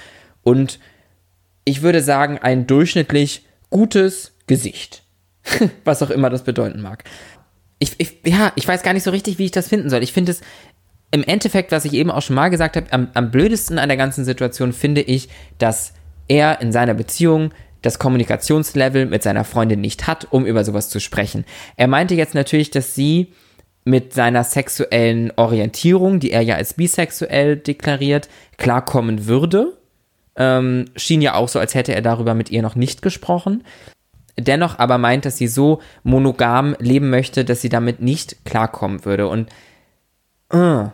und 0.42 0.80
ich 1.64 1.82
würde 1.82 2.02
sagen, 2.02 2.38
ein 2.38 2.66
durchschnittlich 2.66 3.46
gutes 3.70 4.32
Gesicht. 4.48 5.04
Was 5.84 6.02
auch 6.02 6.10
immer 6.10 6.28
das 6.28 6.42
bedeuten 6.42 6.82
mag. 6.82 7.04
Ich, 7.78 7.94
ich, 7.98 8.18
ja, 8.26 8.52
ich 8.56 8.66
weiß 8.66 8.82
gar 8.82 8.94
nicht 8.94 9.04
so 9.04 9.10
richtig, 9.10 9.38
wie 9.38 9.44
ich 9.44 9.50
das 9.50 9.68
finden 9.68 9.90
soll. 9.90 10.02
Ich 10.02 10.12
finde 10.12 10.32
es 10.32 10.40
im 11.14 11.22
Endeffekt, 11.22 11.70
was 11.70 11.84
ich 11.84 11.92
eben 11.92 12.10
auch 12.10 12.22
schon 12.22 12.34
mal 12.34 12.48
gesagt 12.48 12.74
habe, 12.74 12.92
am, 12.92 13.06
am 13.14 13.30
blödesten 13.30 13.78
an 13.78 13.88
der 13.88 13.96
ganzen 13.96 14.24
Situation 14.24 14.72
finde 14.72 15.00
ich, 15.00 15.28
dass 15.58 15.92
er 16.26 16.60
in 16.60 16.72
seiner 16.72 16.94
Beziehung 16.94 17.52
das 17.82 18.00
Kommunikationslevel 18.00 19.06
mit 19.06 19.22
seiner 19.22 19.44
Freundin 19.44 19.80
nicht 19.80 20.08
hat, 20.08 20.26
um 20.30 20.44
über 20.44 20.64
sowas 20.64 20.88
zu 20.88 20.98
sprechen. 20.98 21.44
Er 21.76 21.86
meinte 21.86 22.16
jetzt 22.16 22.34
natürlich, 22.34 22.70
dass 22.70 22.96
sie 22.96 23.32
mit 23.84 24.12
seiner 24.12 24.42
sexuellen 24.42 25.30
Orientierung, 25.36 26.18
die 26.18 26.32
er 26.32 26.40
ja 26.40 26.56
als 26.56 26.74
bisexuell 26.74 27.58
deklariert, 27.58 28.28
klarkommen 28.56 29.26
würde. 29.26 29.78
Ähm, 30.34 30.86
schien 30.96 31.22
ja 31.22 31.34
auch 31.34 31.48
so, 31.48 31.60
als 31.60 31.76
hätte 31.76 31.94
er 31.94 32.02
darüber 32.02 32.34
mit 32.34 32.50
ihr 32.50 32.62
noch 32.62 32.74
nicht 32.74 33.02
gesprochen. 33.02 33.62
Dennoch 34.36 34.80
aber 34.80 34.98
meint, 34.98 35.26
dass 35.26 35.38
sie 35.38 35.46
so 35.46 35.80
monogam 36.02 36.74
leben 36.80 37.08
möchte, 37.08 37.44
dass 37.44 37.60
sie 37.60 37.68
damit 37.68 38.02
nicht 38.02 38.44
klarkommen 38.44 39.04
würde. 39.04 39.28
Und 39.28 39.48
äh, 40.50 40.86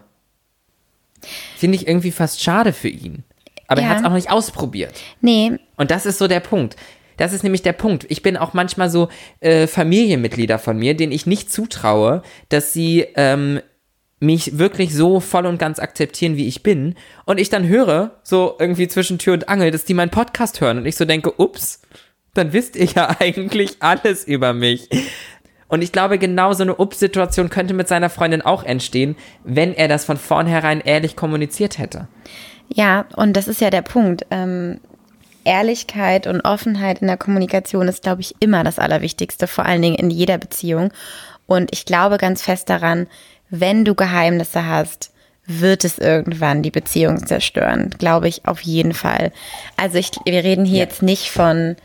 finde 1.56 1.76
ich 1.76 1.87
irgendwie 1.87 2.11
fast 2.11 2.42
schade 2.42 2.72
für 2.72 2.88
ihn. 2.88 3.24
Aber 3.66 3.80
Ja. 3.80 3.87
er 3.87 3.90
hat 3.90 3.98
es 4.00 4.04
auch 4.04 4.09
noch 4.11 4.16
nicht 4.16 4.30
ausprobiert. 4.30 4.92
Nee, 5.20 5.52
Und 5.76 5.90
das 5.90 6.06
ist 6.06 6.18
so 6.18 6.26
der 6.28 6.40
Punkt. 6.40 6.76
Das 7.16 7.33
ist 7.33 7.42
nämlich 7.42 7.62
der 7.62 7.72
Punkt. 7.74 8.06
Ich 8.09 8.22
bin 8.22 8.37
auch 8.37 8.54
manchmal 8.54 8.88
so 8.90 9.09
äh, 9.40 9.66
Familienmitglieder 9.66 10.59
von 10.59 10.78
mir, 10.78 10.94
denen 10.96 11.12
ich 11.12 11.26
nicht 11.26 11.52
zutraue, 11.52 12.22
dass 12.48 12.72
sie 12.72 13.06
ähm, 13.14 13.61
mich 14.20 14.59
wirklich 14.59 14.94
so 14.94 15.20
voll 15.20 15.46
und 15.46 15.59
ganz 15.59 15.78
akzeptieren, 15.78 16.37
wie 16.37 16.48
ich 16.48 16.62
bin. 16.62 16.94
Und 17.26 17.38
ich 17.38 17.48
dann 17.50 17.68
höre, 17.68 18.18
so 18.22 18.56
irgendwie 18.59 18.88
zwischen 18.88 19.18
Tür 19.18 19.35
und 19.35 19.48
Angel, 19.48 19.70
dass 19.70 19.85
die 19.85 19.94
meinen 19.94 20.11
Podcast 20.11 20.61
hören. 20.61 20.78
Und 20.78 20.87
ich 20.87 20.96
so 20.96 21.04
denke, 21.04 21.33
ups, 21.40 21.83
dann 22.35 22.52
wisst 22.52 22.74
ihr 22.76 22.87
ja 22.87 23.14
eigentlich 23.20 23.76
alles 23.80 24.24
über 24.24 24.52
mich. 24.54 24.88
Und 25.70 25.83
ich 25.83 25.92
glaube, 25.92 26.18
genau 26.18 26.52
so 26.52 26.62
eine 26.64 26.74
Ups-Situation 26.76 27.48
könnte 27.48 27.74
mit 27.74 27.88
seiner 27.88 28.11
Freundin 28.11 28.42
auch 28.42 28.64
entstehen, 28.64 29.16
wenn 29.44 29.72
er 29.72 29.88
das 29.88 30.04
von 30.04 30.16
vornherein 30.16 30.80
ehrlich 30.80 31.16
kommuniziert 31.16 31.78
hätte. 31.78 32.09
Ja, 32.68 33.06
und 33.16 33.37
das 33.37 33.48
ist 33.48 33.61
ja 33.61 33.70
der 33.70 33.83
Punkt. 33.83 34.26
Ähm, 34.30 34.80
Ehrlichkeit 35.44 36.26
und 36.26 36.42
Offenheit 36.42 37.00
in 37.00 37.06
der 37.06 37.16
Kommunikation 37.16 37.88
ist, 37.88 38.02
glaube 38.02 38.20
ich, 38.20 38.35
immer 38.40 38.62
das 38.64 38.78
Allerwichtigste, 38.78 39.46
vor 39.46 39.64
allen 39.64 39.80
Dingen 39.80 39.94
in 39.96 40.11
jeder 40.11 40.38
Beziehung. 40.38 40.92
Und 41.46 41.70
ich 41.72 41.85
glaube 41.85 42.18
ganz 42.18 42.42
fest 42.42 42.68
daran, 42.68 43.06
wenn 43.48 43.85
du 43.85 43.94
Geheimnisse 43.94 44.66
hast, 44.66 45.12
wird 45.46 45.85
es 45.85 45.98
irgendwann 45.98 46.62
die 46.62 46.70
Beziehung 46.70 47.26
zerstören. 47.26 47.90
Glaube 47.98 48.28
ich 48.28 48.46
auf 48.46 48.61
jeden 48.61 48.92
Fall. 48.92 49.33
Also 49.76 49.98
ich, 49.98 50.11
wir 50.24 50.44
reden 50.44 50.64
hier 50.64 50.78
Ja. 50.78 50.85
jetzt 50.85 51.02
nicht 51.02 51.30
von, 51.30 51.76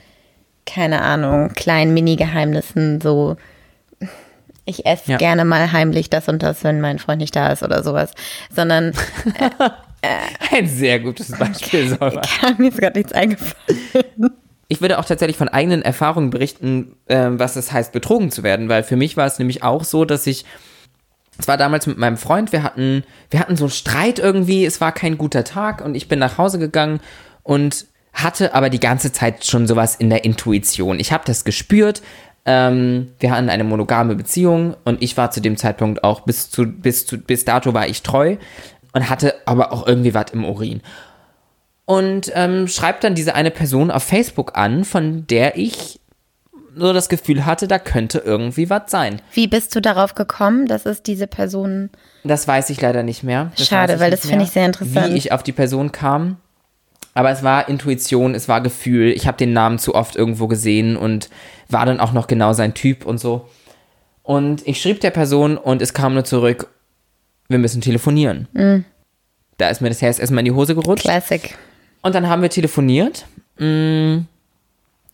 keine 0.66 1.02
Ahnung, 1.02 1.54
kleinen 1.54 1.94
Mini-Geheimnissen, 1.94 3.00
so 3.02 3.38
ich 4.66 4.86
esse 4.86 5.12
Ja. 5.12 5.18
gerne 5.18 5.46
mal 5.46 5.72
heimlich 5.72 6.10
das 6.10 6.28
und 6.28 6.42
das, 6.44 6.64
wenn 6.64 6.82
mein 6.82 7.00
Freund 7.00 7.20
nicht 7.22 7.36
da 7.36 7.50
ist 7.52 7.64
oder 7.64 7.84
sowas, 7.84 8.12
sondern 8.54 8.94
Ein 10.52 10.68
sehr 10.68 11.00
gutes 11.00 11.32
Beispiel, 11.32 11.90
Solva. 11.90 12.22
mir 12.58 12.70
ist 12.70 12.78
gerade 12.78 12.98
nichts 13.00 13.12
eingefallen. 13.14 13.56
Ich 14.68 14.82
würde 14.82 15.00
auch 15.00 15.06
tatsächlich 15.06 15.38
von 15.38 15.48
eigenen 15.48 15.82
Erfahrungen 15.82 16.30
berichten, 16.30 16.96
ähm, 17.08 17.40
was 17.40 17.56
es 17.56 17.72
heißt, 17.72 17.92
betrogen 17.92 18.30
zu 18.32 18.44
werden, 18.44 18.70
weil 18.70 18.84
für 18.84 18.96
mich 18.98 19.18
war 19.18 19.26
es 19.26 19.40
nämlich 19.40 19.64
auch 19.64 19.84
so, 19.84 20.06
dass 20.06 20.28
ich, 20.28 20.46
es 21.40 21.48
war 21.48 21.58
damals 21.58 21.88
mit 21.88 21.98
meinem 21.98 22.18
Freund, 22.18 22.52
wir 22.52 22.62
hatten, 22.64 23.04
wir 23.32 23.40
hatten 23.40 23.58
so 23.58 23.66
einen 23.66 23.72
Streit 23.72 24.20
irgendwie, 24.20 24.66
es 24.66 24.80
war 24.80 24.92
kein 24.92 25.18
guter 25.18 25.44
Tag 25.44 25.84
und 25.84 25.96
ich 25.96 26.08
bin 26.08 26.20
nach 26.20 26.38
Hause 26.38 26.60
gegangen 26.60 27.00
und 27.44 27.88
hatte 28.14 28.54
aber 28.54 28.70
die 28.70 28.80
ganze 28.80 29.12
Zeit 29.12 29.44
schon 29.46 29.68
sowas 29.68 29.96
in 29.96 30.10
der 30.10 30.24
Intuition. 30.24 31.00
Ich 31.00 31.12
habe 31.12 31.24
das 31.26 31.44
gespürt. 31.44 32.02
Ähm, 32.46 33.14
wir 33.20 33.32
hatten 33.32 33.50
eine 33.50 33.64
monogame 33.64 34.16
Beziehung 34.16 34.76
und 34.86 35.02
ich 35.02 35.18
war 35.18 35.32
zu 35.32 35.42
dem 35.42 35.58
Zeitpunkt 35.58 36.04
auch 36.04 36.22
bis 36.22 36.50
zu 36.50 36.68
bis 36.68 37.06
zu 37.06 37.18
bis 37.18 37.44
dato 37.44 37.74
war 37.74 37.88
ich 37.88 38.04
treu 38.04 38.38
und 38.94 39.10
hatte 39.10 39.34
aber 39.46 39.74
auch 39.74 39.88
irgendwie 39.88 40.14
was 40.14 40.32
im 40.32 40.46
Urin 40.46 40.82
und 41.86 42.32
ähm, 42.34 42.68
schreibt 42.68 43.04
dann 43.04 43.16
diese 43.16 43.36
eine 43.36 43.52
Person 43.52 43.92
auf 43.92 44.04
Facebook 44.04 44.58
an, 44.58 44.84
von 44.84 45.28
der 45.28 45.58
ich 45.58 46.00
so 46.76 46.92
das 46.92 47.08
Gefühl 47.08 47.46
hatte, 47.46 47.68
da 47.68 47.80
könnte 47.80 48.20
irgendwie 48.20 48.70
was 48.70 48.92
sein. 48.92 49.22
Wie 49.32 49.48
bist 49.48 49.74
du 49.76 49.82
darauf 49.82 50.14
gekommen, 50.14 50.66
dass 50.66 50.86
es 50.86 51.04
diese 51.04 51.26
Person. 51.26 51.90
Das 52.26 52.48
weiß 52.48 52.70
ich 52.70 52.82
leider 52.82 53.02
nicht 53.02 53.24
mehr. 53.24 53.52
Das 53.56 53.68
Schade, 53.68 54.00
weil 54.00 54.12
das 54.12 54.26
finde 54.26 54.44
ich 54.44 54.52
sehr 54.52 54.66
interessant. 54.66 55.14
Wie 55.14 55.18
ich 55.18 55.32
auf 55.32 55.42
die 55.42 55.54
Person 55.54 55.94
kam. 55.94 56.38
Aber 57.16 57.32
es 57.32 57.42
war 57.42 57.68
Intuition, 57.70 58.36
es 58.36 58.48
war 58.48 58.62
Gefühl. 58.62 59.08
Ich 59.10 59.26
habe 59.26 59.38
den 59.38 59.54
Namen 59.54 59.80
zu 59.80 59.96
oft 59.96 60.16
irgendwo 60.16 60.48
gesehen 60.48 60.96
und 60.98 61.30
war 61.70 61.86
dann 61.88 62.00
auch 62.00 62.12
noch 62.12 62.28
genau 62.28 62.54
sein 62.54 62.76
Typ 62.76 63.06
und 63.06 63.18
so. 63.20 63.50
Und 64.22 64.68
ich 64.68 64.82
schrieb 64.82 65.00
der 65.00 65.12
Person 65.12 65.58
und 65.58 65.82
es 65.82 65.94
kam 65.94 66.14
nur 66.14 66.26
zurück, 66.26 66.68
wir 67.48 67.58
müssen 67.58 67.82
telefonieren. 67.82 68.48
Mhm. 68.54 68.86
Da 69.58 69.70
ist 69.70 69.82
mir 69.82 69.90
das 69.90 70.02
Herz 70.02 70.20
erstmal 70.20 70.40
in 70.40 70.46
die 70.46 70.52
Hose 70.52 70.76
gerutscht. 70.76 71.04
Classic. 71.06 71.58
Und 72.02 72.14
dann 72.14 72.28
haben 72.28 72.42
wir 72.42 72.50
telefoniert. 72.50 73.26
Mm, 73.58 74.26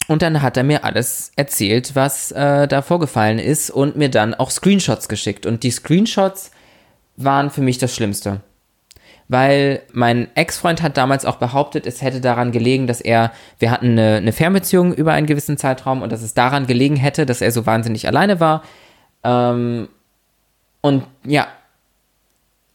Und 0.08 0.22
dann 0.24 0.42
hat 0.42 0.58
er 0.58 0.64
mir 0.64 0.84
alles 0.84 1.32
erzählt, 1.36 1.92
was 1.96 2.32
äh, 2.32 2.68
da 2.68 2.82
vorgefallen 2.82 3.38
ist 3.38 3.70
und 3.70 3.96
mir 3.96 4.10
dann 4.10 4.34
auch 4.34 4.50
Screenshots 4.50 5.08
geschickt. 5.08 5.46
Und 5.46 5.62
die 5.64 5.72
Screenshots 5.72 6.52
waren 7.16 7.52
für 7.52 7.62
mich 7.62 7.78
das 7.78 7.96
Schlimmste. 7.96 8.42
Weil 9.32 9.84
mein 9.94 10.28
Ex-Freund 10.36 10.82
hat 10.82 10.98
damals 10.98 11.24
auch 11.24 11.38
behauptet, 11.38 11.88
es 11.88 12.02
hätte 12.02 12.20
daran 12.20 12.52
gelegen, 12.52 12.86
dass 12.86 13.00
er, 13.00 13.32
wir 13.60 13.72
hatten 13.72 13.92
eine, 13.92 14.18
eine 14.18 14.34
Fernbeziehung 14.34 14.94
über 14.94 15.14
einen 15.14 15.26
gewissen 15.26 15.56
Zeitraum 15.56 16.02
und 16.02 16.12
dass 16.12 16.22
es 16.22 16.34
daran 16.34 16.68
gelegen 16.68 16.98
hätte, 16.98 17.26
dass 17.26 17.40
er 17.40 17.52
so 17.52 17.66
wahnsinnig 17.66 18.10
alleine 18.10 18.42
war. 18.42 18.62
Ähm, 19.24 19.88
und 20.82 21.06
ja, 21.24 21.48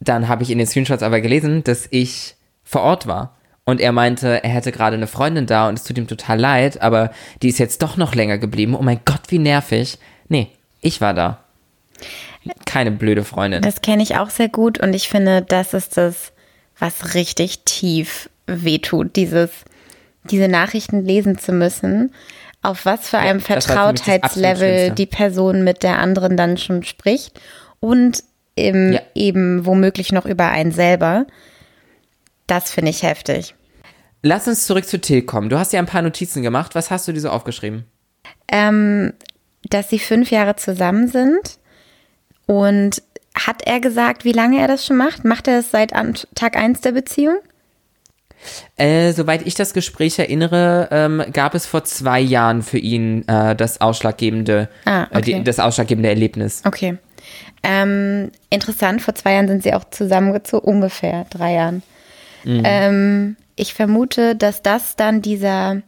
dann 0.01 0.29
habe 0.29 0.45
ich 0.45 0.51
in 0.51 0.57
den 0.57 0.66
Screenshots 0.66 1.03
aber 1.03 1.21
gelesen, 1.21 1.62
dass 1.62 1.88
ich 1.90 2.37
vor 2.64 2.81
Ort 2.81 3.07
war. 3.07 3.37
Und 3.66 3.79
er 3.79 3.92
meinte, 3.92 4.42
er 4.42 4.49
hätte 4.49 4.73
gerade 4.73 4.97
eine 4.97 5.09
Freundin 5.09 5.45
da 5.45 5.69
und 5.69 5.79
es 5.79 5.85
tut 5.85 5.99
ihm 5.99 6.07
total 6.07 6.40
leid, 6.40 6.81
aber 6.81 7.11
die 7.42 7.51
ist 7.51 7.59
jetzt 7.59 7.83
doch 7.83 7.99
noch 7.99 8.14
länger 8.14 8.38
geblieben. 8.38 8.75
Oh 8.75 8.83
mein 8.83 9.01
Gott, 9.05 9.21
wie 9.29 9.38
nervig. 9.38 9.99
Nee, 10.29 10.49
ich 10.81 11.03
war 11.03 11.12
da. 11.12 11.45
Keine 12.64 12.92
blöde 12.92 13.25
Freundin. 13.25 13.61
Das 13.61 13.83
kenne 13.83 14.03
ich 14.03 14.16
auch 14.16 14.31
sehr 14.31 14.49
gut 14.49 14.79
und 14.79 14.95
ich 14.95 15.11
finde, 15.11 15.42
das 15.42 15.75
ist 15.75 15.99
das, 15.99 16.33
was 16.78 17.14
richtig 17.14 17.60
tief 17.64 18.28
wehtut, 18.46 19.16
dieses, 19.16 19.50
diese 20.24 20.48
Nachrichten 20.48 21.04
lesen 21.04 21.38
zu 21.38 21.52
müssen. 21.52 22.12
Auf 22.62 22.84
was 22.84 23.08
für 23.08 23.18
einem 23.18 23.40
Vertrautheitslevel 23.40 24.90
die 24.90 25.06
Person 25.06 25.62
mit 25.62 25.82
der 25.82 25.98
anderen 25.98 26.36
dann 26.36 26.56
schon 26.56 26.82
spricht 26.82 27.40
und 27.80 28.22
im, 28.56 28.92
Ja. 28.94 29.00
eben 29.14 29.66
womöglich 29.66 30.12
noch 30.12 30.26
über 30.26 30.48
einen 30.50 30.72
selber. 30.72 31.26
Das 32.46 32.70
finde 32.72 32.90
ich 32.90 33.02
heftig. 33.02 33.54
Lass 34.22 34.48
uns 34.48 34.66
zurück 34.66 34.86
zu 34.86 35.00
Till 35.00 35.22
kommen. 35.22 35.50
Du 35.50 35.58
hast 35.58 35.72
ja 35.72 35.78
ein 35.78 35.86
paar 35.86 36.02
Notizen 36.02 36.42
gemacht. 36.42 36.74
Was 36.74 36.90
hast 36.90 37.06
du 37.06 37.12
dir 37.12 37.20
so 37.20 37.30
aufgeschrieben? 37.30 37.84
ähm, 38.48 39.12
dass 39.68 39.90
sie 39.90 39.98
fünf 39.98 40.30
Jahre 40.30 40.54
zusammen 40.56 41.08
sind. 41.08 41.58
Und 42.46 43.02
hat 43.37 43.62
er 43.66 43.81
gesagt, 43.81 44.25
wie 44.25 44.33
lange 44.33 44.61
er 44.61 44.68
das 44.68 44.87
schon 44.87 44.96
macht? 44.96 45.25
Macht 45.25 45.49
er 45.49 45.59
es 45.59 45.70
seit 45.70 45.92
Tag 46.35 46.57
1 46.57 46.81
der 46.81 46.92
Beziehung? 46.92 47.37
Äh, 48.77 49.12
soweit 49.12 49.46
ich 49.46 49.55
das 49.55 49.72
Gespräch 49.72 50.18
erinnere, 50.18 50.88
ähm, 50.90 51.25
gab 51.33 51.55
es 51.55 51.66
vor 51.66 51.85
zwei 51.85 52.20
Jahren 52.20 52.62
für 52.62 52.79
ihn 52.79 53.27
äh, 53.29 53.57
das 53.57 53.81
ausschlaggebende, 53.81 54.68
Ah, 54.85 55.07
äh, 55.11 55.20
die, 55.22 55.35
okay. 55.35 55.44
das 55.44 55.59
ausschlaggebende 55.59 56.09
Erlebnis. 56.09 56.62
Okay. 56.64 56.99
Ähm, 57.62 58.31
interessant, 58.51 59.03
vor 59.03 59.14
zwei 59.14 59.35
Jahren 59.35 59.49
sind 59.49 59.62
sie 59.62 59.75
auch 59.75 59.85
zusammengezogen, 59.90 60.68
ungefähr 60.68 61.27
drei 61.31 61.55
Jahren. 61.55 61.83
Ähm, 62.46 63.37
ich 63.57 63.75
vermute, 63.75 64.37
dass 64.37 64.62
das 64.62 64.94
dann 64.94 65.20
dieser 65.20 65.83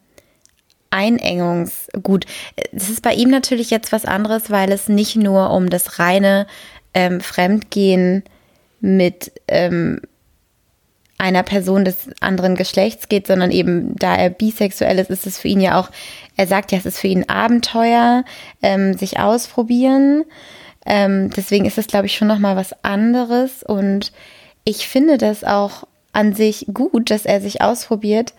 Einengungs... 0.90 1.86
Gut, 2.02 2.24
es 2.72 2.88
ist 2.88 3.02
bei 3.02 3.14
ihm 3.14 3.30
natürlich 3.30 3.70
jetzt 3.70 3.92
was 3.92 4.04
anderes, 4.04 4.50
weil 4.50 4.72
es 4.72 4.88
nicht 4.88 5.14
nur 5.16 5.50
um 5.50 5.70
das 5.70 6.00
reine 6.00 6.46
ähm, 6.94 7.20
Fremdgehen 7.20 8.24
mit 8.80 9.32
ähm, 9.48 10.00
einer 11.18 11.42
Person 11.42 11.84
des 11.84 12.08
anderen 12.20 12.54
Geschlechts 12.54 13.08
geht, 13.08 13.26
sondern 13.26 13.50
eben 13.50 13.96
da 13.96 14.14
er 14.14 14.30
bisexuell 14.30 14.98
ist, 15.00 15.10
ist 15.10 15.26
es 15.26 15.38
für 15.38 15.48
ihn 15.48 15.60
ja 15.60 15.78
auch, 15.78 15.90
er 16.36 16.46
sagt 16.46 16.70
ja, 16.70 16.78
es 16.78 16.86
ist 16.86 16.98
für 17.00 17.08
ihn 17.08 17.28
Abenteuer, 17.28 18.24
ähm, 18.62 18.96
sich 18.96 19.18
ausprobieren. 19.18 20.24
Ähm, 20.86 21.30
deswegen 21.30 21.64
ist 21.64 21.76
es, 21.76 21.88
glaube 21.88 22.06
ich, 22.06 22.16
schon 22.16 22.28
nochmal 22.28 22.54
was 22.54 22.72
anderes. 22.84 23.64
Und 23.64 24.12
ich 24.64 24.86
finde 24.86 25.18
das 25.18 25.42
auch 25.42 25.84
an 26.12 26.34
sich 26.34 26.66
gut, 26.72 27.10
dass 27.10 27.26
er 27.26 27.40
sich 27.40 27.62
ausprobiert. 27.62 28.32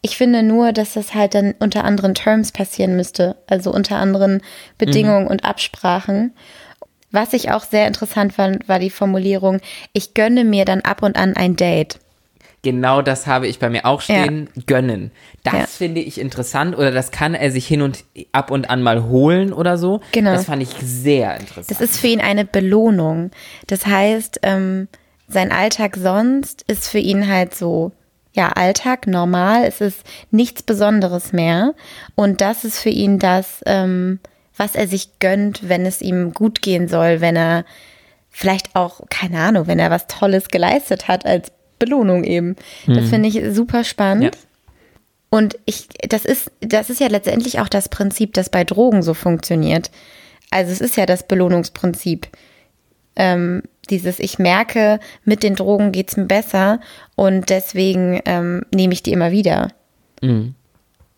Ich 0.00 0.16
finde 0.16 0.42
nur, 0.42 0.72
dass 0.72 0.94
das 0.94 1.14
halt 1.14 1.34
dann 1.34 1.54
unter 1.58 1.84
anderen 1.84 2.14
Terms 2.14 2.52
passieren 2.52 2.96
müsste, 2.96 3.36
also 3.48 3.72
unter 3.72 3.96
anderen 3.96 4.40
Bedingungen 4.78 5.26
und 5.26 5.44
Absprachen. 5.44 6.32
Was 7.10 7.32
ich 7.32 7.50
auch 7.50 7.64
sehr 7.64 7.86
interessant 7.86 8.32
fand, 8.32 8.68
war 8.68 8.78
die 8.78 8.90
Formulierung, 8.90 9.60
ich 9.92 10.14
gönne 10.14 10.44
mir 10.44 10.64
dann 10.64 10.80
ab 10.82 11.02
und 11.02 11.16
an 11.16 11.36
ein 11.36 11.56
Date. 11.56 11.98
Genau 12.62 13.00
das 13.00 13.26
habe 13.26 13.46
ich 13.46 13.58
bei 13.58 13.70
mir 13.70 13.86
auch 13.86 14.02
stehen. 14.02 14.50
Gönnen. 14.66 15.12
Das 15.44 15.54
Ja. 15.54 15.66
finde 15.66 16.02
ich 16.02 16.20
interessant 16.20 16.76
oder 16.76 16.90
das 16.90 17.10
kann 17.10 17.34
er 17.34 17.50
sich 17.50 17.66
hin 17.66 17.80
und 17.80 18.04
ab 18.32 18.50
und 18.50 18.68
an 18.68 18.82
mal 18.82 19.04
holen 19.04 19.52
oder 19.54 19.78
so. 19.78 20.00
Genau. 20.12 20.32
Das 20.32 20.44
fand 20.44 20.62
ich 20.62 20.68
sehr 20.82 21.40
interessant. 21.40 21.70
Das 21.70 21.80
ist 21.80 21.98
für 21.98 22.08
ihn 22.08 22.20
eine 22.20 22.44
Belohnung. 22.44 23.30
Das 23.66 23.86
heißt, 23.86 24.40
ähm, 24.42 24.88
sein 25.26 25.52
Alltag 25.52 25.96
sonst 25.96 26.62
ist 26.68 26.88
für 26.88 26.98
ihn 26.98 27.28
halt 27.28 27.54
so, 27.54 27.92
ja, 28.34 28.50
Alltag, 28.50 29.06
normal, 29.06 29.64
es 29.64 29.80
ist 29.80 30.04
nichts 30.30 30.62
Besonderes 30.62 31.32
mehr. 31.32 31.74
Und 32.14 32.42
das 32.42 32.64
ist 32.64 32.78
für 32.78 32.90
ihn 32.90 33.18
das, 33.18 33.62
ähm, 33.64 34.20
was 34.60 34.74
er 34.74 34.86
sich 34.86 35.18
gönnt, 35.20 35.70
wenn 35.70 35.86
es 35.86 36.02
ihm 36.02 36.34
gut 36.34 36.60
gehen 36.60 36.86
soll, 36.86 37.22
wenn 37.22 37.34
er 37.34 37.64
vielleicht 38.28 38.76
auch, 38.76 39.00
keine 39.08 39.40
Ahnung, 39.40 39.66
wenn 39.66 39.78
er 39.78 39.90
was 39.90 40.06
Tolles 40.06 40.48
geleistet 40.48 41.08
hat 41.08 41.24
als 41.24 41.50
Belohnung 41.78 42.24
eben. 42.24 42.56
Das 42.86 43.08
finde 43.08 43.30
ich 43.30 43.40
super 43.54 43.84
spannend. 43.84 44.34
Ja. 44.34 44.40
Und 45.30 45.58
ich, 45.64 45.88
das 46.06 46.26
ist, 46.26 46.52
das 46.60 46.90
ist 46.90 47.00
ja 47.00 47.06
letztendlich 47.06 47.58
auch 47.58 47.70
das 47.70 47.88
Prinzip, 47.88 48.34
das 48.34 48.50
bei 48.50 48.64
Drogen 48.64 49.02
so 49.02 49.14
funktioniert. 49.14 49.90
Also 50.50 50.72
es 50.72 50.82
ist 50.82 50.98
ja 50.98 51.06
das 51.06 51.26
Belohnungsprinzip. 51.26 52.28
Ähm, 53.16 53.62
dieses, 53.88 54.18
ich 54.18 54.38
merke, 54.38 55.00
mit 55.24 55.42
den 55.42 55.54
Drogen 55.54 55.90
geht's 55.90 56.18
mir 56.18 56.26
besser 56.26 56.80
und 57.16 57.48
deswegen 57.48 58.20
ähm, 58.26 58.66
nehme 58.74 58.92
ich 58.92 59.02
die 59.02 59.12
immer 59.12 59.30
wieder. 59.30 59.72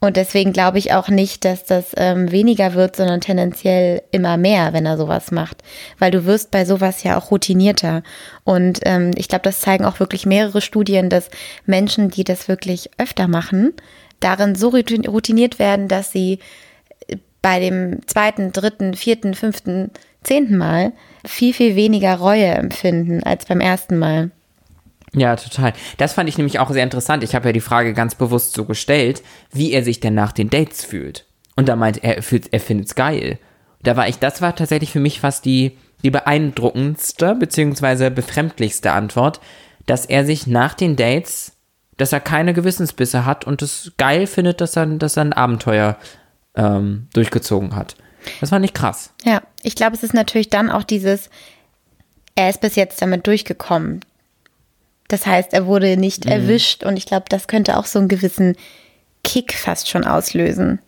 Und 0.02 0.16
deswegen 0.16 0.52
glaube 0.52 0.78
ich 0.78 0.92
auch 0.92 1.08
nicht, 1.08 1.44
dass 1.44 1.62
das 1.62 1.92
ähm, 1.96 2.32
weniger 2.32 2.74
wird, 2.74 2.96
sondern 2.96 3.20
tendenziell 3.20 4.02
immer 4.10 4.36
mehr, 4.36 4.72
wenn 4.72 4.84
er 4.84 4.96
sowas 4.96 5.30
macht. 5.30 5.62
Weil 6.00 6.10
du 6.10 6.24
wirst 6.24 6.50
bei 6.50 6.64
sowas 6.64 7.04
ja 7.04 7.16
auch 7.16 7.30
routinierter. 7.30 8.02
Und 8.42 8.80
ähm, 8.82 9.12
ich 9.14 9.28
glaube, 9.28 9.44
das 9.44 9.60
zeigen 9.60 9.84
auch 9.84 10.00
wirklich 10.00 10.26
mehrere 10.26 10.60
Studien, 10.60 11.08
dass 11.08 11.30
Menschen, 11.66 12.10
die 12.10 12.24
das 12.24 12.48
wirklich 12.48 12.90
öfter 12.98 13.28
machen, 13.28 13.74
darin 14.18 14.56
so 14.56 14.70
routin- 14.70 15.08
routiniert 15.08 15.60
werden, 15.60 15.86
dass 15.86 16.10
sie 16.10 16.40
bei 17.40 17.60
dem 17.60 18.04
zweiten, 18.08 18.50
dritten, 18.50 18.94
vierten, 18.94 19.34
fünften, 19.34 19.92
zehnten 20.24 20.56
Mal 20.56 20.94
viel, 21.24 21.54
viel 21.54 21.76
weniger 21.76 22.16
Reue 22.16 22.46
empfinden 22.46 23.22
als 23.22 23.46
beim 23.46 23.60
ersten 23.60 23.98
Mal. 23.98 24.32
Ja, 25.14 25.37
total. 25.37 25.75
Das 25.98 26.14
fand 26.14 26.29
ich 26.29 26.38
nämlich 26.38 26.59
auch 26.59 26.70
sehr 26.70 26.85
interessant. 26.85 27.22
Ich 27.22 27.35
habe 27.35 27.48
ja 27.48 27.53
die 27.53 27.61
Frage 27.61 27.92
ganz 27.92 28.14
bewusst 28.14 28.55
so 28.55 28.64
gestellt, 28.64 29.22
wie 29.53 29.72
er 29.72 29.85
sich 29.85 30.01
denn 30.01 30.14
nach 30.14 30.33
den 30.33 30.48
Dates 30.48 30.85
fühlt. 30.85 31.27
Und 31.55 31.68
da 31.68 31.77
meint 31.77 32.03
er, 32.03 32.16
er, 32.16 32.40
er 32.51 32.61
findet's 32.61 32.94
geil. 32.94 33.38
Da 33.83 33.96
war 33.96 34.09
ich, 34.09 34.18
das 34.18 34.40
war 34.40 34.57
tatsächlich 34.57 34.90
für 34.90 35.01
mich 35.01 35.20
fast 35.20 35.44
die, 35.44 35.77
die 36.03 36.11
beeindruckendste 36.11 37.35
beziehungsweise 37.35 38.11
befremdlichste 38.11 38.92
Antwort, 38.92 39.40
dass 39.87 40.07
er 40.07 40.25
sich 40.25 40.46
nach 40.46 40.75
den 40.75 40.96
Dates, 40.96 41.53
dass 41.98 42.12
er 42.12 42.20
keine 42.20 42.55
Gewissensbisse 42.55 43.27
hat 43.27 43.46
und 43.46 43.61
es 43.61 43.92
geil 43.98 44.27
findet, 44.27 44.61
dass 44.61 44.77
er, 44.77 44.87
dass 44.87 45.16
er 45.16 45.25
ein 45.25 45.33
Abenteuer 45.33 45.96
ähm, 46.55 47.09
durchgezogen 47.12 47.77
hat. 47.77 47.96
Das 48.40 48.51
fand 48.51 48.64
ich 48.64 48.72
krass. 48.72 49.12
Ja, 49.25 49.42
ich 49.62 49.75
glaube, 49.75 49.96
es 49.96 50.03
ist 50.03 50.14
natürlich 50.14 50.48
dann 50.48 50.70
auch 50.70 50.85
dieses, 50.85 51.29
er 52.35 52.51
ist 52.51 52.61
bis 52.61 52.77
jetzt 52.77 53.03
damit 53.03 53.27
durchgekommen. 53.27 54.01
Das 55.08 55.26
heißt, 55.26 55.52
er 55.52 55.66
wurde 55.66 55.96
nicht 55.96 56.26
erwischt 56.26 56.84
und 56.84 56.96
ich 56.96 57.06
glaube, 57.06 57.26
das 57.28 57.46
könnte 57.46 57.76
auch 57.76 57.84
so 57.86 57.98
einen 57.98 58.08
gewissen 58.08 58.56
Kick 59.24 59.52
fast 59.52 59.88
schon 59.88 60.04
auslösen. 60.04 60.78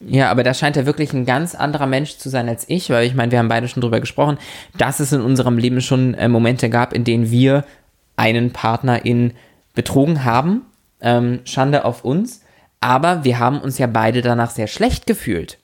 Ja, 0.00 0.30
aber 0.30 0.42
da 0.42 0.52
scheint 0.52 0.76
er 0.76 0.86
wirklich 0.86 1.12
ein 1.12 1.24
ganz 1.24 1.54
anderer 1.54 1.86
Mensch 1.86 2.16
zu 2.16 2.28
sein 2.28 2.48
als 2.48 2.64
ich, 2.68 2.90
weil 2.90 3.06
ich 3.06 3.14
meine, 3.14 3.30
wir 3.30 3.38
haben 3.38 3.48
beide 3.48 3.68
schon 3.68 3.80
drüber 3.80 4.00
gesprochen, 4.00 4.38
dass 4.76 5.00
es 5.00 5.12
in 5.12 5.20
unserem 5.20 5.58
Leben 5.58 5.80
schon 5.80 6.14
äh, 6.14 6.28
Momente 6.28 6.68
gab, 6.68 6.92
in 6.92 7.04
denen 7.04 7.30
wir 7.30 7.64
einen 8.16 8.52
Partner 8.52 9.04
in 9.04 9.32
betrogen 9.74 10.24
haben. 10.24 10.62
Ähm, 11.00 11.40
Schande 11.44 11.84
auf 11.84 12.04
uns. 12.04 12.42
Aber 12.80 13.24
wir 13.24 13.38
haben 13.38 13.60
uns 13.60 13.78
ja 13.78 13.86
beide 13.86 14.22
danach 14.22 14.50
sehr 14.50 14.66
schlecht 14.66 15.06
gefühlt. 15.06 15.58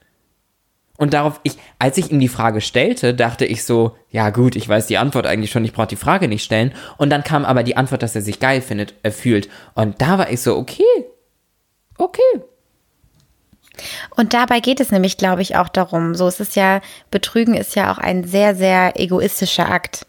Und 0.98 1.14
darauf, 1.14 1.38
ich, 1.44 1.56
als 1.78 1.96
ich 1.96 2.10
ihm 2.10 2.18
die 2.18 2.28
Frage 2.28 2.60
stellte, 2.60 3.14
dachte 3.14 3.44
ich 3.46 3.64
so, 3.64 3.96
ja 4.10 4.30
gut, 4.30 4.56
ich 4.56 4.68
weiß 4.68 4.88
die 4.88 4.98
Antwort 4.98 5.26
eigentlich 5.26 5.52
schon, 5.52 5.64
ich 5.64 5.72
brauche 5.72 5.86
die 5.86 5.96
Frage 5.96 6.26
nicht 6.26 6.42
stellen. 6.42 6.74
Und 6.96 7.10
dann 7.10 7.22
kam 7.22 7.44
aber 7.44 7.62
die 7.62 7.76
Antwort, 7.76 8.02
dass 8.02 8.16
er 8.16 8.20
sich 8.20 8.40
geil 8.40 8.60
findet, 8.60 8.94
äh, 9.04 9.12
fühlt. 9.12 9.48
Und 9.74 10.02
da 10.02 10.18
war 10.18 10.28
ich 10.30 10.40
so, 10.40 10.56
okay, 10.56 10.82
okay. 11.98 12.42
Und 14.16 14.34
dabei 14.34 14.58
geht 14.58 14.80
es 14.80 14.90
nämlich, 14.90 15.16
glaube 15.16 15.40
ich, 15.40 15.54
auch 15.54 15.68
darum. 15.68 16.16
So, 16.16 16.26
es 16.26 16.40
ist 16.40 16.56
ja, 16.56 16.80
Betrügen 17.12 17.54
ist 17.54 17.76
ja 17.76 17.92
auch 17.92 17.98
ein 17.98 18.24
sehr, 18.24 18.56
sehr 18.56 18.98
egoistischer 18.98 19.70
Akt. 19.70 20.04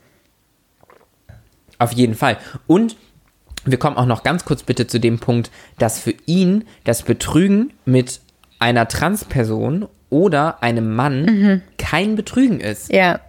Auf 1.77 1.91
jeden 1.91 2.15
Fall. 2.15 2.37
Und 2.65 2.97
wir 3.63 3.77
kommen 3.77 3.95
auch 3.95 4.07
noch 4.07 4.23
ganz 4.23 4.43
kurz 4.43 4.63
bitte 4.63 4.87
zu 4.87 4.99
dem 4.99 5.19
Punkt, 5.19 5.51
dass 5.77 5.99
für 5.99 6.15
ihn 6.25 6.65
das 6.83 7.03
Betrügen 7.03 7.73
mit 7.85 8.21
einer 8.57 8.87
Transperson 8.87 9.87
oder 10.09 10.61
einem 10.63 10.95
Mann 10.95 11.61
kein 11.77 12.15
Betrügen 12.15 12.59
ist. 12.59 12.91
Ja. 12.91 13.19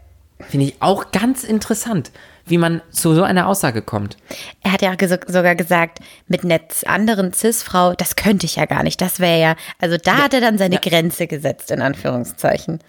Finde 0.49 0.67
ich 0.67 0.77
auch 0.81 1.11
ganz 1.13 1.45
interessant. 1.45 2.11
wie 2.47 2.59
man 2.59 2.81
zu 2.91 3.15
so 3.15 3.23
einer 3.23 3.47
Aussage 3.47 3.81
kommt. 3.81 4.17
Er 4.63 4.73
hat 4.73 4.83
ja 4.83 4.95
ges 4.97 5.11
sogar 5.29 5.55
gesagt, 5.55 6.01
mit 6.27 6.43
einer 6.43 6.59
anderen 6.87 7.33
Cis-Frau, 7.33 7.93
das 7.95 8.17
könnte 8.17 8.45
ich 8.47 8.57
ja 8.57 8.65
gar 8.65 8.83
nicht. 8.83 9.01
Das 9.01 9.21
wäre 9.21 9.39
ja, 9.41 9.57
also 9.79 9.97
da 10.03 10.25
hat 10.25 10.35
er 10.35 10.41
dann 10.41 10.59
seine 10.59 10.77
Ja. 10.77 10.81
Grenze 10.81 11.29
gesetzt, 11.29 11.71
in 11.71 11.81
Anführungszeichen. 11.81 12.81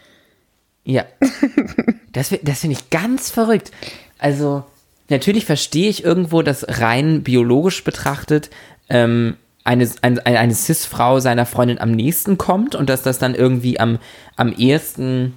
Ja. 0.83 1.05
Das, 2.13 2.29
das 2.41 2.59
finde 2.59 2.75
ich 2.77 2.89
ganz 2.89 3.29
verrückt. 3.31 3.71
Also, 4.19 4.65
natürlich 5.07 5.45
verstehe 5.45 5.89
ich 5.89 6.03
irgendwo, 6.03 6.41
dass 6.41 6.65
rein 6.67 7.23
biologisch 7.23 7.83
betrachtet 7.85 8.49
ähm, 8.89 9.37
eine, 9.63 9.89
eine, 10.01 10.25
eine 10.25 10.53
Cis-Frau 10.53 11.19
seiner 11.19 11.45
Freundin 11.45 11.79
am 11.79 11.91
nächsten 11.91 12.37
kommt 12.37 12.75
und 12.75 12.89
dass 12.89 13.03
das 13.03 13.19
dann 13.19 13.35
irgendwie 13.35 13.79
am, 13.79 13.99
am 14.35 14.51
ehesten 14.53 15.35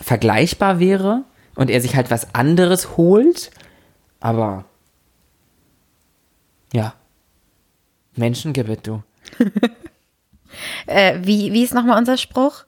vergleichbar 0.00 0.80
wäre 0.80 1.24
und 1.54 1.70
er 1.70 1.80
sich 1.80 1.96
halt 1.96 2.10
was 2.10 2.34
anderes 2.34 2.96
holt. 2.96 3.50
Aber 4.20 4.64
ja. 6.72 6.94
Menschen 8.16 8.52
gibt 8.52 8.86
du. 8.86 9.02
Äh, 10.86 11.18
wie, 11.22 11.52
wie 11.52 11.62
ist 11.62 11.74
nochmal 11.74 11.98
unser 11.98 12.16
Spruch? 12.16 12.64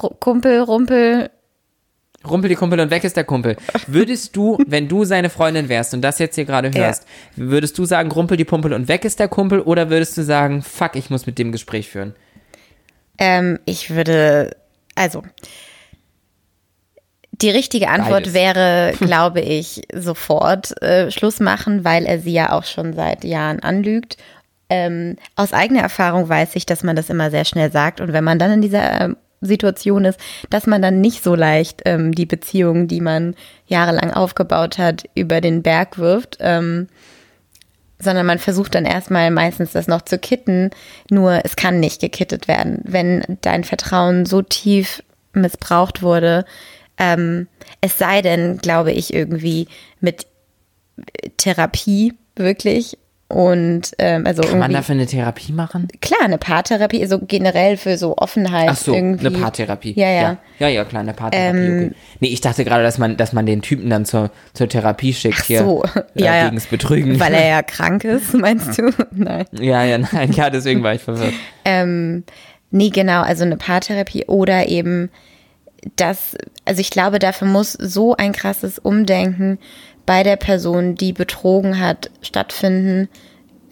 Ru 0.00 0.10
Kumpel, 0.10 0.60
Rumpel. 0.60 1.30
Rumpel 2.26 2.48
die 2.48 2.56
Kumpel 2.56 2.80
und 2.80 2.90
weg 2.90 3.04
ist 3.04 3.16
der 3.16 3.24
Kumpel. 3.24 3.56
Würdest 3.86 4.34
du, 4.36 4.58
wenn 4.66 4.88
du 4.88 5.04
seine 5.04 5.30
Freundin 5.30 5.68
wärst 5.68 5.94
und 5.94 6.02
das 6.02 6.18
jetzt 6.18 6.34
hier 6.34 6.44
gerade 6.44 6.68
Ja. 6.74 6.86
hörst, 6.86 7.06
würdest 7.36 7.78
du 7.78 7.84
sagen, 7.84 8.10
Rumpel 8.10 8.36
die 8.36 8.44
Pumpel 8.44 8.72
und 8.72 8.88
weg 8.88 9.04
ist 9.04 9.20
der 9.20 9.28
Kumpel 9.28 9.60
oder 9.60 9.88
würdest 9.88 10.16
du 10.16 10.22
sagen, 10.22 10.62
fuck, 10.62 10.96
ich 10.96 11.10
muss 11.10 11.26
mit 11.26 11.38
dem 11.38 11.52
Gespräch 11.52 11.88
führen? 11.88 12.14
Ähm, 13.18 13.58
ich 13.66 13.90
würde, 13.90 14.56
also, 14.94 15.22
die 17.32 17.50
richtige 17.50 17.88
Antwort 17.88 18.24
Beides. 18.24 18.34
wäre, 18.34 18.92
glaube 18.98 19.40
ich, 19.40 19.82
sofort 19.94 20.80
äh, 20.82 21.10
Schluss 21.12 21.38
machen, 21.38 21.84
weil 21.84 22.04
er 22.04 22.18
sie 22.18 22.32
ja 22.32 22.52
auch 22.52 22.64
schon 22.64 22.94
seit 22.94 23.22
Jahren 23.24 23.60
anlügt. 23.60 24.16
Ähm, 24.70 25.16
aus 25.36 25.52
eigener 25.52 25.80
Erfahrung 25.82 26.28
weiß 26.28 26.56
ich, 26.56 26.66
dass 26.66 26.82
man 26.82 26.96
das 26.96 27.10
immer 27.10 27.30
sehr 27.30 27.44
schnell 27.44 27.70
sagt 27.70 28.00
und 28.00 28.12
wenn 28.12 28.24
man 28.24 28.38
dann 28.38 28.50
in 28.52 28.60
dieser 28.60 29.00
ähm, 29.02 29.16
Situation 29.40 30.04
ist, 30.04 30.18
dass 30.50 30.66
man 30.66 30.82
dann 30.82 31.00
nicht 31.00 31.22
so 31.22 31.34
leicht 31.34 31.82
ähm, 31.84 32.12
die 32.12 32.26
Beziehung, 32.26 32.88
die 32.88 33.00
man 33.00 33.34
jahrelang 33.66 34.12
aufgebaut 34.12 34.78
hat, 34.78 35.04
über 35.14 35.40
den 35.40 35.62
Berg 35.62 35.98
wirft. 35.98 36.38
Ähm, 36.40 36.88
sondern 38.00 38.26
man 38.26 38.38
versucht 38.38 38.74
dann 38.74 38.84
erstmal 38.84 39.30
meistens 39.30 39.72
das 39.72 39.88
noch 39.88 40.02
zu 40.02 40.18
kitten, 40.18 40.70
nur 41.10 41.40
es 41.44 41.56
kann 41.56 41.80
nicht 41.80 42.00
gekittet 42.00 42.46
werden. 42.46 42.80
Wenn 42.84 43.38
dein 43.40 43.64
Vertrauen 43.64 44.24
so 44.24 44.40
tief 44.40 45.02
missbraucht 45.32 46.00
wurde, 46.00 46.44
ähm, 46.96 47.48
es 47.80 47.98
sei 47.98 48.22
denn, 48.22 48.58
glaube 48.58 48.92
ich, 48.92 49.12
irgendwie 49.12 49.68
mit 50.00 50.26
Therapie 51.36 52.14
wirklich 52.36 52.98
und 53.28 53.92
ähm, 53.98 54.26
also 54.26 54.40
Kann 54.40 54.58
man 54.58 54.72
dafür 54.72 54.94
eine 54.94 55.04
Therapie 55.04 55.52
machen? 55.52 55.88
klar, 56.00 56.20
eine 56.22 56.38
Paartherapie, 56.38 57.04
so 57.04 57.18
generell 57.18 57.76
für 57.76 57.98
so 57.98 58.16
Offenheit 58.16 58.70
Ach 58.70 58.76
so, 58.76 58.94
irgendwie. 58.94 59.26
eine 59.26 59.38
Paartherapie. 59.38 59.92
Ja, 59.96 60.08
ja. 60.08 60.20
Ja, 60.22 60.38
ja, 60.60 60.68
ja 60.68 60.84
klar, 60.86 61.02
eine 61.02 61.12
Paartherapie. 61.12 61.58
Ähm, 61.58 61.86
okay. 61.88 61.94
Nee, 62.20 62.28
ich 62.28 62.40
dachte 62.40 62.64
gerade, 62.64 62.82
dass 62.82 62.96
man, 62.96 63.18
dass 63.18 63.34
man 63.34 63.44
den 63.44 63.60
Typen 63.60 63.90
dann 63.90 64.06
zur, 64.06 64.30
zur 64.54 64.70
Therapie 64.70 65.12
schickt 65.12 65.44
hier. 65.44 65.58
So, 65.58 65.82
äh, 65.94 66.02
ja, 66.14 66.36
ja. 66.36 66.44
Gegens 66.46 66.66
Betrügen. 66.66 67.20
Weil 67.20 67.34
er 67.34 67.48
ja 67.48 67.62
krank 67.62 68.04
ist, 68.04 68.32
meinst 68.32 68.78
du? 68.78 68.90
Nein. 69.10 69.44
ja, 69.52 69.84
ja, 69.84 69.98
nein, 69.98 70.32
ja, 70.32 70.48
deswegen 70.48 70.82
war 70.82 70.94
ich 70.94 71.02
verwirrt. 71.02 71.34
Ähm, 71.66 72.24
nee, 72.70 72.88
genau, 72.88 73.20
also 73.20 73.44
eine 73.44 73.58
Paartherapie 73.58 74.24
oder 74.26 74.68
eben 74.68 75.10
das, 75.96 76.36
also 76.64 76.80
ich 76.80 76.90
glaube, 76.90 77.18
dafür 77.18 77.46
muss 77.46 77.72
so 77.72 78.16
ein 78.16 78.32
krasses 78.32 78.78
Umdenken 78.78 79.58
bei 80.08 80.22
der 80.22 80.36
Person, 80.36 80.94
die 80.94 81.12
betrogen 81.12 81.78
hat, 81.78 82.10
stattfinden. 82.22 83.10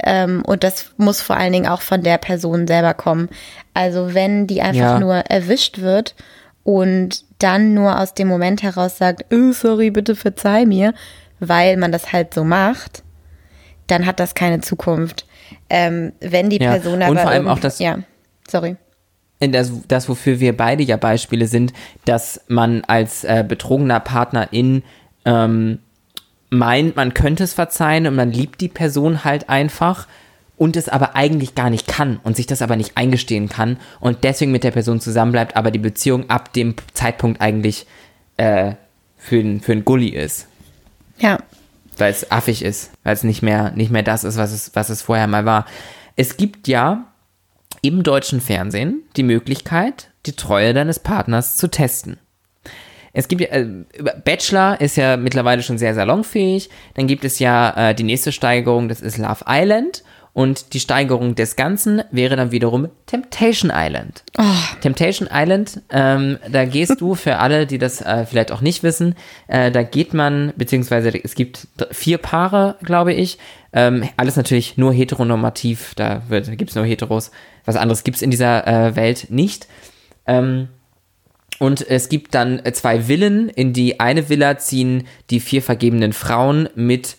Ähm, 0.04 0.42
und 0.46 0.64
das 0.64 0.92
muss 0.98 1.22
vor 1.22 1.38
allen 1.38 1.54
Dingen 1.54 1.66
auch 1.66 1.80
von 1.80 2.02
der 2.02 2.18
Person 2.18 2.66
selber 2.66 2.92
kommen. 2.92 3.30
Also 3.72 4.12
wenn 4.12 4.46
die 4.46 4.60
einfach 4.60 4.92
Ja. 4.92 5.00
nur 5.00 5.14
erwischt 5.14 5.78
wird 5.78 6.14
und 6.62 7.24
dann 7.38 7.72
nur 7.72 7.98
aus 7.98 8.12
dem 8.12 8.28
Moment 8.28 8.62
heraus 8.62 8.98
sagt, 8.98 9.24
oh, 9.32 9.52
sorry, 9.52 9.90
bitte 9.90 10.14
verzeih 10.14 10.66
mir, 10.66 10.92
weil 11.40 11.78
man 11.78 11.90
das 11.90 12.12
halt 12.12 12.34
so 12.34 12.44
macht, 12.44 13.02
dann 13.86 14.04
hat 14.04 14.20
das 14.20 14.34
keine 14.34 14.60
Zukunft. 14.60 15.24
Ähm, 15.70 16.12
wenn 16.20 16.50
die 16.50 16.60
Ja, 16.60 16.72
Person 16.72 16.96
und 16.96 17.02
aber 17.02 17.20
vor 17.20 17.30
allem 17.30 17.48
auch 17.48 17.60
das- 17.60 17.78
ja, 17.78 18.00
sorry. 18.46 18.76
in 19.38 19.52
das, 19.52 19.72
das, 19.88 20.06
wofür 20.10 20.38
wir 20.38 20.54
beide 20.54 20.82
ja 20.82 20.98
Beispiele 20.98 21.46
sind, 21.46 21.72
dass 22.04 22.42
man 22.48 22.84
als 22.86 23.24
äh, 23.24 23.42
betrogener 23.48 24.00
Partnerin 24.00 24.82
ähm, 25.24 25.78
meint, 26.50 26.96
man 26.96 27.14
könnte 27.14 27.44
es 27.44 27.54
verzeihen 27.54 28.06
und 28.06 28.14
man 28.14 28.30
liebt 28.30 28.60
die 28.60 28.68
Person 28.68 29.24
halt 29.24 29.48
einfach 29.48 30.06
und 30.56 30.76
es 30.76 30.88
aber 30.88 31.16
eigentlich 31.16 31.54
gar 31.54 31.70
nicht 31.70 31.86
kann 31.86 32.18
und 32.22 32.36
sich 32.36 32.46
das 32.46 32.62
aber 32.62 32.76
nicht 32.76 32.96
eingestehen 32.96 33.48
kann 33.48 33.78
und 34.00 34.24
deswegen 34.24 34.52
mit 34.52 34.64
der 34.64 34.70
Person 34.70 35.00
zusammenbleibt, 35.00 35.56
aber 35.56 35.70
die 35.70 35.78
Beziehung 35.78 36.30
ab 36.30 36.52
dem 36.52 36.74
Zeitpunkt 36.94 37.40
eigentlich 37.40 37.86
äh, 38.36 38.74
für 39.16 39.38
ein, 39.38 39.60
für 39.60 39.72
ein 39.72 39.84
Gully 39.84 40.08
ist, 40.08 40.46
Ja, 41.18 41.38
weil 41.98 42.10
es 42.10 42.30
affig 42.30 42.62
ist, 42.62 42.90
weil 43.02 43.14
es 43.14 43.24
nicht 43.24 43.42
mehr, 43.42 43.72
nicht 43.72 43.90
mehr 43.90 44.02
das 44.02 44.24
ist, 44.24 44.36
was 44.36 44.52
es, 44.52 44.74
was 44.74 44.90
es 44.90 45.02
vorher 45.02 45.26
mal 45.26 45.44
war. 45.44 45.66
Es 46.14 46.36
gibt 46.36 46.68
ja 46.68 47.06
im 47.82 48.02
deutschen 48.02 48.40
Fernsehen 48.40 49.02
die 49.16 49.22
Möglichkeit, 49.22 50.10
die 50.26 50.32
Treue 50.32 50.74
deines 50.74 50.98
Partners 50.98 51.56
zu 51.56 51.68
testen. 51.68 52.18
Es 53.16 53.28
gibt 53.28 53.40
ja, 53.40 53.48
äh, 53.48 53.66
Bachelor 54.24 54.80
ist 54.80 54.96
ja 54.96 55.16
mittlerweile 55.16 55.62
schon 55.62 55.78
sehr 55.78 55.94
salonfähig. 55.94 56.68
Dann 56.94 57.06
gibt 57.06 57.24
es 57.24 57.38
ja 57.38 57.90
äh, 57.90 57.94
die 57.94 58.02
nächste 58.04 58.30
Steigerung, 58.30 58.88
das 58.88 59.00
ist 59.00 59.18
Love 59.18 59.44
Island. 59.48 60.02
Und 60.32 60.74
die 60.74 60.80
Steigerung 60.80 61.34
des 61.34 61.56
Ganzen 61.56 62.02
wäre 62.10 62.36
dann 62.36 62.50
wiederum 62.50 62.88
Temptation 63.06 63.72
Island. 63.74 64.22
Temptation 64.82 65.30
Island, 65.32 65.80
ähm, 65.88 66.36
da 66.50 66.66
gehst 66.66 67.00
du 67.00 67.14
für 67.14 67.38
alle, 67.38 67.66
die 67.66 67.78
das 67.78 68.02
äh, 68.02 68.26
vielleicht 68.26 68.52
auch 68.52 68.60
nicht 68.60 68.82
wissen, 68.82 69.14
äh, 69.48 69.70
da 69.70 69.82
geht 69.82 70.12
man, 70.12 70.52
beziehungsweise 70.54 71.08
es 71.24 71.36
gibt 71.36 71.68
vier 71.90 72.18
Paare, 72.18 72.76
glaube 72.82 73.14
ich. 73.14 73.38
Ähm, 73.72 74.06
alles 74.18 74.36
natürlich 74.36 74.76
nur 74.76 74.92
heteronormativ, 74.92 75.94
da, 75.94 76.20
wird- 76.28 76.48
da 76.48 76.54
gibt 76.54 76.68
es 76.68 76.76
nur 76.76 76.84
Heteros. 76.84 77.30
Was 77.64 77.76
anderes 77.76 78.04
gibt 78.04 78.16
es 78.16 78.22
in 78.22 78.30
dieser 78.30 78.66
äh, 78.66 78.94
Welt 78.94 79.28
nicht. 79.30 79.66
Ähm, 80.26 80.68
und 81.58 81.88
es 81.88 82.08
gibt 82.08 82.34
dann 82.34 82.58
äh, 82.64 82.72
zwei 82.72 83.02
Villen. 83.08 83.48
In 83.48 83.72
die 83.72 84.00
eine 84.00 84.28
Villa 84.28 84.58
ziehen 84.58 85.04
die 85.30 85.40
vier 85.40 85.62
vergebenen 85.62 86.12
Frauen 86.12 86.68
mit, 86.74 87.16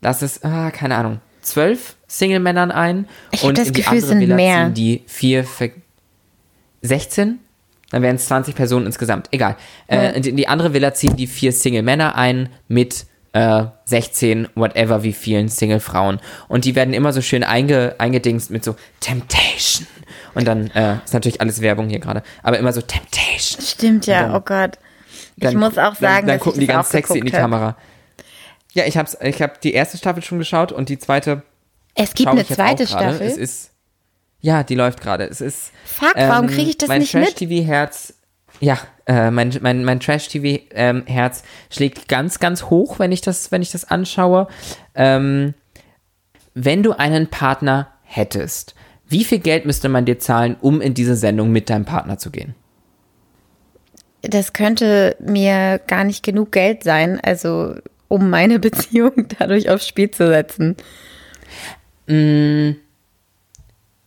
lass 0.00 0.22
es, 0.22 0.42
ah, 0.44 0.70
keine 0.70 0.96
Ahnung, 0.96 1.20
zwölf 1.42 1.96
Single-Männern 2.08 2.70
ein. 2.70 3.06
Ich 3.30 3.42
und 3.44 3.56
das 3.58 3.68
in 3.68 3.74
die 3.74 3.80
Gefühl, 3.82 3.94
andere 3.98 4.08
sind 4.08 4.20
Villa 4.20 4.36
mehr. 4.36 4.64
ziehen 4.66 4.74
die 4.74 5.02
vier 5.06 5.44
ver 5.44 5.68
16? 6.82 7.38
Dann 7.90 8.02
wären 8.02 8.16
es 8.16 8.26
20 8.26 8.54
Personen 8.54 8.86
insgesamt. 8.86 9.28
Egal. 9.32 9.56
Äh, 9.88 10.16
in 10.16 10.22
die- 10.22 10.30
in 10.30 10.36
die 10.36 10.48
andere 10.48 10.72
Villa 10.72 10.94
ziehen 10.94 11.16
die 11.16 11.26
vier 11.26 11.52
Single-Männer 11.52 12.14
ein 12.16 12.48
mit 12.68 13.06
äh, 13.32 13.64
16, 13.84 14.48
whatever, 14.56 15.04
wie 15.04 15.12
vielen 15.12 15.48
Single-Frauen. 15.48 16.18
Und 16.48 16.64
die 16.64 16.74
werden 16.74 16.92
immer 16.94 17.12
so 17.12 17.20
schön 17.20 17.44
einge, 17.44 17.94
eingedingst 17.98 18.50
mit 18.50 18.64
so 18.64 18.74
Temptation. 18.98 19.86
Und 20.34 20.46
dann 20.46 20.68
äh, 20.70 20.96
ist 21.04 21.12
natürlich 21.14 21.40
alles 21.40 21.60
Werbung 21.60 21.88
hier 21.88 21.98
gerade. 22.00 22.22
Aber 22.42 22.58
immer 22.58 22.72
so 22.72 22.80
Temptation. 22.80 23.62
stimmt 23.64 24.06
ja, 24.06 24.22
dann- 24.22 24.34
oh 24.36 24.40
Gott. 24.40 24.78
Ich 25.36 25.44
Dann 25.44 25.56
muss 25.56 25.78
auch 25.78 25.94
sagen, 25.96 26.26
dann, 26.26 26.38
dann 26.38 26.40
gucken 26.40 26.60
ich 26.60 26.66
die 26.68 26.72
ganz 26.72 26.90
sexy 26.90 27.18
in 27.18 27.24
die 27.26 27.32
hab. 27.32 27.40
Kamera. 27.40 27.76
Ja, 28.72 28.84
ich 28.84 28.96
hab's, 28.96 29.16
ich 29.22 29.40
hab 29.42 29.60
die 29.60 29.72
erste 29.72 29.96
Staffel 29.98 30.22
schon 30.22 30.38
geschaut 30.38 30.70
und 30.70 30.88
die 30.88 30.98
zweite 30.98 31.42
Es 31.94 32.14
gibt 32.14 32.28
eine 32.28 32.46
zweite. 32.46 32.86
Staffel. 32.86 33.26
Es 33.26 33.36
ist 33.36 33.70
ja, 34.42 34.62
die 34.62 34.74
läuft 34.74 35.00
gerade. 35.00 35.24
Es 35.24 35.40
ist 35.40 35.72
Fuck, 35.84 36.14
warum 36.16 36.46
krieg 36.46 36.68
ich 36.68 36.78
das 36.78 36.88
mein 36.88 37.00
nicht 37.00 37.12
mit? 37.14 37.24
Trash-TV-Herz, 37.24 38.14
ja, 38.60 38.78
äh, 39.06 39.30
mein, 39.30 39.56
mein, 39.60 39.84
mein 39.84 40.00
Trash-TV-Herz 40.00 41.42
schlägt 41.70 42.08
ganz, 42.08 42.38
ganz 42.38 42.64
hoch, 42.64 42.98
wenn 42.98 43.12
ich 43.12 43.20
das, 43.20 43.52
wenn 43.52 43.60
ich 43.62 43.70
das 43.70 43.84
anschaue. 43.90 44.48
Ähm, 44.94 45.54
wenn 46.54 46.82
du 46.82 46.92
einen 46.92 47.28
Partner 47.28 47.88
hättest, 48.02 48.74
wie 49.10 49.24
viel 49.24 49.40
Geld 49.40 49.66
müsste 49.66 49.88
man 49.88 50.06
dir 50.06 50.18
zahlen, 50.18 50.56
um 50.60 50.80
in 50.80 50.94
diese 50.94 51.16
Sendung 51.16 51.50
mit 51.52 51.68
deinem 51.68 51.84
Partner 51.84 52.16
zu 52.16 52.30
gehen? 52.30 52.54
das 54.22 54.52
könnte 54.52 55.16
mir 55.20 55.80
gar 55.86 56.04
nicht 56.04 56.22
genug 56.22 56.52
Geld 56.52 56.84
sein, 56.84 57.20
also 57.20 57.74
um 58.08 58.30
meine 58.30 58.58
Beziehung 58.60 59.28
dadurch 59.38 59.70
aufs 59.70 59.86
Spiel 59.86 60.10
zu 60.10 60.26
setzen. 60.28 60.76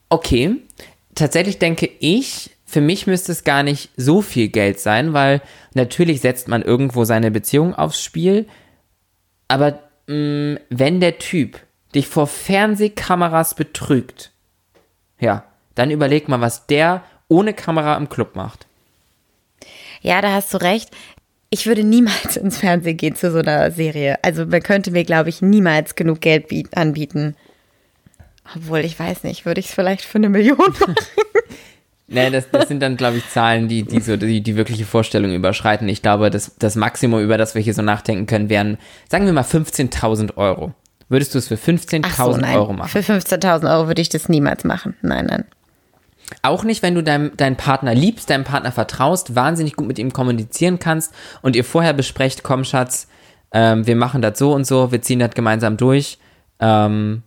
Okay, 0.09 0.55
tatsächlich 1.15 1.57
denke 1.57 1.89
ich, 1.99 2.51
für 2.65 2.81
mich 2.81 3.07
müsste 3.07 3.31
es 3.31 3.43
gar 3.43 3.63
nicht 3.63 3.91
so 3.95 4.21
viel 4.21 4.49
Geld 4.49 4.79
sein, 4.79 5.13
weil 5.13 5.41
natürlich 5.73 6.21
setzt 6.21 6.47
man 6.47 6.63
irgendwo 6.63 7.05
seine 7.05 7.31
Beziehung 7.31 7.73
aufs 7.75 8.03
Spiel, 8.03 8.47
aber 9.47 9.79
mh, 10.07 10.59
wenn 10.69 10.99
der 10.99 11.17
Typ 11.19 11.59
dich 11.95 12.07
vor 12.07 12.27
Fernsehkameras 12.27 13.55
betrügt, 13.55 14.32
ja, 15.19 15.43
dann 15.75 15.91
überleg 15.91 16.27
mal, 16.27 16.41
was 16.41 16.67
der 16.67 17.03
ohne 17.27 17.53
Kamera 17.53 17.95
im 17.97 18.09
Club 18.09 18.35
macht. 18.35 18.67
Ja, 20.01 20.21
da 20.21 20.33
hast 20.33 20.53
du 20.53 20.57
recht. 20.57 20.89
ich 21.49 21.65
würde 21.65 21.83
niemals 21.83 22.35
ins 22.37 22.57
Fernsehen 22.57 22.97
gehen 22.97 23.15
zu 23.15 23.31
so 23.31 23.39
einer 23.39 23.71
Serie. 23.71 24.17
Also 24.23 24.45
man 24.45 24.61
könnte 24.61 24.91
mir, 24.91 25.03
glaube 25.03 25.29
ich, 25.29 25.41
niemals 25.41 25.95
genug 25.95 26.21
Geld 26.21 26.49
biet- 26.49 26.73
anbieten. 26.75 27.35
Obwohl, 28.55 28.79
ich 28.79 28.99
weiß 28.99 29.23
nicht, 29.23 29.45
würde 29.45 29.61
ich 29.61 29.67
es 29.67 29.73
vielleicht 29.73 30.03
für 30.03 30.17
eine 30.17 30.29
Million 30.29 30.57
machen? 30.79 30.95
Nee, 32.07 32.29
das, 32.29 32.49
das 32.51 32.67
sind 32.67 32.81
dann, 32.81 32.97
glaube 32.97 33.17
ich, 33.17 33.29
Zahlen, 33.29 33.69
die, 33.69 33.83
die 33.83 34.01
so 34.01 34.17
die, 34.17 34.41
die 34.41 34.55
wirkliche 34.57 34.85
Vorstellung 34.85 35.33
überschreiten. 35.33 35.87
Ich 35.87 36.01
glaube, 36.01 36.29
das, 36.29 36.55
das 36.59 36.75
Maximum, 36.75 37.21
über 37.23 37.37
das 37.37 37.55
wir 37.55 37.61
hier 37.61 37.73
so 37.73 37.81
nachdenken 37.81 38.25
können, 38.27 38.49
wären, 38.49 38.77
sagen 39.09 39.25
wir 39.25 39.33
mal, 39.33 39.43
15.000 39.45 40.35
Euro. 40.35 40.73
Würdest 41.09 41.33
du 41.33 41.39
es 41.39 41.47
für 41.47 41.55
15.000 41.55 42.01
Ach 42.05 42.15
so. 42.15 42.59
Euro 42.59 42.73
machen? 42.73 42.89
Für 42.89 42.99
15.000 42.99 43.71
Euro 43.71 43.87
würde 43.87 44.01
ich 44.01 44.09
das 44.09 44.29
niemals 44.29 44.63
machen. 44.63 44.95
Nein, 45.01 45.25
nein. 45.27 45.45
Auch 46.41 46.63
nicht, 46.63 46.81
wenn 46.81 46.95
du 46.95 47.03
deinem, 47.03 47.35
deinen 47.37 47.57
Partner 47.57 47.93
liebst, 47.93 48.29
deinem 48.29 48.43
Partner 48.43 48.71
vertraust, 48.71 49.35
wahnsinnig 49.35 49.75
gut 49.75 49.87
mit 49.87 49.99
ihm 49.99 50.13
kommunizieren 50.13 50.79
kannst 50.79 51.13
und 51.41 51.55
ihr 51.55 51.63
vorher 51.63 51.93
besprecht, 51.93 52.43
komm 52.43 52.63
Schatz, 52.63 53.07
ähm, 53.51 53.85
wir 53.85 53.95
machen 53.95 54.21
das 54.21 54.39
so 54.39 54.53
und 54.53 54.65
so, 54.65 54.91
wir 54.91 55.01
ziehen 55.01 55.19
das 55.19 55.31
gemeinsam 55.31 55.77
durch 55.77 56.17
ähm, 56.59 57.23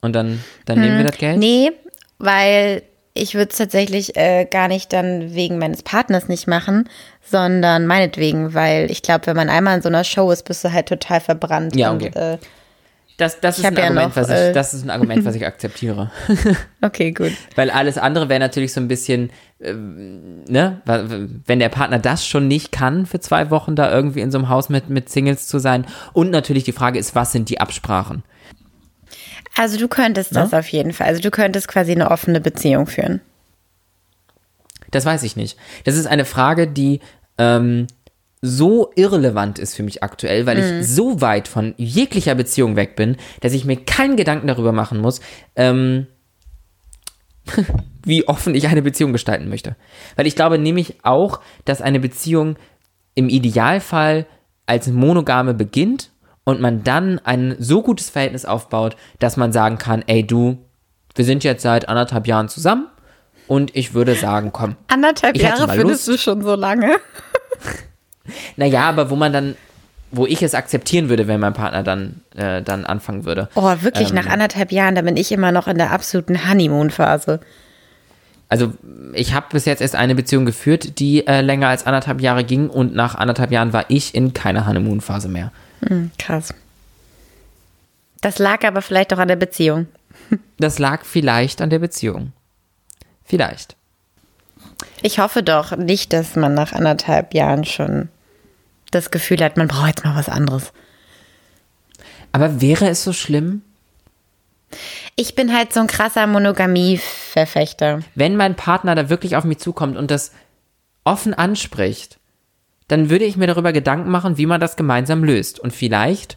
und 0.00 0.14
dann, 0.14 0.42
dann 0.64 0.80
nehmen 0.80 0.98
wir 0.98 1.04
das 1.04 1.18
Geld. 1.18 1.34
Hm. 1.34 1.40
Nee, 1.40 1.72
weil 2.18 2.82
ich 3.14 3.34
würde 3.34 3.50
es 3.50 3.58
tatsächlich 3.58 4.16
äh, 4.16 4.46
gar 4.46 4.68
nicht 4.68 4.92
dann 4.92 5.34
wegen 5.34 5.58
meines 5.58 5.82
Partners 5.82 6.28
nicht 6.28 6.46
machen, 6.46 6.88
sondern 7.22 7.86
meinetwegen, 7.86 8.54
weil 8.54 8.90
ich 8.90 9.02
glaube, 9.02 9.26
wenn 9.26 9.36
man 9.36 9.50
einmal 9.50 9.76
in 9.76 9.82
so 9.82 9.88
einer 9.88 10.04
Show 10.04 10.30
ist, 10.30 10.44
bist 10.44 10.64
du 10.64 10.72
halt 10.72 10.86
total 10.86 11.20
verbrannt. 11.20 11.76
Ja, 11.76 11.90
und, 11.90 12.02
okay. 12.02 12.34
äh, 12.34 12.38
Das, 13.18 13.38
das, 13.40 13.58
ist 13.58 13.66
ein 13.66 13.76
ja 13.76 13.84
Argument, 13.84 14.08
noch, 14.08 14.16
was 14.16 14.30
ich, 14.30 14.34
äh, 14.34 14.52
das 14.52 14.72
ist 14.72 14.84
ein 14.84 14.90
Argument, 14.90 15.24
was 15.26 15.34
ich 15.34 15.44
akzeptiere. 15.46 16.10
okay, 16.80 17.12
gut. 17.12 17.32
Weil 17.54 17.70
alles 17.70 17.98
andere 17.98 18.30
wäre 18.30 18.40
natürlich 18.40 18.72
so 18.72 18.80
ein 18.80 18.88
bisschen, 18.88 19.30
ähm, 19.60 20.44
ne, 20.48 20.80
wenn 21.46 21.58
der 21.58 21.68
Partner 21.68 21.98
das 21.98 22.26
schon 22.26 22.48
nicht 22.48 22.72
kann, 22.72 23.04
für 23.04 23.20
zwei 23.20 23.50
Wochen 23.50 23.76
da 23.76 23.92
irgendwie 23.92 24.20
in 24.20 24.30
so 24.30 24.38
einem 24.38 24.48
Haus 24.48 24.70
mit, 24.70 24.88
mit 24.88 25.10
Singles 25.10 25.46
zu 25.46 25.58
sein. 25.58 25.86
Und 26.14 26.30
natürlich 26.30 26.64
die 26.64 26.72
Frage 26.72 26.98
ist, 26.98 27.14
was 27.14 27.32
sind 27.32 27.50
die 27.50 27.60
Absprachen? 27.60 28.22
Also 29.56 29.78
du 29.78 29.88
könntest 29.88 30.34
das 30.34 30.54
auf 30.54 30.68
jeden 30.68 30.92
Fall. 30.92 31.08
Also 31.08 31.20
du 31.20 31.30
könntest 31.30 31.68
quasi 31.68 31.92
eine 31.92 32.10
offene 32.10 32.40
Beziehung 32.40 32.86
führen. 32.86 33.20
Das 34.90 35.04
weiß 35.04 35.22
ich 35.24 35.36
nicht. 35.36 35.58
Das 35.84 35.96
ist 35.96 36.06
eine 36.06 36.24
Frage, 36.24 36.68
die 36.68 37.00
ähm, 37.38 37.86
so 38.40 38.90
irrelevant 38.94 39.58
ist 39.58 39.74
für 39.74 39.82
mich 39.82 40.02
aktuell, 40.02 40.46
weil 40.46 40.58
ich 40.58 40.86
so 40.86 41.20
weit 41.20 41.48
von 41.48 41.74
jeglicher 41.76 42.34
Beziehung 42.34 42.76
weg 42.76 42.96
bin, 42.96 43.16
dass 43.40 43.52
ich 43.52 43.64
mir 43.64 43.76
keinen 43.76 44.16
Gedanken 44.16 44.48
darüber 44.48 44.72
machen 44.72 44.98
muss, 44.98 45.20
ähm, 45.54 46.06
wie 48.04 48.26
offen 48.28 48.54
ich 48.54 48.68
eine 48.68 48.82
Beziehung 48.82 49.12
gestalten 49.12 49.48
möchte. 49.48 49.76
Weil 50.16 50.26
ich 50.26 50.34
glaube 50.34 50.58
nämlich 50.58 50.96
auch, 51.04 51.40
dass 51.64 51.82
eine 51.82 52.00
Beziehung 52.00 52.56
im 53.14 53.28
Idealfall 53.28 54.26
als 54.66 54.88
monogame 54.88 55.54
beginnt 55.54 56.11
und 56.44 56.60
man 56.60 56.82
dann 56.84 57.20
ein 57.24 57.54
so 57.58 57.82
gutes 57.82 58.10
Verhältnis 58.10 58.44
aufbaut, 58.44 58.96
dass 59.18 59.36
man 59.36 59.52
sagen 59.52 59.78
kann, 59.78 60.02
ey 60.06 60.26
du, 60.26 60.58
wir 61.14 61.24
sind 61.24 61.44
jetzt 61.44 61.62
seit 61.62 61.88
anderthalb 61.88 62.26
Jahren 62.26 62.48
zusammen 62.48 62.86
und 63.46 63.74
ich 63.76 63.94
würde 63.94 64.14
sagen, 64.14 64.50
komm, 64.52 64.76
Anderthalb 64.88 65.36
Jahre 65.36 65.68
findest 65.68 66.08
du 66.08 66.16
schon 66.16 66.42
so 66.42 66.54
lange. 66.54 66.96
Naja, 68.56 68.82
aber 68.82 69.10
wo 69.10 69.16
man 69.16 69.32
dann, 69.32 69.56
wo 70.12 70.26
ich 70.26 70.42
es 70.42 70.54
akzeptieren 70.54 71.08
würde, 71.08 71.26
wenn 71.26 71.40
mein 71.40 71.54
Partner 71.54 71.82
dann, 71.82 72.20
äh, 72.36 72.62
dann 72.62 72.84
anfangen 72.84 73.24
würde. 73.24 73.48
Oh, 73.56 73.74
wirklich, 73.80 74.10
Ähm. 74.10 74.14
nach 74.14 74.26
anderthalb 74.26 74.70
Jahren, 74.70 74.94
da 74.94 75.02
bin 75.02 75.16
ich 75.16 75.32
immer 75.32 75.50
noch 75.52 75.66
in 75.66 75.76
der 75.76 75.90
absoluten 75.90 76.48
Honeymoon-Phase. 76.48 77.40
Also 78.48 78.74
ich 79.14 79.32
habe 79.34 79.46
bis 79.50 79.64
jetzt 79.64 79.80
erst 79.80 79.96
eine 79.96 80.14
Beziehung 80.14 80.44
geführt, 80.44 81.00
die 81.00 81.26
äh, 81.26 81.40
länger 81.40 81.68
als 81.68 81.86
anderthalb 81.86 82.20
Jahre 82.20 82.44
ging 82.44 82.68
und 82.68 82.94
nach 82.94 83.14
anderthalb 83.14 83.50
Jahren 83.50 83.72
war 83.72 83.86
ich 83.88 84.14
in 84.14 84.34
keiner 84.34 84.66
Honeymoon-Phase 84.66 85.28
mehr. 85.28 85.50
Hm, 85.86 86.10
krass. 86.18 86.54
Das 88.20 88.38
lag 88.38 88.64
aber 88.64 88.82
vielleicht 88.82 89.12
auch 89.12 89.18
an 89.18 89.28
der 89.28 89.36
Beziehung. 89.36 89.86
Das 90.58 90.78
lag 90.78 91.04
vielleicht 91.04 91.60
an 91.60 91.70
der 91.70 91.80
Beziehung. 91.80 92.32
Vielleicht. 93.24 93.76
Ich 95.02 95.18
hoffe 95.18 95.42
doch 95.42 95.76
nicht, 95.76 96.12
dass 96.12 96.36
man 96.36 96.54
nach 96.54 96.72
anderthalb 96.72 97.34
Jahren 97.34 97.64
schon 97.64 98.08
das 98.90 99.10
Gefühl 99.10 99.42
hat, 99.42 99.56
man 99.56 99.68
braucht 99.68 99.88
jetzt 99.88 100.04
mal 100.04 100.14
was 100.16 100.28
anderes. 100.28 100.72
Aber 102.30 102.60
wäre 102.60 102.88
es 102.88 103.02
so 103.02 103.12
schlimm, 103.12 103.62
Ich 105.16 105.34
bin 105.34 105.54
halt 105.54 105.72
so 105.74 105.80
ein 105.80 105.86
krasser 105.86 106.26
Monogamie-Verfechter. 106.26 108.00
wenn 108.14 108.36
mein 108.36 108.54
Partner 108.56 108.94
da 108.94 109.08
wirklich 109.10 109.36
auf 109.36 109.44
mich 109.44 109.58
zukommt 109.58 109.96
und 109.96 110.10
das 110.10 110.32
offen 111.04 111.34
anspricht, 111.34 112.18
dann 112.92 113.08
würde 113.08 113.24
ich 113.24 113.38
mir 113.38 113.46
darüber 113.46 113.72
Gedanken 113.72 114.10
machen, 114.10 114.36
wie 114.36 114.44
man 114.44 114.60
das 114.60 114.76
gemeinsam 114.76 115.24
löst. 115.24 115.58
Und 115.58 115.72
vielleicht, 115.72 116.36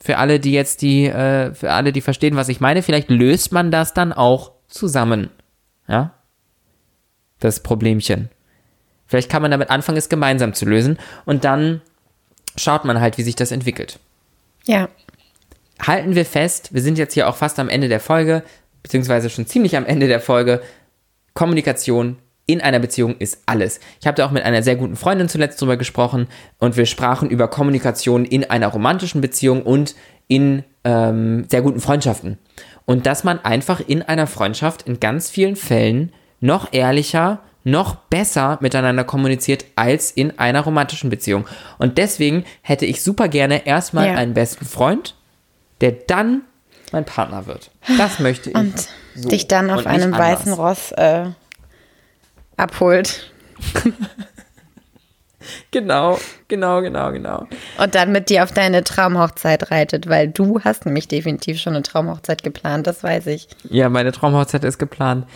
für 0.00 0.18
alle, 0.18 0.38
die 0.38 0.52
jetzt 0.52 0.82
die, 0.82 1.06
äh, 1.06 1.52
für 1.52 1.72
alle, 1.72 1.92
die 1.92 2.00
verstehen, 2.00 2.36
was 2.36 2.48
ich 2.48 2.60
meine, 2.60 2.80
vielleicht 2.80 3.10
löst 3.10 3.50
man 3.50 3.72
das 3.72 3.92
dann 3.92 4.12
auch 4.12 4.52
zusammen. 4.68 5.30
Ja? 5.88 6.14
Das 7.40 7.58
Problemchen. 7.58 8.28
Vielleicht 9.06 9.28
kann 9.28 9.42
man 9.42 9.50
damit 9.50 9.70
anfangen, 9.70 9.98
es 9.98 10.08
gemeinsam 10.08 10.54
zu 10.54 10.64
lösen. 10.64 10.96
Und 11.24 11.44
dann 11.44 11.80
schaut 12.56 12.84
man 12.84 13.00
halt, 13.00 13.18
wie 13.18 13.24
sich 13.24 13.34
das 13.34 13.50
entwickelt 13.50 13.98
Ja. 14.66 14.88
halten 15.82 16.14
wir 16.14 16.24
fest, 16.24 16.72
wir 16.72 16.82
sind 16.82 16.98
jetzt 16.98 17.14
hier 17.14 17.28
auch 17.28 17.34
fast 17.34 17.58
am 17.58 17.68
Ende 17.68 17.88
der 17.88 17.98
Folge, 17.98 18.44
beziehungsweise 18.84 19.28
schon 19.28 19.48
ziemlich 19.48 19.76
am 19.76 19.86
Ende 19.86 20.06
der 20.06 20.20
Folge. 20.20 20.62
Kommunikation 21.32 22.18
in 22.46 22.60
einer 22.60 22.78
Beziehung 22.78 23.16
ist 23.18 23.42
alles. 23.46 23.80
Ich 24.00 24.06
habe 24.06 24.16
da 24.16 24.26
auch 24.26 24.30
mit 24.30 24.42
einer 24.44 24.62
sehr 24.62 24.76
guten 24.76 24.96
Freundin 24.96 25.28
zuletzt 25.28 25.60
drüber 25.60 25.76
gesprochen 25.76 26.28
und 26.58 26.76
wir 26.76 26.86
sprachen 26.86 27.30
über 27.30 27.48
Kommunikation 27.48 28.24
in 28.24 28.44
einer 28.50 28.68
romantischen 28.68 29.20
Beziehung 29.20 29.62
und 29.62 29.94
in 30.28 30.62
ähm, 30.84 31.46
sehr 31.50 31.62
guten 31.62 31.80
Freundschaften. 31.80 32.38
Und 32.86 33.06
dass 33.06 33.24
man 33.24 33.42
einfach 33.44 33.80
in 33.86 34.02
einer 34.02 34.26
Freundschaft 34.26 34.82
in 34.82 35.00
ganz 35.00 35.30
vielen 35.30 35.56
Fällen 35.56 36.12
noch 36.40 36.72
ehrlicher, 36.72 37.40
noch 37.64 37.94
besser 37.94 38.58
miteinander 38.60 39.04
kommuniziert 39.04 39.64
als 39.74 40.10
in 40.10 40.38
einer 40.38 40.60
romantischen 40.60 41.08
Beziehung. 41.08 41.46
Und 41.78 41.96
deswegen 41.96 42.44
hätte 42.60 42.84
ich 42.84 43.02
super 43.02 43.28
gerne 43.28 43.66
erstmal 43.66 44.08
Ja. 44.08 44.14
einen 44.16 44.34
besten 44.34 44.66
Freund, 44.66 45.14
der 45.80 45.92
dann 45.92 46.42
mein 46.92 47.06
Partner 47.06 47.46
wird. 47.46 47.70
Das 47.96 48.18
möchte 48.18 48.50
ich. 48.50 48.56
Und 48.56 48.74
so 49.14 49.28
dich 49.30 49.48
dann 49.48 49.70
auf 49.70 49.86
einem 49.86 50.12
anders. 50.12 50.40
weißen 50.40 50.52
Ross 50.52 50.92
äh, 50.92 51.24
abholt. 52.56 53.32
Genau, 55.70 56.18
genau, 56.48 56.80
genau, 56.80 57.12
genau. 57.12 57.46
Und 57.78 57.94
dann 57.94 58.12
mit 58.12 58.30
dir 58.30 58.44
auf 58.44 58.52
deine 58.52 58.84
Traumhochzeit 58.84 59.70
reitet, 59.70 60.08
weil 60.08 60.28
du 60.28 60.60
hast 60.60 60.86
nämlich 60.86 61.08
definitiv 61.08 61.58
schon 61.60 61.74
eine 61.74 61.82
Traumhochzeit 61.82 62.42
geplant, 62.42 62.86
das 62.86 63.02
weiß 63.02 63.26
ich. 63.26 63.48
Ja, 63.68 63.88
meine 63.88 64.12
Traumhochzeit 64.12 64.64
ist 64.64 64.78
geplant. 64.78 65.26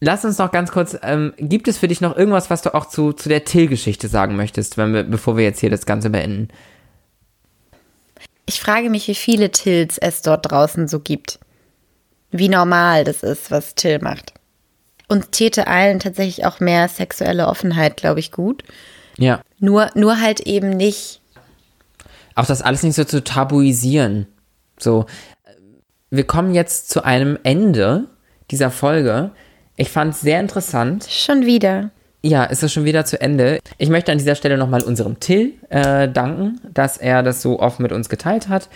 Lass 0.00 0.24
uns 0.24 0.38
noch 0.38 0.52
ganz 0.52 0.72
kurz, 0.72 0.96
ähm, 1.02 1.32
gibt 1.38 1.68
es 1.68 1.78
für 1.78 1.88
dich 1.88 2.00
noch 2.00 2.16
irgendwas, 2.16 2.50
was 2.50 2.62
du 2.62 2.74
auch 2.74 2.86
zu, 2.86 3.12
zu 3.12 3.28
der 3.28 3.44
Till-Geschichte 3.44 4.08
sagen 4.08 4.36
möchtest, 4.36 4.76
wenn 4.76 4.92
wir, 4.92 5.04
bevor 5.04 5.36
wir 5.36 5.44
jetzt 5.44 5.60
hier 5.60 5.70
das 5.70 5.86
Ganze 5.86 6.10
beenden? 6.10 6.48
Ich 8.44 8.60
frage 8.60 8.90
mich, 8.90 9.08
wie 9.08 9.14
viele 9.14 9.50
Tills 9.50 9.98
es 9.98 10.22
dort 10.22 10.50
draußen 10.50 10.86
so 10.86 11.00
gibt. 11.00 11.40
Wie 12.30 12.48
normal 12.48 13.04
das 13.04 13.22
ist, 13.22 13.50
was 13.50 13.74
Till 13.74 14.00
macht. 14.00 14.34
Und 15.08 15.32
täte 15.32 15.66
allen 15.68 16.00
tatsächlich 16.00 16.44
auch 16.46 16.60
mehr 16.60 16.88
sexuelle 16.88 17.46
Offenheit, 17.46 17.96
glaube 17.96 18.20
ich, 18.20 18.32
gut. 18.32 18.64
Ja. 19.18 19.40
Nur, 19.58 19.90
nur 19.94 20.20
halt 20.20 20.40
eben 20.40 20.70
nicht. 20.70 21.20
Auch 22.34 22.46
das 22.46 22.62
alles 22.62 22.82
nicht 22.82 22.96
so 22.96 23.04
zu 23.04 23.22
tabuisieren. 23.22 24.26
So, 24.78 25.06
äh, 25.44 25.52
wir 26.10 26.24
kommen 26.24 26.54
jetzt 26.54 26.90
zu 26.90 27.04
einem 27.04 27.38
Ende 27.42 28.08
dieser 28.50 28.70
Folge. 28.70 29.30
Ich 29.76 29.90
fand 29.90 30.14
es 30.14 30.20
sehr 30.20 30.40
interessant. 30.40 31.06
Schon 31.08 31.46
wieder. 31.46 31.90
Ja, 32.22 32.44
es 32.50 32.62
ist 32.62 32.72
schon 32.72 32.84
wieder 32.84 33.04
zu 33.04 33.20
Ende. 33.20 33.60
Ich 33.78 33.88
möchte 33.88 34.10
an 34.10 34.18
dieser 34.18 34.34
Stelle 34.34 34.58
nochmal 34.58 34.82
unserem 34.82 35.20
Till 35.20 35.54
äh, 35.68 36.08
danken, 36.08 36.60
dass 36.72 36.96
er 36.96 37.22
das 37.22 37.40
so 37.40 37.60
oft 37.60 37.78
mit 37.78 37.92
uns 37.92 38.08
geteilt 38.08 38.48
hat. 38.48 38.68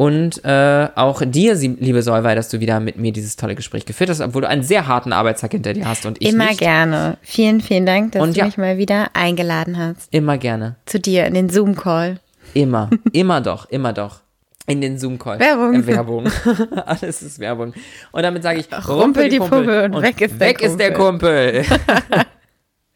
Und 0.00 0.42
äh, 0.46 0.88
auch 0.94 1.20
dir, 1.26 1.54
liebe 1.56 2.00
Solveig, 2.00 2.34
dass 2.34 2.48
du 2.48 2.58
wieder 2.58 2.80
mit 2.80 2.96
mir 2.96 3.12
dieses 3.12 3.36
tolle 3.36 3.54
Gespräch 3.54 3.84
geführt 3.84 4.08
hast, 4.08 4.22
obwohl 4.22 4.40
du 4.40 4.48
einen 4.48 4.62
sehr 4.62 4.86
harten 4.86 5.12
Arbeitstag 5.12 5.50
hinter 5.52 5.74
dir 5.74 5.86
hast 5.86 6.06
und 6.06 6.16
ich 6.22 6.30
Immer 6.30 6.46
nicht. 6.46 6.60
gerne. 6.60 7.18
Vielen, 7.20 7.60
vielen 7.60 7.84
Dank, 7.84 8.12
dass 8.12 8.22
Und 8.22 8.34
du 8.34 8.38
ja. 8.38 8.46
mich 8.46 8.56
mal 8.56 8.78
wieder 8.78 9.10
eingeladen 9.12 9.76
hast. 9.76 10.08
Immer 10.10 10.38
gerne. 10.38 10.76
Zu 10.86 11.00
dir 11.00 11.26
in 11.26 11.34
den 11.34 11.50
Zoom-Call. 11.50 12.18
Immer. 12.54 12.88
immer 13.12 13.42
doch. 13.42 13.68
Immer 13.68 13.92
doch. 13.92 14.20
In 14.66 14.80
den 14.80 14.98
Zoom-Call. 14.98 15.38
Werbung. 15.38 15.74
Äh, 15.74 15.86
Werbung. 15.86 16.28
Alles 16.86 17.20
ist 17.20 17.38
Werbung. 17.38 17.74
Und 18.10 18.22
damit 18.22 18.42
sage 18.42 18.60
ich, 18.60 18.88
Rumpel 18.88 19.28
die 19.28 19.36
Puppe 19.36 19.84
und 19.84 20.00
weg 20.00 20.18
ist 20.22 20.40
der 20.40 20.48
weg 20.48 20.62
ist 20.62 20.78
der 20.78 20.94
Kumpel. 20.94 21.62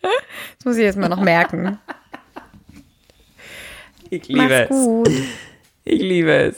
Das 0.00 0.64
muss 0.64 0.76
ich 0.78 0.84
jetzt 0.84 0.96
mal 0.96 1.10
noch 1.10 1.20
merken. 1.20 1.78
Ich 4.08 4.26
liebe 4.26 4.40
Mach's 4.40 4.54
es. 4.54 4.68
gut. 4.70 5.10
Ich 5.84 6.00
liebe 6.00 6.32
es. 6.32 6.56